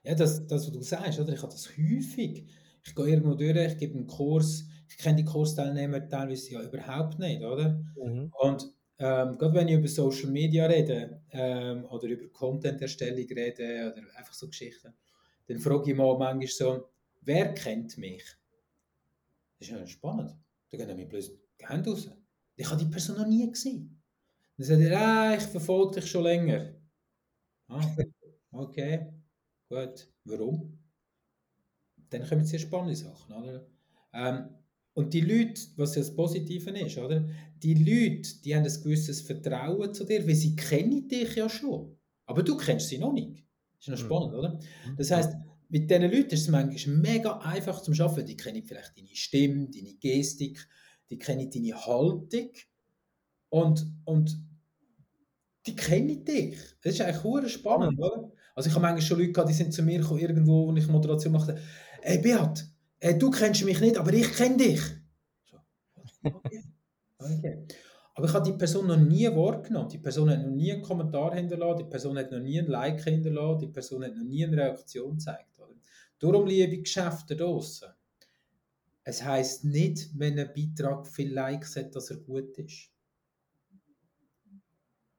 ja, 0.04 0.14
das, 0.14 0.46
das, 0.46 0.66
was 0.66 0.72
du 0.72 0.82
sagst, 0.82 1.20
oder? 1.20 1.32
ich 1.32 1.42
habe 1.42 1.52
das 1.52 1.70
häufig 1.70 2.46
ich 2.84 2.94
gehe 2.94 3.06
irgendwo 3.08 3.34
durch, 3.34 3.56
ich 3.56 3.78
gebe 3.78 3.94
einen 3.94 4.06
Kurs, 4.06 4.64
ich 4.88 4.98
kenne 4.98 5.16
die 5.16 5.24
Kursteilnehmer 5.24 6.08
teilweise 6.08 6.52
ja 6.52 6.62
überhaupt 6.62 7.18
nicht, 7.18 7.42
oder? 7.42 7.80
Mhm. 7.96 8.32
Und 8.40 8.72
ähm, 8.98 9.38
gerade 9.38 9.54
wenn 9.54 9.68
ich 9.68 9.74
über 9.74 9.88
Social 9.88 10.30
Media 10.30 10.66
rede 10.66 11.22
ähm, 11.30 11.84
oder 11.86 12.08
über 12.08 12.28
Content-Erstellung 12.28 13.26
rede 13.30 13.92
oder 13.92 14.18
einfach 14.18 14.34
so 14.34 14.48
Geschichten, 14.48 14.92
dann 15.48 15.58
frage 15.58 15.90
ich 15.90 15.96
mal 15.96 16.16
manchmal 16.18 16.46
so, 16.46 16.88
wer 17.22 17.54
kennt 17.54 17.96
mich? 17.98 18.24
Das 19.58 19.68
ist 19.68 19.74
ja 19.74 19.86
spannend. 19.86 20.36
Da 20.70 20.76
gehen 20.76 20.96
mir 20.96 21.08
plötzlich 21.08 21.38
die 21.60 21.66
Hände 21.66 21.90
raus. 21.90 22.10
Ich 22.56 22.70
habe 22.70 22.82
die 22.82 22.90
Person 22.90 23.16
noch 23.16 23.26
nie 23.26 23.50
gesehen. 23.50 24.02
Dann 24.56 24.66
sagt 24.66 24.80
er, 24.82 25.00
ah, 25.00 25.34
ich 25.34 25.42
verfolge 25.42 26.00
dich 26.00 26.10
schon 26.10 26.24
länger. 26.24 26.74
Ah, 27.68 27.96
okay, 28.52 29.12
gut. 29.68 30.08
Warum? 30.24 30.81
Dann 32.12 32.28
kommen 32.28 32.44
sehr 32.44 32.58
spannende 32.58 32.96
Sachen, 32.96 33.34
oder? 33.34 33.66
Ähm, 34.12 34.48
und 34.94 35.14
die 35.14 35.20
Leute, 35.20 35.60
was 35.76 35.94
ja 35.94 36.02
das 36.02 36.14
Positive 36.14 36.70
ist, 36.70 36.98
oder? 36.98 37.26
Die 37.62 37.74
Leute, 37.74 38.28
die 38.44 38.54
haben 38.54 38.64
ein 38.64 38.82
gewisses 38.82 39.22
Vertrauen 39.22 39.94
zu 39.94 40.04
dir, 40.04 40.26
weil 40.26 40.34
sie 40.34 40.54
kennen 40.54 41.08
dich 41.08 41.34
ja 41.34 41.48
schon. 41.48 41.96
Aber 42.26 42.42
du 42.42 42.56
kennst 42.56 42.88
sie 42.88 42.98
noch 42.98 43.12
nicht. 43.12 43.44
Das 43.78 43.88
ist 43.88 43.88
noch 43.88 43.98
mhm. 43.98 44.06
spannend, 44.06 44.34
oder? 44.34 44.60
Mhm. 44.86 44.96
Das 44.96 45.10
heißt, 45.10 45.34
mit 45.70 45.90
diesen 45.90 46.02
Leuten 46.02 46.34
ist 46.34 46.42
es 46.42 46.48
manchmal 46.48 46.96
mega 46.96 47.38
einfach 47.38 47.80
zum 47.80 47.98
Arbeiten. 47.98 48.26
Die 48.26 48.36
kennen 48.36 48.62
vielleicht 48.62 48.96
deine 48.96 49.14
Stimme, 49.14 49.68
deine 49.70 49.94
Gestik, 49.94 50.68
die 51.08 51.18
kennen 51.18 51.50
deine 51.50 51.74
Haltung 51.86 52.50
und, 53.48 53.86
und 54.04 54.36
die 55.66 55.74
kennen 55.74 56.24
dich. 56.24 56.58
Das 56.82 56.94
ist 56.94 57.00
eigentlich 57.00 57.52
spannend, 57.52 57.98
oder? 57.98 58.30
Also 58.54 58.68
ich 58.68 58.74
habe 58.74 58.82
manchmal 58.82 59.02
schon 59.02 59.18
Leute 59.18 59.32
gehabt, 59.32 59.48
die 59.48 59.54
sind 59.54 59.72
zu 59.72 59.82
mir 59.82 60.00
gekommen, 60.00 60.20
irgendwo, 60.20 60.68
wo 60.68 60.76
ich 60.76 60.86
Moderation 60.88 61.32
machte 61.32 61.58
hey 62.02 62.18
Beat, 62.18 62.66
äh, 63.00 63.14
du 63.14 63.30
kennst 63.30 63.64
mich 63.64 63.80
nicht, 63.80 63.96
aber 63.96 64.12
ich 64.12 64.32
kenne 64.34 64.56
dich. 64.56 64.80
Okay. 66.22 66.62
okay. 67.18 67.66
Aber 68.14 68.26
ich 68.26 68.34
habe 68.34 68.44
die 68.44 68.58
Person 68.58 68.86
noch 68.86 68.98
nie 68.98 69.26
wahrgenommen. 69.26 69.88
Die 69.88 69.98
Person 69.98 70.28
hat 70.28 70.42
noch 70.42 70.50
nie 70.50 70.72
einen 70.72 70.82
Kommentar 70.82 71.34
hinterlassen, 71.34 71.78
die 71.78 71.90
Person 71.90 72.18
hat 72.18 72.30
noch 72.30 72.40
nie 72.40 72.58
ein 72.58 72.66
Like 72.66 73.02
hinterlassen, 73.02 73.60
die 73.60 73.68
Person 73.68 74.04
hat 74.04 74.14
noch 74.14 74.24
nie 74.24 74.44
eine 74.44 74.56
Reaktion 74.56 75.12
gezeigt. 75.12 75.58
Oder? 75.58 75.74
Darum 76.18 76.46
liebe 76.46 76.78
Geschäfte 76.78 77.34
draußen. 77.36 77.88
Es 79.04 79.24
heisst 79.24 79.64
nicht, 79.64 80.10
wenn 80.14 80.38
ein 80.38 80.52
Beitrag 80.54 81.08
viel 81.08 81.32
Likes 81.32 81.74
hat, 81.76 81.96
dass 81.96 82.10
er 82.10 82.18
gut 82.18 82.56
ist. 82.58 82.90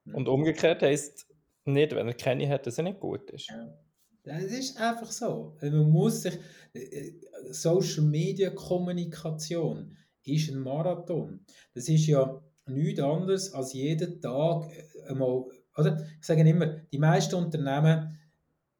Und 0.06 0.28
umgekehrt 0.28 0.84
heisst 0.84 1.28
nicht, 1.66 1.96
wenn 1.96 2.08
er 2.08 2.14
keine 2.14 2.48
hat, 2.48 2.68
dass 2.68 2.78
er 2.78 2.84
nicht 2.84 3.00
gut 3.00 3.30
ist. 3.32 3.50
Ja. 3.50 3.83
Das 4.24 4.44
ist 4.44 4.78
einfach 4.78 5.12
so. 5.12 5.58
Man 5.62 5.90
muss 5.90 6.22
sich, 6.22 6.40
äh, 6.74 7.12
Social 7.52 8.06
Media 8.06 8.52
Kommunikation 8.52 9.98
ist 10.24 10.50
ein 10.50 10.60
Marathon. 10.60 11.42
Das 11.74 11.90
ist 11.90 12.08
ja 12.08 12.42
nichts 12.68 13.02
anderes 13.02 13.54
als 13.54 13.74
jeden 13.74 14.22
Tag 14.22 14.72
äh, 14.72 15.10
einmal, 15.10 15.44
oder? 15.76 16.08
Ich 16.20 16.26
sage 16.26 16.48
immer, 16.48 16.68
die 16.68 17.00
meisten 17.00 17.36
Unternehmen, 17.36 18.18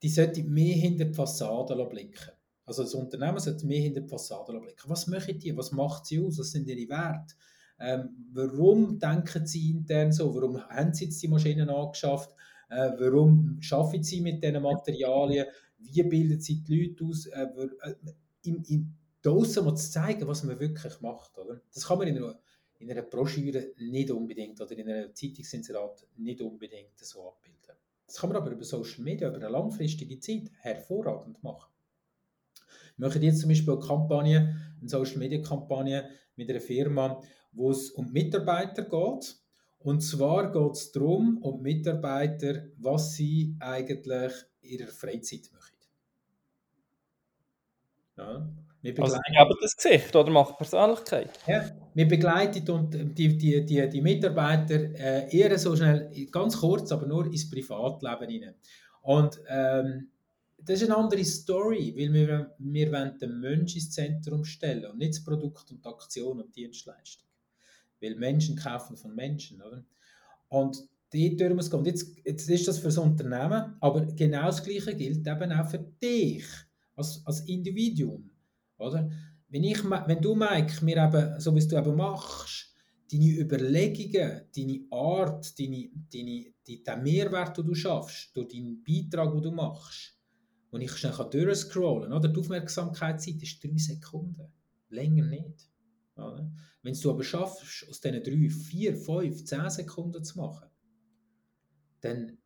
die 0.02 0.10
sollten 0.10 0.50
mehr 0.54 0.76
hinter 0.76 1.06
die 1.06 1.14
Fassade 1.14 1.76
blicken. 1.86 2.32
Also 2.66 2.84
das 2.84 2.94
Unternehmen 2.94 3.40
sollte 3.40 3.66
mehr 3.68 3.82
hinter 3.82 4.02
die 4.02 4.08
Fassade 4.08 4.58
blicken. 4.58 4.90
Was 4.90 5.08
machen 5.08 5.40
die? 5.40 5.56
Was 5.58 5.74
macht 5.74 6.06
sie 6.06 6.20
aus? 6.20 6.40
Was 6.40 6.52
sind 6.52 6.68
ihre 6.70 6.90
Werte? 6.90 7.36
Ähm, 7.80 8.30
warum 8.32 8.98
denken 8.98 9.46
sie 9.46 9.72
intern 9.72 10.14
so? 10.14 10.34
Warum 10.34 10.62
haben 10.62 10.94
sie 10.94 11.06
jetzt 11.06 11.22
die 11.22 11.28
Maschinen 11.28 11.70
angeschafft? 11.70 12.34
Äh, 12.74 12.92
warum 13.00 13.60
arbeiten 13.72 14.04
sie 14.04 14.22
mit 14.22 14.44
diesen 14.44 14.62
Materialien? 14.62 15.46
Wie 15.78 16.04
bilden 16.04 16.40
sie 16.40 16.64
die 16.64 16.88
Leute 16.88 17.06
aus? 17.06 17.26
Äh, 17.28 17.44
äh, 17.44 17.96
in, 18.44 18.64
in, 18.64 18.94
draussen 19.22 19.66
mal 19.66 19.76
zu 19.76 19.90
zeigen, 19.90 20.28
was 20.28 20.44
man 20.44 20.60
wirklich 20.60 21.00
macht. 21.02 21.38
Oder? 21.38 21.62
Das 21.74 21.88
kann 21.88 21.98
man 21.98 22.08
in 22.08 22.18
einer, 22.18 22.40
in 22.80 22.92
einer 22.92 23.04
Broschüre 23.04 23.72
nicht 23.78 24.12
unbedingt 24.12 24.60
oder 24.60 24.78
in 24.78 24.90
einem 24.90 25.16
Zeitungsinserat 25.16 26.06
nicht 26.18 26.42
unbedingt 26.42 26.98
so 26.98 27.30
abbilden. 27.30 27.76
Das 28.06 28.18
kann 28.18 28.30
man 28.30 28.42
aber 28.42 28.52
über 28.52 28.66
Social 28.66 29.04
Media, 29.04 29.30
über 29.30 29.38
eine 29.38 29.50
langfristige 29.50 30.20
Zeit 30.20 30.52
hervorragend 30.60 31.42
machen. 31.42 31.72
Wir 32.98 33.08
machen 33.08 33.24
jetzt 33.24 33.40
zum 33.40 33.50
Beispiel 33.50 33.74
eine 33.74 33.82
Kampagne, 33.82 34.56
eine 34.80 34.90
Social 34.90 35.18
Media 35.18 35.42
Kampagne 35.42 36.10
mit 36.36 36.50
einer 36.50 36.60
Firma, 36.60 37.22
wo 37.54 37.72
es 37.72 37.92
um 37.92 38.12
Mitarbeiter 38.12 38.84
geht. 38.84 39.38
Und 39.84 40.02
zwar 40.02 40.52
geht 40.52 40.72
es 40.72 40.92
darum, 40.92 41.40
um 41.42 41.62
Mitarbeiter, 41.62 42.64
was 42.78 43.14
sie 43.14 43.56
eigentlich 43.60 44.32
in 44.62 44.80
ihrer 44.80 44.88
Freizeit 44.88 45.50
machen. 45.52 45.76
Ja. 48.18 48.50
Wir 48.82 49.00
also 49.00 49.16
sie 49.16 49.38
haben 49.38 49.56
das 49.62 49.78
Gesicht 49.78 50.14
oder 50.14 50.30
macht 50.30 50.58
Persönlichkeit. 50.58 51.40
Ja, 51.48 51.70
wir 51.94 52.06
begleiten 52.06 53.14
die, 53.16 53.38
die, 53.38 53.66
die, 53.66 53.90
die 53.90 54.02
Mitarbeiter 54.02 54.76
äh, 54.76 55.38
eher 55.38 55.58
so 55.58 55.74
schnell, 55.74 56.12
ganz 56.30 56.58
kurz, 56.58 56.92
aber 56.92 57.06
nur 57.06 57.28
ins 57.28 57.50
Privatleben 57.50 58.30
hinein. 58.30 58.56
Und 59.02 59.40
ähm, 59.48 60.10
das 60.58 60.82
ist 60.82 60.90
eine 60.90 60.98
andere 60.98 61.24
Story, 61.24 61.94
weil 61.98 62.14
wir, 62.14 62.56
wir 62.58 62.92
wollen 62.92 63.18
den 63.20 63.40
Menschen 63.40 63.78
ins 63.78 63.92
Zentrum 63.92 64.44
stellen 64.44 64.86
und 64.86 64.98
nicht 64.98 65.14
das 65.14 65.24
Produkt 65.24 65.72
und 65.72 65.84
die 65.84 65.90
Aktion 65.90 66.42
und 66.42 66.56
die 66.56 66.64
Dienstleistung. 66.64 67.28
Weil 68.04 68.16
Menschen 68.16 68.58
kaufen 68.58 68.98
von 68.98 69.16
Menschen, 69.16 69.62
oder? 69.62 69.86
Und 70.50 70.78
die 71.14 71.38
dürfen 71.38 71.60
es 71.60 71.72
gehen. 71.72 71.86
Jetzt, 71.86 72.18
jetzt 72.26 72.50
ist 72.50 72.68
das 72.68 72.80
für 72.80 72.88
das 72.88 72.98
Unternehmen, 72.98 73.76
aber 73.80 74.06
genau 74.08 74.48
das 74.48 74.64
Gleiche 74.64 74.96
gilt 74.96 75.26
eben 75.26 75.52
auch 75.54 75.70
für 75.70 75.80
dich 75.80 76.46
als, 76.96 77.22
als 77.26 77.42
Individuum, 77.42 78.30
oder? 78.78 79.10
Wenn, 79.48 79.64
ich, 79.64 79.84
wenn 79.84 80.22
du, 80.22 80.36
Mike, 80.36 80.84
mir 80.84 80.98
eben, 80.98 81.40
so 81.40 81.56
wie 81.56 81.66
du 81.66 81.78
eben 81.78 81.96
machst, 81.96 82.74
deine 83.12 83.38
Überlegungen, 83.38 84.42
deine 84.56 84.80
Art, 84.90 85.58
deine, 85.60 85.90
deine, 86.12 86.46
die, 86.68 86.84
den 86.84 87.04
Mehrwert, 87.04 87.58
den 87.58 87.68
du 87.68 87.76
schaffst, 87.76 88.36
durch 88.36 88.48
deinen 88.50 88.84
Beitrag, 88.84 89.32
den 89.32 89.44
du 89.44 89.52
machst, 89.52 90.18
und 90.72 90.82
ich 90.82 90.92
schnell 90.92 91.14
durchscrollen 91.30 92.10
kann, 92.10 92.18
oder? 92.18 92.30
Die 92.30 92.40
Aufmerksamkeitszeit 92.40 93.42
ist 93.44 93.64
drei 93.64 93.78
Sekunden. 93.78 94.52
Länger 94.90 95.26
nicht. 95.26 95.70
Oder? 96.16 96.52
Wenn 96.82 96.94
du 96.94 97.10
aber 97.10 97.24
schaffst, 97.24 97.88
aus 97.90 98.02
diesen 98.02 98.24
drei, 98.24 98.50
vier, 98.50 98.96
fünf, 98.96 99.46
zehn 99.46 99.70
Sekunden 99.70 100.24
zu 100.24 100.38
machen, 100.38 100.70
dann, 102.02 102.38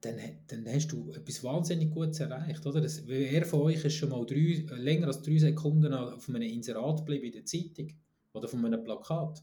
dann, 0.00 0.18
dann 0.46 0.66
hast 0.66 0.88
du 0.88 1.12
etwas 1.12 1.42
wahnsinnig 1.42 1.90
Gutes 1.90 2.20
erreicht. 2.20 2.64
Oder? 2.66 2.80
Das, 2.80 3.06
wer 3.06 3.44
von 3.44 3.62
euch 3.62 3.84
ist 3.84 3.94
schon 3.94 4.10
mal 4.10 4.24
drei, 4.24 4.64
länger 4.76 5.08
als 5.08 5.22
drei 5.22 5.38
Sekunden 5.38 5.92
auf 5.92 6.28
einem 6.28 6.42
Inserat 6.42 6.98
geblieben 6.98 7.26
in 7.26 7.32
der 7.32 7.44
Zeitung 7.44 7.92
oder 8.32 8.48
von 8.48 8.64
einem 8.64 8.82
Plakat? 8.82 9.42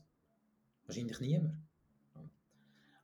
Wahrscheinlich 0.86 1.20
niemand. 1.20 1.58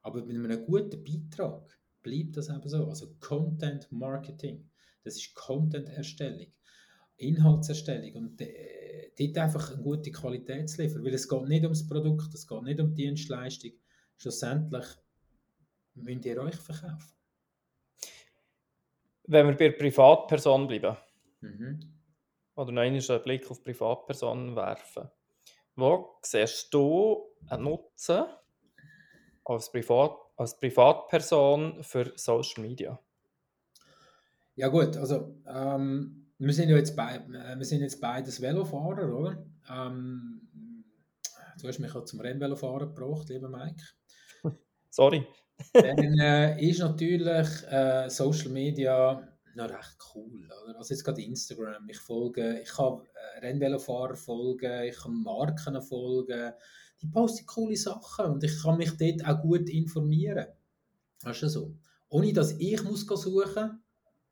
Aber 0.02 0.26
mit 0.26 0.36
einem 0.36 0.66
guten 0.66 1.04
Beitrag 1.04 1.80
bleibt 2.02 2.38
das 2.38 2.50
eben 2.50 2.68
so. 2.68 2.88
Also 2.88 3.16
Content 3.20 3.92
Marketing, 3.92 4.70
das 5.04 5.16
ist 5.16 5.34
Content-Erstellung, 5.34 6.48
Inhaltserstellung 7.18 8.16
und 8.16 8.42
äh, 8.42 9.12
dort 9.18 9.38
einfach 9.38 9.74
eine 9.74 9.84
gute 9.84 10.12
Qualität 10.12 10.70
zu 10.70 10.82
liefern, 10.82 11.04
weil 11.04 11.14
es 11.14 11.28
geht 11.28 11.48
nicht 11.48 11.64
ums 11.64 11.88
Produkt, 11.88 12.34
es 12.34 12.48
geht 12.48 12.64
nicht 12.64 12.80
um 12.80 12.94
die 12.94 13.04
Dienstleistung. 13.04 13.72
Schlussendlich 14.18 14.86
müsst 15.96 16.26
ihr 16.26 16.42
euch 16.42 16.56
verkaufen. 16.56 17.12
Wenn 19.26 19.48
wir 19.48 19.58
bei 19.58 19.70
Privatpersonen 19.70 20.68
bleiben, 20.68 20.98
mhm. 21.42 21.80
oder 22.56 22.72
noch 22.72 22.82
einen 22.82 23.02
Blick 23.24 23.50
auf 23.50 23.64
Privatpersonen 23.64 24.56
werfen, 24.56 25.10
wo 25.76 26.20
siehst 26.22 26.74
du 26.74 27.32
einen 27.48 27.64
Nutzen 27.64 28.26
als, 29.46 29.72
Privat, 29.72 30.18
als 30.36 30.60
Privatperson 30.60 31.84
für 31.84 32.12
Social 32.16 32.64
Media? 32.64 33.00
Ja 34.56 34.68
gut, 34.68 34.98
also 34.98 35.36
ähm, 35.48 36.23
wir, 36.46 36.54
sind 36.54 36.70
ja 36.70 36.78
jetzt 36.78 36.96
bei, 36.96 37.22
wir 37.28 37.66
sind 37.66 37.82
jetzt 37.82 38.02
beides 38.02 38.42
Velofahrer, 38.42 39.14
oder? 39.14 39.46
Ähm, 39.70 40.42
du 41.62 41.68
hast 41.68 41.80
mich 41.80 41.96
auch 41.96 42.06
zum 42.06 42.20
Rennvelofahren 42.20 42.94
gebracht, 42.94 43.30
lieber 43.30 43.50
Mike. 43.50 43.84
Sorry. 44.90 45.26
Dann 45.74 46.20
äh, 46.20 46.62
ist 46.62 46.80
natürlich 46.80 47.48
äh, 47.70 48.10
Social 48.10 48.50
Media 48.50 49.28
noch 49.56 49.70
recht 49.70 49.98
cool. 50.16 50.50
Oder? 50.64 50.78
Also 50.78 50.94
jetzt 50.94 51.04
gerade 51.04 51.22
Instagram. 51.22 51.88
Ich 51.90 52.00
folge, 52.00 52.60
ich 52.62 52.70
kann 52.70 53.02
äh, 53.14 53.40
Rennvelofahrer 53.46 54.16
folgen, 54.16 54.84
ich 54.84 54.98
kann 54.98 55.24
Marken 55.24 55.82
folgen. 55.82 56.54
Die 57.02 57.08
posten 57.08 57.46
coole 57.46 57.76
Sachen 57.76 58.26
und 58.28 58.44
ich 58.44 58.62
kann 58.62 58.78
mich 58.78 58.98
dort 58.98 59.26
auch 59.28 59.42
gut 59.42 59.70
informieren. 59.70 60.48
Weißt 61.22 61.44
du 61.44 61.50
so? 61.50 61.76
Ohne 62.10 62.34
dass 62.34 62.54
ich 62.60 62.84
muss 62.84 63.06
suchen 63.06 63.84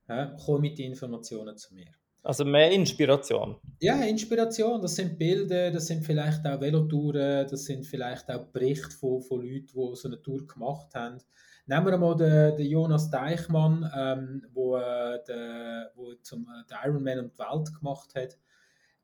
ja, 0.07 0.25
kommen 0.45 0.61
mit 0.61 0.77
den 0.77 0.91
Informationen 0.91 1.57
zu 1.57 1.73
mir. 1.73 2.00
Also 2.23 2.45
mehr 2.45 2.71
Inspiration. 2.71 3.55
Ja, 3.79 4.03
Inspiration. 4.03 4.81
Das 4.81 4.95
sind 4.95 5.17
Bilder, 5.17 5.71
das 5.71 5.87
sind 5.87 6.05
vielleicht 6.05 6.45
auch 6.45 6.61
Velotouren, 6.61 7.47
das 7.49 7.65
sind 7.65 7.85
vielleicht 7.85 8.29
auch 8.29 8.45
Berichte 8.47 8.91
von, 8.91 9.21
von 9.21 9.41
Leuten, 9.41 9.67
die 9.67 9.95
so 9.95 10.07
eine 10.07 10.21
Tour 10.21 10.45
gemacht 10.45 10.93
haben. 10.93 11.17
Nehmen 11.65 11.85
wir 11.85 11.97
mal 11.97 12.15
den, 12.15 12.57
den 12.57 12.69
Jonas 12.69 13.09
Deichmann, 13.09 13.89
ähm, 13.95 14.45
wo, 14.53 14.77
äh, 14.77 15.19
der, 15.27 15.91
wo 15.95 16.13
zum 16.21 16.43
äh, 16.43 16.67
den 16.69 16.77
Ironman 16.83 17.19
um 17.19 17.31
die 17.31 17.39
Welt 17.39 17.73
gemacht 17.75 18.13
hat. 18.15 18.37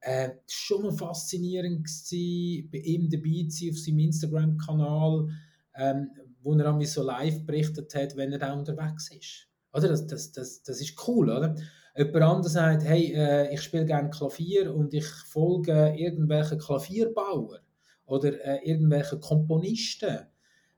Äh, 0.01 0.29
schon 0.47 0.83
mal 0.83 0.91
faszinierend 0.91 1.85
gewesen, 1.85 2.69
bei 2.71 2.77
ihm 2.79 3.09
dabei 3.09 3.47
zu 3.49 3.57
sein 3.57 3.69
auf 3.71 3.79
seinem 3.79 3.99
Instagram-Kanal, 3.99 5.27
ähm, 5.75 6.11
wo 6.43 6.53
er 6.53 6.85
so 6.85 7.03
live 7.03 7.45
berichtet 7.45 7.95
hat, 7.95 8.15
wenn 8.15 8.31
er 8.31 8.39
da 8.39 8.53
unterwegs 8.53 9.09
ist. 9.11 9.47
Oder? 9.73 9.89
Das, 9.89 10.05
das, 10.05 10.31
das, 10.31 10.61
das 10.61 10.81
ist 10.81 11.07
cool, 11.07 11.29
oder? 11.29 11.55
Jemand 11.97 12.23
anderes 12.23 12.53
sagt, 12.53 12.83
hey, 12.83 13.11
äh, 13.13 13.53
ich 13.53 13.61
spiele 13.61 13.85
gerne 13.85 14.09
Klavier 14.11 14.73
und 14.73 14.93
ich 14.93 15.07
folge 15.07 15.95
irgendwelchen 15.97 16.59
Klavierbauern 16.59 17.61
oder 18.05 18.39
äh, 18.45 18.69
irgendwelchen 18.69 19.19
Komponisten. 19.19 20.27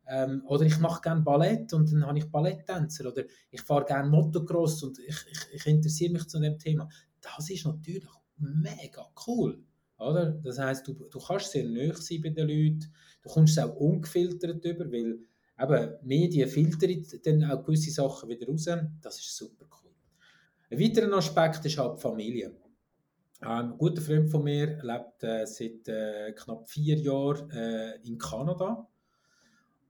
Ähm, 0.07 0.43
oder 0.47 0.65
ich 0.65 0.79
mache 0.79 1.01
gerne 1.01 1.21
Ballett 1.21 1.73
und 1.73 1.91
dann 1.91 2.07
habe 2.07 2.17
ich 2.19 2.31
Balletttänzer. 2.31 3.11
Oder 3.11 3.23
ich 3.51 3.61
fahre 3.61 3.85
gerne 3.85 4.09
Motocross 4.09 4.81
und 4.83 4.97
ich, 4.99 5.17
ich, 5.29 5.39
ich 5.53 5.65
interessiere 5.67 6.13
mich 6.13 6.27
zu 6.27 6.39
dem 6.39 6.57
Thema. 6.57 6.87
Das 7.21 7.49
ist 7.49 7.65
natürlich 7.65 8.07
mega 8.37 9.05
cool. 9.27 9.61
Oder? 9.97 10.31
Das 10.43 10.57
heißt, 10.57 10.87
du, 10.87 10.93
du 10.93 11.19
kannst 11.19 11.51
sehr 11.51 11.65
nöch 11.65 11.97
sein 11.97 12.21
bei 12.21 12.29
den 12.29 12.47
Leuten, 12.47 12.93
du 13.21 13.29
kommst 13.29 13.59
auch 13.59 13.75
ungefiltert 13.75 14.63
über, 14.63 14.89
weil 14.89 15.19
eben, 15.61 15.95
Medien 16.03 16.47
filtern 16.47 17.05
dann 17.23 17.51
auch 17.51 17.63
gewisse 17.63 17.91
Sachen 17.91 18.29
wieder 18.29 18.47
raus. 18.47 18.65
Das 19.01 19.19
ist 19.19 19.35
super 19.35 19.65
cool. 19.69 19.78
Ein 20.71 20.79
weiterer 20.79 21.17
Aspekt 21.17 21.65
ist 21.65 21.77
halt 21.79 21.97
die 21.97 22.01
Familie. 22.01 22.55
ein 23.41 23.75
guter 23.77 24.01
Freund 24.01 24.29
von 24.29 24.43
mir 24.43 24.79
lebt 24.83 25.23
äh, 25.23 25.45
seit 25.45 25.87
äh, 25.87 26.33
knapp 26.33 26.69
vier 26.69 26.97
Jahren 26.97 27.49
äh, 27.49 27.95
in 28.03 28.17
Kanada. 28.19 28.87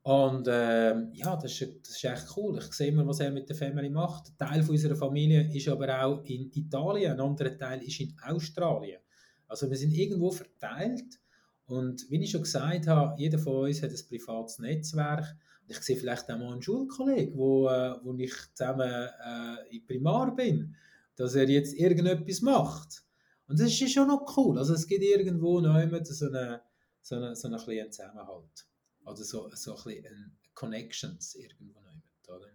Und 0.03 0.47
äh, 0.47 1.11
ja, 1.11 1.35
das 1.35 1.59
ist, 1.59 1.81
das 1.81 1.97
ist 1.97 2.03
echt 2.05 2.37
cool. 2.37 2.57
Ich 2.59 2.71
sehe 2.71 2.87
immer, 2.87 3.05
was 3.05 3.19
er 3.19 3.31
mit 3.31 3.49
der 3.49 3.57
Familie 3.57 3.89
macht. 3.89 4.29
Ein 4.29 4.37
Teil 4.37 4.63
von 4.63 4.75
unserer 4.75 4.95
Familie 4.95 5.53
ist 5.53 5.67
aber 5.67 6.01
auch 6.01 6.23
in 6.23 6.49
Italien, 6.53 7.11
ein 7.11 7.19
anderer 7.19 7.57
Teil 7.57 7.83
ist 7.83 7.99
in 7.99 8.15
Australien. 8.23 9.01
Also 9.47 9.69
wir 9.69 9.75
sind 9.75 9.93
irgendwo 9.93 10.31
verteilt. 10.31 11.19
Und 11.65 12.09
wie 12.09 12.23
ich 12.23 12.31
schon 12.31 12.43
gesagt 12.43 12.87
habe, 12.87 13.15
jeder 13.17 13.37
von 13.37 13.65
uns 13.65 13.83
hat 13.83 13.91
ein 13.91 14.07
privates 14.07 14.59
Netzwerk 14.59 15.35
ich 15.69 15.81
sehe 15.81 15.95
vielleicht 15.95 16.29
auch 16.29 16.37
mal 16.37 16.51
einen 16.51 16.61
Schulkollegen, 16.61 17.37
wo, 17.37 17.67
äh, 17.69 17.95
wo 18.03 18.13
ich 18.15 18.33
zusammen 18.53 18.89
äh, 18.89 19.75
in 19.75 19.85
Primar 19.85 20.35
bin, 20.35 20.75
dass 21.15 21.35
er 21.35 21.47
jetzt 21.49 21.73
irgendetwas 21.73 22.41
macht. 22.41 23.03
Und 23.47 23.59
das 23.59 23.67
ist 23.67 23.91
schon 23.91 24.07
noch 24.07 24.35
cool. 24.37 24.57
Also 24.57 24.73
es 24.73 24.87
gibt 24.87 25.03
irgendwo 25.03 25.59
noch 25.59 25.79
immer 25.79 26.03
so 26.03 26.27
eine, 26.27 26.61
so 27.01 27.15
eine, 27.15 27.35
so 27.35 27.47
eine 27.47 27.57
kleinen 27.57 27.91
Zusammenhalt. 27.91 28.67
Oder 29.05 29.15
so, 29.15 29.49
so 29.53 29.75
ein 29.75 29.83
bisschen 29.83 30.37
Connections 30.53 31.35
irgendwo 31.35 31.79
noch 31.81 31.91
immer, 31.91 32.35
oder? 32.35 32.47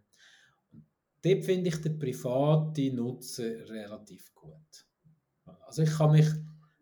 Und 0.73 0.85
dort 1.23 1.45
finde 1.45 1.69
ich 1.69 1.77
den 1.81 1.99
privaten 1.99 2.97
Nutzen 2.97 3.62
relativ 3.62 4.35
gut. 4.35 4.87
Also 5.67 5.83
ich 5.83 5.91
kann 5.91 6.12
mich, 6.12 6.29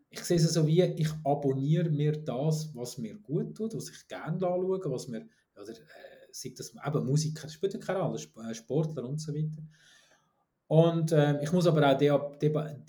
ich 0.09 0.19
sehe 0.21 0.37
es 0.37 0.53
so 0.53 0.67
wie, 0.67 0.81
ich 0.83 1.09
abonniere 1.23 1.89
mir 1.89 2.11
das, 2.11 2.75
was 2.75 2.97
mir 2.97 3.15
gut 3.17 3.55
tut, 3.55 3.73
was 3.75 3.89
ich 3.89 4.07
gerne 4.07 4.33
anschaue, 4.33 4.79
was 4.85 5.07
mir, 5.07 5.27
oder 5.55 5.71
äh, 5.71 6.12
sei 6.33 6.53
das 6.55 6.73
eben 6.73 7.05
Musiker, 7.05 7.43
das 7.43 7.53
spielt 7.53 7.73
ja 7.73 7.79
keine 7.79 7.99
Rolle, 7.99 8.19
äh, 8.19 8.53
Sportler 8.53 9.07
und 9.07 9.19
so 9.19 9.33
weiter. 9.33 9.61
Und 10.67 11.11
äh, 11.11 11.41
ich 11.43 11.51
muss 11.51 11.67
aber 11.67 11.91
auch 11.91 11.97
deabonnieren, 12.37 12.87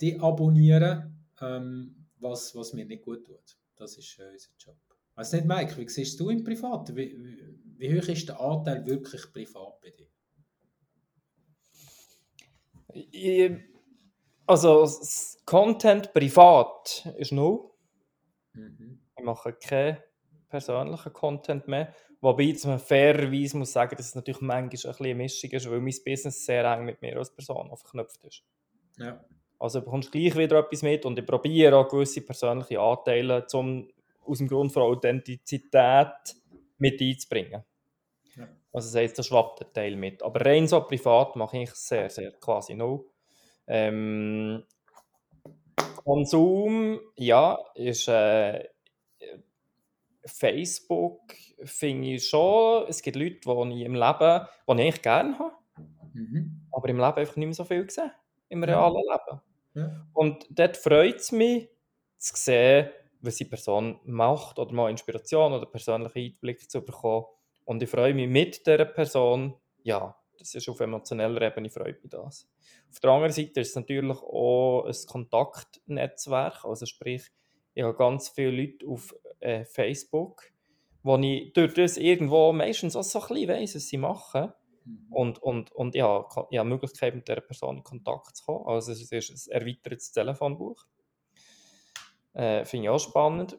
de, 1.39 1.47
de 1.47 1.57
ähm, 1.57 2.07
was, 2.19 2.55
was 2.55 2.73
mir 2.73 2.85
nicht 2.85 3.03
gut 3.03 3.25
tut. 3.25 3.57
Das 3.75 3.97
ist 3.97 4.17
äh, 4.19 4.31
unser 4.31 4.49
Job. 4.57 4.77
Weiß 5.15 5.31
nicht, 5.33 5.45
Mike, 5.45 5.77
wie 5.77 5.87
siehst 5.87 6.19
du 6.19 6.29
im 6.29 6.43
Privaten? 6.43 6.95
Wie, 6.95 7.15
wie, 7.17 7.59
wie 7.77 7.99
hoch 7.99 8.07
ist 8.07 8.27
der 8.27 8.39
Anteil 8.39 8.85
wirklich 8.85 9.31
privat 9.31 9.79
bei 9.81 9.91
dir? 9.91 10.07
Also, 14.47 14.89
Content 15.45 16.13
privat 16.13 17.07
ist 17.17 17.31
null. 17.31 17.69
Mhm. 18.53 18.99
Ich 19.17 19.23
mache 19.23 19.53
keinen 19.53 19.97
persönlichen 20.49 21.13
Content 21.13 21.67
mehr. 21.67 21.93
Wobei 22.25 22.45
ich 22.45 22.63
man 22.63 22.79
fairerweise 22.79 23.55
muss 23.55 23.73
sagen, 23.73 23.95
dass 23.95 24.07
es 24.07 24.15
natürlich 24.15 24.41
manchmal 24.41 24.63
ein 24.63 24.69
bisschen 24.69 24.95
eine 24.97 25.13
Mischung 25.13 25.51
ist, 25.51 25.69
weil 25.69 25.79
mein 25.79 25.93
Business 26.03 26.43
sehr 26.43 26.65
eng 26.65 26.83
mit 26.83 26.99
mir 26.99 27.15
als 27.17 27.29
Person 27.29 27.69
verknüpft 27.77 28.23
ist. 28.23 28.41
Ja. 28.97 29.23
Also 29.59 29.77
du 29.77 29.85
bekommst 29.85 30.11
gleich 30.11 30.35
wieder 30.35 30.57
etwas 30.57 30.81
mit 30.81 31.05
und 31.05 31.19
ich 31.19 31.25
probiere 31.27 31.77
auch 31.77 31.87
gewisse 31.87 32.21
persönliche 32.21 32.79
Anteile 32.79 33.45
zum, 33.45 33.87
aus 34.25 34.39
dem 34.39 34.47
Grund 34.47 34.71
von 34.71 34.81
Authentizität 34.81 36.35
mit 36.79 36.99
einzubringen. 36.99 37.63
Ja. 38.35 38.47
Also 38.73 38.87
das 38.87 38.95
heisst, 38.95 39.19
da 39.19 39.21
schwappt 39.21 39.59
der 39.59 39.73
Teil 39.73 39.95
mit. 39.95 40.23
Aber 40.23 40.43
rein 40.43 40.67
so 40.67 40.81
privat 40.81 41.35
mache 41.35 41.59
ich 41.59 41.75
sehr, 41.75 42.09
sehr 42.09 42.31
quasi 42.31 42.73
null. 42.73 43.05
Ähm, 43.67 44.63
Konsum, 46.03 46.99
ja, 47.17 47.59
ist 47.75 48.07
äh, 48.07 48.67
Facebook, 50.25 51.33
finde 51.63 52.15
ich 52.15 52.27
schon, 52.27 52.85
es 52.87 53.01
gibt 53.01 53.15
Leute, 53.15 53.39
die 53.41 53.79
ich 53.79 53.85
im 53.85 53.95
Leben, 53.95 54.47
die 54.67 54.73
ich 54.73 54.79
eigentlich 54.79 55.01
gerne 55.01 55.39
habe, 55.39 55.55
mhm. 56.13 56.67
aber 56.71 56.89
im 56.89 56.97
Leben 56.97 57.17
einfach 57.17 57.35
nicht 57.35 57.47
mehr 57.47 57.53
so 57.53 57.63
viel 57.63 57.85
gesehen, 57.85 58.11
im 58.49 58.63
realen 58.63 59.03
ja. 59.07 59.13
Leben. 59.13 59.41
Ja. 59.75 60.07
Und 60.13 60.45
dort 60.49 60.77
freut 60.77 61.17
es 61.17 61.31
mich, 61.31 61.69
zu 62.17 62.35
sehen, 62.35 62.89
was 63.21 63.35
die 63.35 63.45
Person 63.45 63.99
macht 64.05 64.57
oder 64.59 64.73
mal 64.73 64.89
Inspiration 64.89 65.53
oder 65.53 65.65
persönlichen 65.65 66.17
Einblick 66.17 66.69
zu 66.69 66.81
bekommen. 66.81 67.25
Und 67.65 67.81
ich 67.81 67.89
freue 67.89 68.13
mich 68.13 68.29
mit 68.29 68.65
dieser 68.65 68.85
Person, 68.85 69.55
ja, 69.83 70.15
das 70.37 70.53
ist 70.53 70.69
auf 70.69 70.79
emotioneller 70.79 71.41
Ebene, 71.41 71.69
freut 71.69 72.03
mich 72.03 72.11
das. 72.11 72.47
Auf 72.89 72.99
der 72.99 73.11
anderen 73.11 73.31
Seite 73.31 73.61
ist 73.61 73.69
es 73.69 73.75
natürlich 73.75 74.17
auch 74.17 74.85
ein 74.85 74.95
Kontaktnetzwerk, 75.07 76.65
also 76.65 76.85
sprich, 76.85 77.31
ich 77.73 77.83
habe 77.83 77.95
ganz 77.95 78.29
viele 78.29 78.51
Leute 78.51 78.87
auf 78.87 79.15
äh, 79.39 79.65
Facebook, 79.65 80.43
wo 81.03 81.17
ich 81.17 81.53
durch 81.53 81.73
das 81.73 81.97
irgendwo 81.97 82.51
meistens 82.51 82.95
auch 82.95 83.03
so 83.03 83.21
ein 83.21 83.27
bisschen 83.27 83.49
weiss, 83.49 83.75
was 83.75 83.87
sie 83.87 83.97
machen. 83.97 84.51
Mhm. 84.85 85.07
Und, 85.09 85.43
und, 85.43 85.71
und 85.71 85.95
ja, 85.95 86.25
ich 86.29 86.35
habe 86.35 86.47
die 86.51 86.63
Möglichkeit, 86.63 87.15
mit 87.15 87.27
dieser 87.27 87.41
Person 87.41 87.77
in 87.77 87.83
Kontakt 87.83 88.35
zu 88.35 88.45
kommen. 88.45 88.65
Also 88.67 88.91
es 88.91 89.11
ist 89.11 89.51
ein 89.51 89.61
erweitertes 89.61 90.11
Telefonbuch. 90.11 90.85
Äh, 92.33 92.65
finde 92.65 92.85
ich 92.85 92.89
auch 92.89 92.99
spannend. 92.99 93.57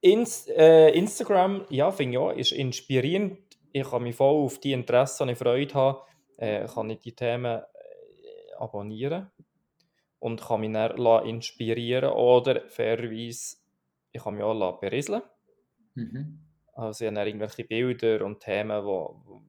Inst 0.00 0.50
äh, 0.50 0.90
Instagram, 0.90 1.64
ja, 1.70 1.90
finde 1.90 2.12
ich 2.12 2.18
auch, 2.18 2.30
ist 2.30 2.52
inspirierend. 2.52 3.38
Ich 3.72 3.88
kann 3.88 4.02
mich 4.02 4.16
voll 4.16 4.44
auf 4.44 4.58
die 4.58 4.72
Interessen, 4.72 5.30
ich 5.30 5.38
Freude 5.38 5.74
habe, 5.74 6.02
äh, 6.36 6.66
kann 6.66 6.90
ich 6.90 7.00
die 7.00 7.14
Themen 7.14 7.62
äh, 7.62 8.54
abonnieren 8.58 9.30
und 10.18 10.40
kann 10.40 10.60
mich 10.60 10.72
dann 10.72 11.26
inspirieren 11.26 12.12
oder 12.12 12.68
fairerweise, 12.68 13.56
ich 14.14 14.22
kann 14.22 14.34
mich 14.34 14.44
auch 14.44 14.80
berieseln 14.80 15.22
mhm. 15.94 16.40
Also 16.72 17.04
ich 17.04 17.10
habe 17.14 17.28
irgendwelche 17.28 17.64
Bilder 17.64 18.24
und 18.24 18.40
Themen, 18.40 18.84
wo, 18.84 19.42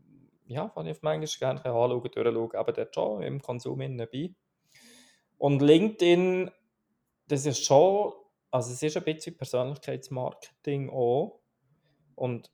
ja, 0.45 0.72
die 0.78 0.89
ich 0.91 1.01
manchmal 1.01 1.20
gerne 1.39 1.66
anschauen, 1.66 2.11
durchschauen, 2.11 2.55
aber 2.55 2.72
dort 2.72 2.93
schon 2.93 3.24
im 3.24 3.41
Konsum 3.41 3.97
dabei. 3.97 4.32
Und 5.38 5.61
LinkedIn, 5.61 6.51
das 7.28 7.45
ist 7.47 7.66
schon, 7.66 8.13
also 8.51 8.72
es 8.72 8.84
ist 8.84 8.95
ein 8.95 9.03
bisschen 9.03 9.36
Persönlichkeitsmarketing 9.36 10.89
auch. 10.91 11.41
Und 12.13 12.51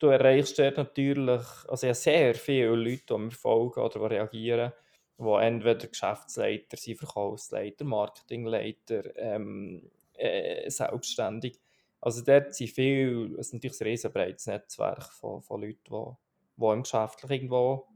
du 0.00 0.08
erreichst 0.08 0.58
dort 0.58 0.78
natürlich, 0.78 1.42
also 1.68 1.86
ja 1.86 1.94
sehr 1.94 2.34
viele 2.34 2.74
Leute, 2.74 3.04
die 3.08 3.18
mir 3.18 3.30
folgen 3.30 3.80
oder 3.80 4.08
die 4.08 4.14
reagieren, 4.14 4.72
die 5.16 5.42
entweder 5.42 5.86
Geschäftsleiter 5.86 6.76
sind, 6.76 6.98
Verkaufsleiter, 6.98 7.84
Marketingleiter, 7.84 9.16
ähm, 9.16 9.90
äh, 10.14 10.68
selbstständig. 10.70 11.60
Also 12.00 12.22
dort 12.24 12.54
sind 12.54 12.70
viele, 12.70 13.38
es 13.38 13.48
ist 13.48 13.54
natürlich 13.54 13.80
ein 13.80 13.86
riesenbreites 13.86 14.46
Netzwerk 14.46 15.12
von, 15.12 15.42
von 15.42 15.60
Leuten, 15.60 15.84
die 15.84 16.16
die 16.56 16.66
im 16.66 16.82
Geschäftlich 16.82 17.30
irgendwo 17.30 17.88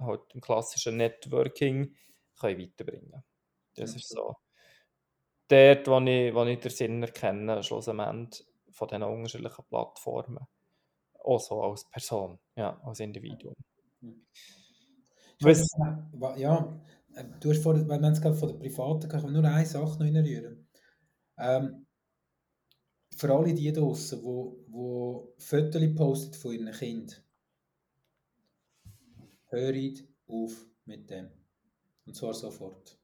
halt 0.00 0.22
im 0.34 0.40
klassischen 0.40 0.96
Networking 0.96 1.94
können 2.38 2.60
weiterbringen 2.60 3.22
Das 3.74 3.94
ist 3.94 4.08
so. 4.08 4.36
Dort, 5.48 5.86
wo 5.86 6.00
ich, 6.00 6.34
wo 6.34 6.44
ich 6.44 6.60
den 6.60 6.70
Sinn 6.70 7.02
erkenne, 7.02 7.62
schlussendlich 7.62 8.46
von 8.70 8.88
diesen 8.88 9.02
unterschiedlichen 9.02 9.64
Plattformen. 9.68 10.46
Auch 11.24 11.38
so 11.38 11.62
als 11.62 11.84
Person, 11.90 12.38
ja, 12.56 12.80
als 12.84 13.00
Individuum. 13.00 13.54
Was, 15.40 15.68
ja, 16.36 16.80
äh, 17.14 17.24
du 17.40 17.50
hast 17.50 17.62
vorhin, 17.62 17.88
wenn 17.88 18.00
man 18.00 18.12
es 18.12 18.20
gerade 18.20 18.34
von 18.34 18.48
der 18.48 18.56
privaten 18.56 19.08
kann 19.08 19.24
ich 19.24 19.30
nur 19.30 19.44
eine 19.44 19.66
Sache 19.66 19.98
noch 19.98 20.00
reinrühren. 20.00 20.61
Ähm, 21.42 21.86
für 23.16 23.34
alle 23.34 23.52
die 23.52 23.72
draußen, 23.72 24.22
die, 24.22 24.64
die 24.68 25.44
Fotos 25.44 25.94
posten 25.96 26.34
von 26.34 26.52
ihren 26.52 26.72
Kindern, 26.72 27.16
hört 29.48 30.04
auf 30.28 30.66
mit 30.84 31.10
dem. 31.10 31.30
Und 32.06 32.14
zwar 32.14 32.32
sofort. 32.32 32.96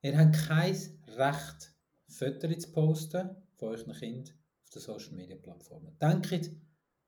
Ihr 0.00 0.16
habt 0.18 0.36
kein 0.36 0.74
Recht, 1.06 1.74
Fotos 2.08 2.58
zu 2.60 2.72
posten 2.72 3.36
von 3.56 3.68
euren 3.68 3.92
Kindern 3.92 4.34
auf 4.64 4.70
den 4.70 4.82
Social 4.82 5.12
Media 5.12 5.36
Plattformen. 5.36 5.98
Denkt 5.98 6.50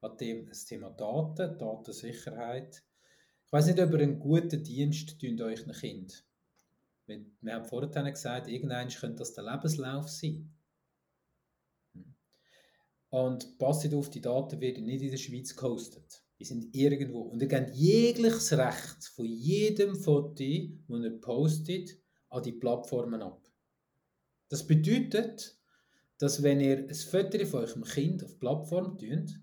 an 0.02 0.16
dem, 0.18 0.46
das 0.46 0.66
Thema 0.66 0.90
Daten, 0.90 1.58
Datensicherheit. 1.58 2.82
Ich 3.46 3.52
weiß 3.52 3.66
nicht, 3.66 3.80
ob 3.80 3.92
ihr 3.92 4.00
einen 4.00 4.20
guten 4.20 4.62
Dienst 4.62 5.22
euren 5.40 5.72
Kind. 5.72 6.24
Wir 7.40 7.54
haben 7.54 7.64
vorhin 7.64 8.04
gesagt, 8.04 8.48
irgendwann 8.48 8.88
könnte 8.88 9.18
das 9.18 9.34
der 9.34 9.44
Lebenslauf 9.44 10.08
sein. 10.08 10.52
Und 13.10 13.58
passt 13.58 13.92
auf, 13.92 14.10
die 14.10 14.20
Daten 14.20 14.60
werden 14.60 14.84
nicht 14.84 15.02
in 15.02 15.10
der 15.10 15.18
Schweiz 15.18 15.56
gehostet. 15.56 16.22
Die 16.38 16.44
sind 16.44 16.74
irgendwo. 16.74 17.22
Und 17.22 17.42
ihr 17.42 17.48
gebt 17.48 17.74
jegliches 17.74 18.52
Recht 18.52 19.04
von 19.14 19.26
jedem 19.26 19.96
Foto, 19.96 20.44
das 20.88 21.02
ihr 21.02 21.20
postet, 21.20 21.98
an 22.28 22.42
die 22.42 22.52
Plattformen 22.52 23.20
ab. 23.20 23.50
Das 24.48 24.66
bedeutet, 24.66 25.58
dass 26.18 26.42
wenn 26.42 26.60
ihr 26.60 26.86
ein 26.88 26.94
Foto 26.94 27.44
von 27.46 27.60
eurem 27.60 27.84
Kind 27.84 28.24
auf 28.24 28.32
die 28.32 28.38
Plattform 28.38 28.98
tut, 28.98 29.40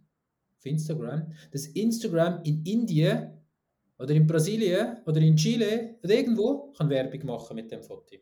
auf 0.57 0.65
Instagram, 0.65 1.33
dass 1.51 1.67
Instagram 1.67 2.41
in 2.43 2.63
Indien 2.65 3.36
oder 3.99 4.13
in 4.13 4.27
Brasilien 4.27 4.97
oder 5.05 5.19
in 5.19 5.35
Chile 5.35 5.95
oder 6.03 6.13
irgendwo 6.13 6.71
kann 6.73 6.89
Werbung 6.89 7.25
machen 7.25 7.55
mit 7.55 7.71
dem 7.71 7.83
Foto. 7.83 8.15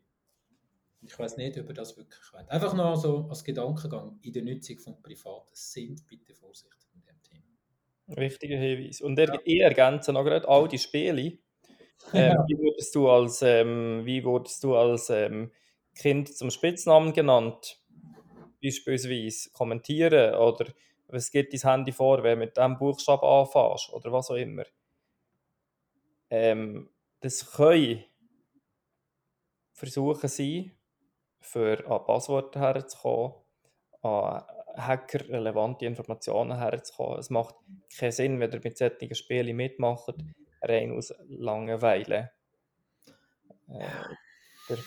Ich 1.02 1.20
weiß 1.20 1.38
nicht, 1.38 1.58
ob 1.60 1.70
ihr 1.70 1.74
das 1.74 1.96
wirklich 1.98 2.34
wollt. 2.34 2.50
Einfach 2.50 2.74
noch 2.74 2.96
so 2.96 3.28
als 3.30 3.44
Gedankengang 3.44 4.18
in 4.22 4.34
der 4.34 4.44
Nutzung 4.44 4.80
von 4.80 5.02
Privaten. 5.02 5.50
Sind 5.54 6.08
bitte 6.08 6.34
vorsichtig. 6.34 6.86
Wichtiger 8.08 8.58
Hinweis. 8.58 9.02
Und 9.02 9.18
er, 9.18 9.34
ja. 9.34 9.40
ich 9.44 9.62
ergänze 9.62 10.14
noch 10.14 10.24
gerade 10.24 10.48
all 10.48 10.68
die 10.68 10.80
Spiele. 10.80 11.38
Ähm, 12.14 12.34
ja. 12.34 12.46
Wie 12.48 12.58
wurdest 12.60 12.94
du 12.94 13.10
als, 13.10 13.42
ähm, 13.42 14.02
wie 14.04 14.24
wurdest 14.26 14.64
du 14.66 14.76
als 14.76 15.10
ähm, 15.10 15.50
Kind 15.96 16.36
zum 16.36 16.52
Spitznamen 16.52 17.14
genannt? 17.14 17.80
Beispielsweise 18.62 19.50
kommentieren 19.52 20.36
oder 20.36 20.66
was 21.08 21.32
geht 21.32 21.54
dein 21.54 21.72
Handy 21.72 21.94
vor, 21.94 22.22
wenn 22.22 22.38
du 22.38 22.46
mit 22.46 22.58
diesem 22.58 22.78
Buchstaben 22.78 23.26
anfängst 23.26 23.94
oder 23.94 24.12
was 24.12 24.30
auch 24.30 24.36
immer. 24.36 24.66
Ähm, 26.30 26.90
das 27.22 27.52
können 27.52 28.04
Versuche 29.74 30.28
sein, 30.28 30.72
für 31.40 31.86
an 31.90 32.06
Passworte 32.06 32.60
herzukommen, 32.60 33.34
an 34.02 34.44
Hacker 34.78 35.30
relevante 35.30 35.86
Informationen 35.86 36.58
herzukommen. 36.58 37.20
Es 37.20 37.30
macht 37.30 37.56
keinen 37.98 38.12
Sinn, 38.12 38.40
wenn 38.40 38.52
ihr 38.52 38.62
mit 38.64 38.78
solchen 38.78 39.16
Spielen 39.16 39.56
mitmacht, 39.56 40.16
rein 40.62 40.92
aus 40.92 41.14
Langeweile. 41.28 42.32
Äh, 43.70 44.78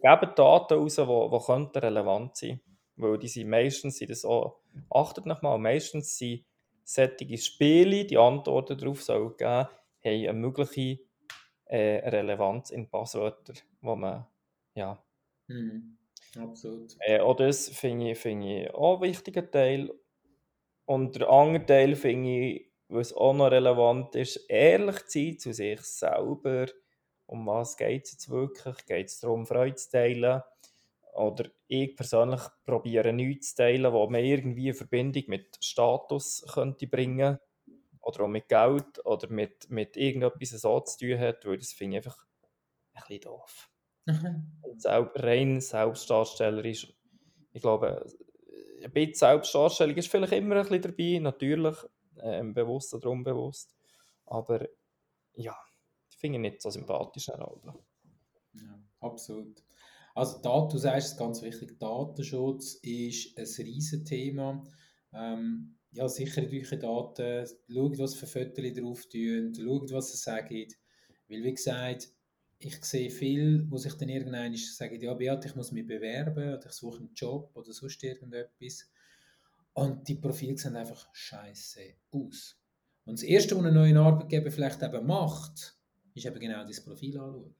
geben 0.00 0.32
Daten 0.34 0.74
raus, 0.74 0.96
die, 0.96 1.04
die 1.38 1.44
könnten 1.46 1.78
relevant 1.78 2.36
sein 2.36 2.60
weil 2.96 3.18
die 3.18 3.28
sind 3.28 3.48
meistens 3.48 3.98
sind 3.98 4.10
das 4.10 4.24
auch, 4.24 4.58
achtet 4.90 5.26
nochmal, 5.26 5.58
meistens 5.58 6.16
sind 6.18 6.44
solche 6.84 7.38
Spiele, 7.38 8.04
die 8.04 8.18
Antworten 8.18 8.78
darauf 8.78 9.02
sollen 9.02 9.36
geben, 9.36 9.68
haben 10.06 10.28
eine 10.28 10.32
mögliche 10.32 11.00
äh, 11.66 12.08
Relevanz 12.08 12.70
in 12.70 12.88
Passwörtern, 12.88 13.56
wo 13.80 13.96
man, 13.96 14.26
ja. 14.74 15.02
Mhm. 15.48 15.98
Absolut. 16.38 16.96
Äh, 17.00 17.20
auch 17.20 17.36
das 17.36 17.68
finde 17.68 18.10
ich, 18.10 18.18
find 18.18 18.44
ich 18.44 18.70
auch 18.74 18.96
ein 18.96 19.08
wichtiger 19.08 19.50
Teil. 19.50 19.90
Und 20.84 21.16
der 21.16 21.28
andere 21.28 21.66
Teil 21.66 21.96
finde 21.96 22.30
ich, 22.30 22.72
was 22.88 23.12
auch 23.12 23.34
noch 23.34 23.50
relevant 23.50 24.14
ist, 24.14 24.36
ehrlich 24.48 25.06
zu 25.06 25.18
sein 25.18 25.38
zu 25.38 25.52
sich 25.52 25.80
selber. 25.80 26.66
Um 27.26 27.46
was 27.46 27.76
geht 27.76 28.04
es 28.04 28.12
jetzt 28.12 28.30
wirklich? 28.30 28.76
Geht 28.86 29.06
es 29.06 29.18
darum, 29.18 29.46
Freude 29.46 29.74
zu 29.74 29.90
teilen? 29.90 30.42
Oder 31.14 31.50
ich 31.66 31.96
persönlich 31.96 32.42
probiere 32.64 33.12
nichts 33.12 33.54
zu 33.54 33.62
teilen, 33.62 33.92
was 33.92 34.10
mir 34.10 34.22
irgendwie 34.22 34.68
eine 34.68 34.74
Verbindung 34.74 35.24
mit 35.26 35.56
Status 35.60 36.46
könnte 36.52 36.86
bringen 36.86 37.38
oder 38.06 38.24
auch 38.24 38.28
mit 38.28 38.48
Geld 38.48 39.04
oder 39.04 39.28
mit, 39.28 39.70
mit 39.70 39.96
irgendetwas 39.96 40.50
so 40.50 40.80
zu 40.80 40.98
tun 40.98 41.18
hat, 41.18 41.44
weil 41.44 41.58
das 41.58 41.72
finde 41.72 41.98
ich 41.98 42.06
einfach 42.06 42.24
ein 42.94 43.02
bisschen 43.08 43.20
doof. 43.22 43.70
Und 44.62 44.82
selbst, 44.82 45.22
rein 45.22 45.60
selbstdarstellerisch, 45.60 46.94
ich 47.52 47.62
glaube, 47.62 48.06
ein 48.82 48.92
bisschen 48.92 49.14
Selbstdarstellung 49.14 49.96
ist 49.96 50.08
vielleicht 50.08 50.32
immer 50.32 50.56
ein 50.56 50.62
bisschen 50.62 50.82
dabei, 50.82 51.18
natürlich, 51.20 51.76
ähm, 52.20 52.54
bewusst 52.54 52.94
oder 52.94 53.10
unbewusst, 53.10 53.76
aber 54.26 54.68
ja, 55.34 55.56
ich 56.10 56.16
finde 56.16 56.38
ich 56.38 56.42
nicht 56.42 56.62
so 56.62 56.70
sympathisch. 56.70 57.28
Ja, 58.54 58.78
absolut. 59.00 59.62
Also 60.14 60.40
Dat, 60.40 60.72
du 60.72 60.78
sagst 60.78 61.12
es 61.12 61.16
ganz 61.18 61.42
wichtig, 61.42 61.78
Datenschutz 61.78 62.74
ist 62.82 63.38
ein 63.38 63.64
riesen 63.66 64.04
Thema. 64.04 64.64
Ähm, 65.12 65.75
ja, 65.96 66.08
sichert 66.08 66.52
eure 66.52 66.78
Daten, 66.78 67.48
schaut, 67.72 67.98
was 67.98 68.14
für 68.14 68.26
Fotos 68.26 68.72
drauf 68.74 69.06
tun, 69.06 69.54
schaut, 69.54 69.92
was 69.92 70.12
sie 70.12 70.18
sagen. 70.18 70.66
Weil, 71.28 71.42
wie 71.42 71.54
gesagt, 71.54 72.08
ich 72.58 72.84
sehe 72.84 73.10
viel, 73.10 73.66
wo 73.70 73.76
sich 73.76 73.94
dann 73.94 74.08
irgendwann 74.08 74.54
sagen, 74.56 75.00
ja, 75.00 75.14
Beat, 75.14 75.44
ich 75.44 75.56
muss 75.56 75.72
mich 75.72 75.86
bewerben 75.86 76.54
oder 76.54 76.66
ich 76.66 76.72
suche 76.72 76.98
einen 76.98 77.14
Job 77.14 77.50
oder 77.54 77.72
sonst 77.72 78.02
irgendetwas. 78.02 78.90
Und 79.72 80.08
die 80.08 80.14
Profile 80.14 80.56
sehen 80.56 80.76
einfach 80.76 81.08
scheiße 81.12 81.94
aus. 82.12 82.58
Und 83.04 83.18
das 83.18 83.22
Erste, 83.22 83.56
was 83.56 83.64
ein 83.64 83.74
neuer 83.74 84.00
Arbeitgeber 84.00 84.50
vielleicht 84.50 84.82
eben 84.82 85.06
macht, 85.06 85.76
ist 86.14 86.24
eben 86.26 86.40
genau 86.40 86.64
das 86.64 86.82
Profil 86.82 87.18
anschauen. 87.18 87.54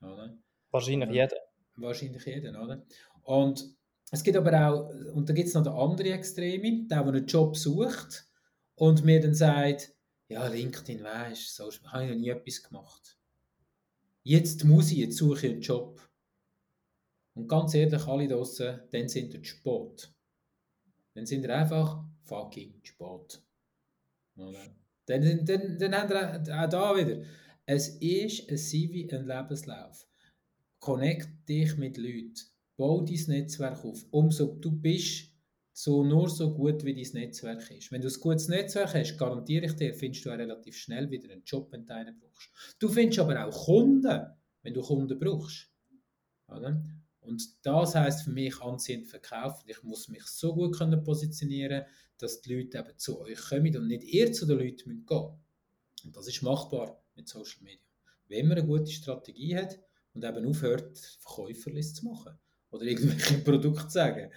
Oder? 0.00 0.38
Wahrscheinlich 0.70 1.10
jeder 1.10 1.36
wahrscheinlich 1.76 2.24
jeden, 2.24 2.56
oder? 2.56 2.84
Und 3.22 3.64
es 4.12 4.22
gibt 4.22 4.36
aber 4.36 4.68
auch, 4.68 4.90
und 5.14 5.28
da 5.28 5.32
gibt 5.32 5.48
es 5.48 5.54
noch 5.54 5.62
den 5.62 5.72
anderen 5.72 6.12
Extreme, 6.12 6.86
der, 6.86 7.02
der 7.02 7.14
einen 7.14 7.26
Job 7.26 7.56
sucht 7.56 8.28
und 8.74 9.04
mir 9.04 9.20
dann 9.20 9.34
sagt, 9.34 9.94
ja, 10.28 10.46
LinkedIn, 10.46 11.02
weißt 11.02 11.58
du, 11.58 11.64
habe 11.64 12.04
ich 12.04 12.10
noch 12.10 12.16
nie 12.18 12.28
etwas 12.28 12.62
gemacht. 12.62 13.18
Jetzt 14.22 14.64
muss 14.64 14.92
ich, 14.92 14.98
jetzt 14.98 15.16
suche 15.16 15.46
ich 15.46 15.52
einen 15.54 15.62
Job. 15.62 16.00
Und 17.34 17.48
ganz 17.48 17.72
ehrlich, 17.72 18.06
alle 18.06 18.28
draußen, 18.28 18.82
dann 18.90 19.08
sind 19.08 19.32
ihr 19.32 19.44
spät. 19.44 20.12
Dann 21.14 21.24
sind 21.24 21.44
ihr 21.44 21.56
einfach 21.56 22.04
fucking 22.24 22.80
spät. 22.82 23.42
Oder? 24.36 24.76
Dann, 25.06 25.44
dann, 25.46 25.78
dann 25.78 25.94
haben 25.94 26.10
wir 26.10 26.62
auch 26.62 26.68
da 26.68 26.96
wieder. 26.96 27.24
Es 27.64 27.88
ist 27.88 28.50
ein 28.50 28.58
CV, 28.58 29.14
ein 29.14 29.26
Lebenslauf 29.26 30.06
connect 30.82 31.48
dich 31.48 31.76
mit 31.78 31.96
Leuten. 31.96 32.51
Bau 32.76 33.00
dein 33.02 33.24
Netzwerk 33.26 33.84
auf. 33.84 34.04
Umso 34.10 34.46
du 34.46 34.70
bist 34.70 35.30
so 35.72 36.04
nur 36.04 36.28
so 36.28 36.52
gut, 36.52 36.84
wie 36.84 36.94
dein 36.94 37.12
Netzwerk 37.22 37.70
ist. 37.70 37.90
Wenn 37.92 38.02
du 38.02 38.08
ein 38.08 38.20
gutes 38.20 38.48
Netzwerk 38.48 38.94
hast, 38.94 39.16
garantiere 39.16 39.66
ich 39.66 39.72
dir, 39.72 39.94
findest 39.94 40.24
du 40.24 40.30
auch 40.30 40.38
relativ 40.38 40.76
schnell 40.76 41.10
wieder 41.10 41.30
einen 41.30 41.44
Job, 41.44 41.70
wenn 41.72 41.86
du 41.86 41.94
einen 41.94 42.18
brauchst. 42.18 42.50
Du 42.78 42.88
findest 42.88 43.20
aber 43.20 43.46
auch 43.46 43.66
Kunden, 43.66 44.26
wenn 44.62 44.74
du 44.74 44.82
Kunden 44.82 45.18
brauchst. 45.18 45.70
Oder? 46.48 46.82
Und 47.20 47.42
das 47.64 47.94
heißt 47.94 48.24
für 48.24 48.30
mich 48.30 48.60
anziehend 48.60 49.06
verkaufen. 49.06 49.68
Ich 49.68 49.82
muss 49.82 50.08
mich 50.08 50.24
so 50.24 50.54
gut 50.54 50.76
können 50.76 51.02
positionieren, 51.04 51.84
dass 52.18 52.40
die 52.40 52.54
Leute 52.54 52.78
eben 52.78 52.98
zu 52.98 53.20
euch 53.20 53.38
kommen 53.38 53.76
und 53.76 53.86
nicht 53.86 54.04
ihr 54.04 54.32
zu 54.32 54.46
den 54.46 54.58
Leuten 54.58 55.06
gehen 55.06 55.06
müsst. 55.06 56.04
Und 56.04 56.16
das 56.16 56.26
ist 56.26 56.42
machbar 56.42 57.02
mit 57.14 57.28
Social 57.28 57.62
Media. 57.62 57.78
Wenn 58.28 58.48
man 58.48 58.58
eine 58.58 58.66
gute 58.66 58.90
Strategie 58.90 59.56
hat, 59.56 59.78
und 60.14 60.24
eben 60.24 60.46
aufhört, 60.46 60.98
Verkäuferlist 61.20 61.96
zu 61.96 62.04
machen. 62.06 62.38
Oder 62.72 62.84
irgendwelche 62.84 63.38
Produkte 63.44 63.90
sagen. 63.90 64.30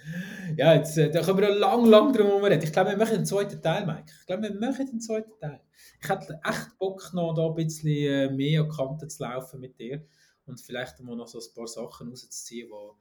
Ja, 0.56 0.74
jetzt, 0.74 0.96
äh, 0.98 1.10
da 1.10 1.22
können 1.22 1.38
wir 1.38 1.54
lang, 1.54 1.86
lang 1.86 2.12
drum 2.12 2.44
reden. 2.44 2.62
Ich 2.62 2.72
glaube, 2.72 2.90
wir 2.90 2.96
machen 2.96 3.16
den 3.16 3.26
zweiten 3.26 3.60
Teil, 3.62 3.86
Mike. 3.86 4.12
Ich 4.20 4.26
glaube, 4.26 4.42
wir 4.42 4.54
machen 4.54 4.86
den 4.86 5.00
zweiten 5.00 5.32
Teil. 5.40 5.60
Ich 6.00 6.08
hätte 6.08 6.38
echt 6.44 6.78
Bock, 6.78 7.12
noch 7.14 7.34
da 7.34 7.46
ein 7.46 7.54
bisschen 7.54 7.88
äh, 7.88 8.30
mehr 8.30 8.62
an 8.62 8.68
Kanten 8.68 9.08
zu 9.08 9.22
laufen 9.22 9.60
mit 9.60 9.78
dir 9.78 10.04
und 10.44 10.60
vielleicht 10.60 11.00
mal 11.00 11.16
noch 11.16 11.26
so 11.26 11.38
ein 11.38 11.54
paar 11.54 11.66
Sachen 11.66 12.10
rauszuziehen, 12.10 12.70
wo, 12.70 12.96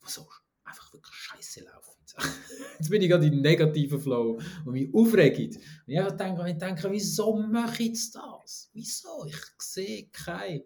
wo 0.00 0.08
so 0.08 0.26
einfach 0.64 0.92
wirklich 0.94 1.14
scheiße 1.14 1.64
laufen. 1.64 1.92
Jetzt 2.78 2.90
bin 2.90 3.02
ich 3.02 3.08
gerade 3.08 3.26
im 3.26 3.40
negativen 3.42 4.00
Flow 4.00 4.40
und 4.64 4.72
mich 4.72 4.92
aufregt. 4.94 5.56
Und 5.56 5.92
ich 5.92 6.10
denke, 6.12 6.48
ich 6.48 6.58
denke, 6.58 6.90
wieso 6.90 7.36
mache 7.36 7.82
ich 7.82 8.10
das? 8.12 8.70
Wieso? 8.72 9.26
Ich 9.26 9.36
sehe 9.58 10.08
keine 10.12 10.64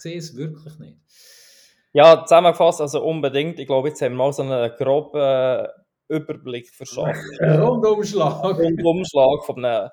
sehe 0.00 0.18
es 0.18 0.34
wirklich 0.34 0.78
nicht. 0.78 0.98
Ja, 1.92 2.24
zusammengefasst, 2.24 2.80
also 2.80 3.02
unbedingt. 3.02 3.58
Ich 3.58 3.66
glaube, 3.66 3.88
jetzt 3.88 4.00
haben 4.00 4.12
wir 4.12 4.18
mal 4.18 4.32
so 4.32 4.42
einen 4.42 4.70
groben 4.76 5.66
Überblick 6.08 6.70
verschafft. 6.70 7.18
Rundumschlag. 7.40 8.44
Rundumschlag 8.44 9.44
von 9.44 9.64
einem 9.64 9.90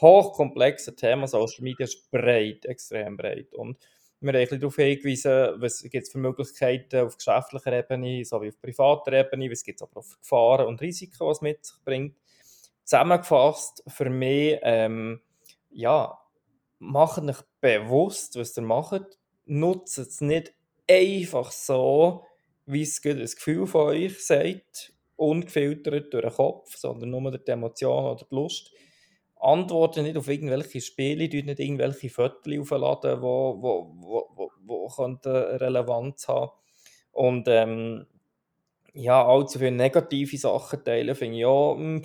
hochkomplexen 0.00 0.96
Thema. 0.96 1.26
Social 1.26 1.62
Media 1.64 1.84
ist 1.84 2.10
breit, 2.10 2.64
extrem 2.66 3.16
breit. 3.16 3.54
Und 3.54 3.76
wir 4.20 4.32
haben 4.32 4.60
darauf 4.60 4.76
hingewiesen, 4.76 5.60
was 5.60 5.82
gibt 5.82 6.06
es 6.06 6.12
für 6.12 6.18
Möglichkeiten 6.18 7.04
auf 7.04 7.16
geschäftlicher 7.16 7.72
Ebene 7.72 8.24
sowie 8.24 8.50
auf 8.50 8.60
privater 8.60 9.12
Ebene, 9.12 9.50
was 9.50 9.64
gibt 9.64 9.80
es 9.80 9.82
aber 9.82 9.98
auch 9.98 10.04
für 10.04 10.18
Gefahren 10.18 10.66
und 10.66 10.80
Risiken, 10.80 11.26
was 11.26 11.38
es 11.38 11.42
mit 11.42 11.66
sich 11.66 11.76
bringt. 11.84 12.16
Zusammengefasst 12.84 13.82
für 13.88 14.10
mich, 14.10 14.58
ähm, 14.62 15.20
ja, 15.70 16.18
macht 16.78 17.22
euch 17.22 17.42
bewusst, 17.60 18.38
was 18.38 18.56
ihr 18.56 18.62
macht 18.62 19.18
nutzt 19.44 19.98
es 19.98 20.20
nicht 20.20 20.54
einfach 20.92 21.50
so, 21.50 22.24
wie 22.66 22.82
es 22.82 23.00
das 23.00 23.36
Gefühl 23.36 23.66
von 23.66 23.88
euch 23.88 24.24
sagt, 24.24 24.92
ungefiltert 25.16 26.12
durch 26.12 26.24
den 26.24 26.32
Kopf, 26.32 26.76
sondern 26.76 27.10
nur 27.10 27.30
durch 27.30 27.44
die 27.44 27.50
Emotion 27.50 28.04
oder 28.04 28.26
die 28.28 28.34
Lust. 28.34 28.70
Antworten 29.36 30.04
nicht 30.04 30.16
auf 30.16 30.28
irgendwelche 30.28 30.80
Spiele, 30.80 31.28
nicht 31.28 31.58
irgendwelche 31.58 32.10
Fotos 32.10 32.58
aufladen, 32.60 33.16
die 33.16 33.22
wo, 33.22 33.56
wo, 33.60 33.92
wo, 33.96 34.28
wo, 34.36 34.50
wo 34.64 34.86
Relevanz 35.58 36.28
haben 36.28 36.52
Und 37.10 37.48
ähm, 37.48 38.06
ja, 38.94 39.26
allzu 39.26 39.58
viele 39.58 39.72
negative 39.72 40.36
Sachen 40.36 40.84
teilen, 40.84 41.16
finde 41.16 41.38
ich 41.38 41.44
auch 41.44 41.74
mh, 41.74 41.82
hm, 41.82 42.02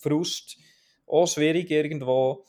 Frust, 0.00 0.58
auch 1.06 1.26
schwierig 1.26 1.70
irgendwo. 1.70 2.44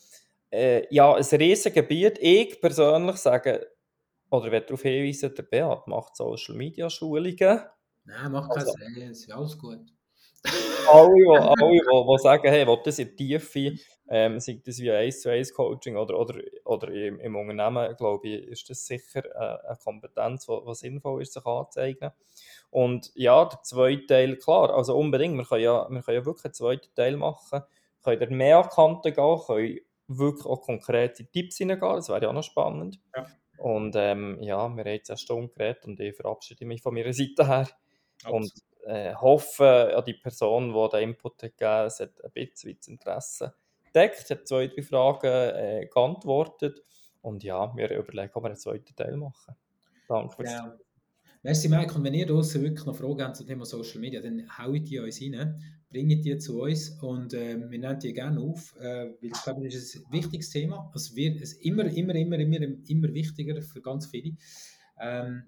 Äh, 0.50 0.94
ja, 0.94 1.14
ein 1.14 1.24
riesiges 1.24 1.74
Gebiet. 1.74 2.18
Ich 2.20 2.60
persönlich 2.60 3.16
sage, 3.18 3.71
oder 4.32 4.52
ich 4.52 4.66
darauf 4.66 4.82
hinweisen, 4.82 5.36
der 5.36 5.44
Beat 5.44 5.88
macht 5.88 6.16
Social 6.16 6.56
Media 6.56 6.90
Schulungen. 6.90 7.62
Nein, 8.06 8.32
macht 8.32 8.52
also, 8.52 8.74
keinen 8.74 8.94
Sinn, 8.94 9.12
ist 9.12 9.32
alles 9.32 9.58
gut. 9.58 9.80
alle, 10.90 11.14
die, 11.14 11.28
alle 11.30 11.72
die, 11.72 12.08
die 12.08 12.18
sagen, 12.18 12.48
hey, 12.48 12.66
will 12.66 12.80
das 12.84 13.00
in 13.00 13.16
die 13.16 13.28
Tiefe, 13.28 13.78
ähm, 14.10 14.40
sei 14.40 14.62
das 14.66 14.80
wie 14.80 14.92
1 14.92 15.22
zu 15.22 15.30
1 15.30 15.54
Coaching 15.54 15.98
oder, 15.98 16.18
oder, 16.18 16.42
oder 16.66 16.88
im, 16.92 17.20
im 17.20 17.36
Unternehmen, 17.36 17.96
glaube 17.98 18.28
ich, 18.28 18.48
ist 18.48 18.70
das 18.70 18.86
sicher 18.86 19.24
äh, 19.26 19.68
eine 19.68 19.78
Kompetenz, 19.84 20.48
die 20.48 20.76
sinnvoll 20.76 21.22
ist, 21.22 21.34
sich 21.34 21.46
anzuzeigen. 21.46 22.12
Und 22.72 23.12
ja, 23.14 23.46
der 23.46 23.62
zweite 23.64 24.06
Teil, 24.08 24.38
klar, 24.38 24.74
also 24.74 24.98
unbedingt, 24.98 25.38
wir 25.38 25.46
können 25.46 25.64
ja, 25.64 25.88
wir 25.90 26.02
können 26.02 26.18
ja 26.18 26.26
wirklich 26.26 26.46
einen 26.46 26.54
zweiten 26.54 26.96
Teil 26.96 27.18
machen, 27.18 27.62
können 28.04 28.20
da 28.20 28.26
mehr 28.28 28.58
an 28.60 28.70
Kanten 28.70 29.14
gehen, 29.14 29.40
können 29.46 29.80
wirklich 30.08 30.46
auch 30.46 30.62
konkrete 30.62 31.26
Tipps 31.26 31.58
hineingehen, 31.58 31.96
das 31.96 32.10
wäre 32.10 32.22
ja 32.24 32.30
auch 32.30 32.34
noch 32.34 32.44
spannend. 32.44 33.00
Ja. 33.16 33.28
Und 33.62 33.96
ähm, 33.96 34.42
ja, 34.42 34.58
wir 34.70 34.84
haben 34.84 34.88
jetzt 34.88 35.12
eine 35.12 35.18
Stunde 35.18 35.54
geredet 35.54 35.86
und 35.86 36.00
ich 36.00 36.16
verabschiede 36.16 36.66
mich 36.66 36.82
von 36.82 36.96
meiner 36.96 37.14
Seite 37.14 37.46
her. 37.46 37.68
Absolut. 38.24 38.42
Und 38.42 38.52
äh, 38.88 39.14
hoffe 39.14 39.94
an 39.96 40.04
die 40.04 40.16
Person, 40.16 40.74
die 40.74 40.90
den 40.90 41.10
Input 41.10 41.44
hat 41.44 41.58
gegeben 41.58 41.70
hat, 41.70 42.00
hat 42.00 42.24
ein 42.24 42.32
bisschen 42.34 42.78
Interesse 42.88 43.54
gedeckt, 43.84 44.32
hat 44.32 44.48
zwei, 44.48 44.66
drei 44.66 44.82
Fragen 44.82 45.28
äh, 45.28 45.88
geantwortet. 45.94 46.82
Und 47.22 47.44
ja, 47.44 47.72
wir 47.76 47.96
überlegen, 47.96 48.32
ob 48.34 48.44
wir 48.44 48.48
einen 48.48 48.58
zweiten 48.58 48.96
Teil 48.96 49.16
machen. 49.16 49.56
Danke 50.08 50.36
fürs 50.36 50.52
ja. 50.52 50.76
Merci, 51.44 51.70
Mike. 51.70 51.94
Und 51.94 52.04
wenn 52.04 52.16
ihr 52.16 52.26
draußen 52.26 52.64
wirklich 52.64 52.86
noch 52.88 52.96
Fragen 52.96 53.22
habt 53.22 53.36
zum 53.36 53.46
Thema 53.46 53.66
Social 53.66 54.00
Media, 54.00 54.22
dann 54.22 54.48
haut 54.58 54.90
die 54.90 54.98
uns 54.98 55.22
rein, 55.22 55.62
bringt 55.92 56.26
die 56.26 56.38
zu 56.38 56.62
uns 56.62 56.90
und 57.02 57.34
äh, 57.34 57.60
wir 57.60 57.78
nehmen 57.78 58.00
die 58.00 58.14
gerne 58.14 58.40
auf, 58.40 58.76
äh, 58.78 59.14
weil 59.22 59.30
ich 59.30 59.44
glaube, 59.44 59.64
das 59.64 59.76
ist 59.76 59.98
ein 59.98 60.12
wichtiges 60.12 60.50
Thema. 60.50 60.92
Es 60.96 61.16
wird 61.16 61.42
es 61.42 61.54
immer, 61.54 61.86
immer, 61.86 62.16
immer, 62.16 62.40
immer, 62.40 62.60
immer 62.88 63.14
wichtiger 63.14 63.62
für 63.62 63.82
ganz 63.82 64.08
viele. 64.08 64.38
Ähm, 65.00 65.44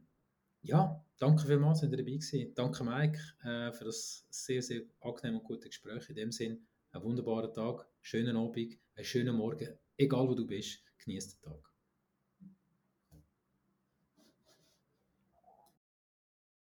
ja, 0.62 1.04
danke 1.20 1.48
vielmals, 1.48 1.82
dass 1.82 1.92
ihr 1.92 1.98
dabei 1.98 2.12
gewesen. 2.12 2.54
Danke, 2.56 2.84
Mike, 2.84 3.20
äh, 3.44 3.72
für 3.72 3.86
das 3.86 4.26
sehr, 4.30 4.62
sehr 4.62 4.82
angenehme 5.02 5.40
und 5.40 5.46
gute 5.46 5.70
Gespräch. 5.70 6.10
In 6.10 6.16
dem 6.16 6.32
Sinn, 6.32 6.66
einen 6.92 7.04
wunderbaren 7.04 7.54
Tag, 7.54 7.88
schönen 8.02 8.36
Abend, 8.36 8.78
einen 8.96 9.06
schönen 9.06 9.36
Morgen 9.36 9.70
egal 9.98 10.28
wo 10.28 10.36
du 10.36 10.46
bist, 10.46 10.84
genieß 11.04 11.30
den 11.30 11.42
Tag. 11.42 11.73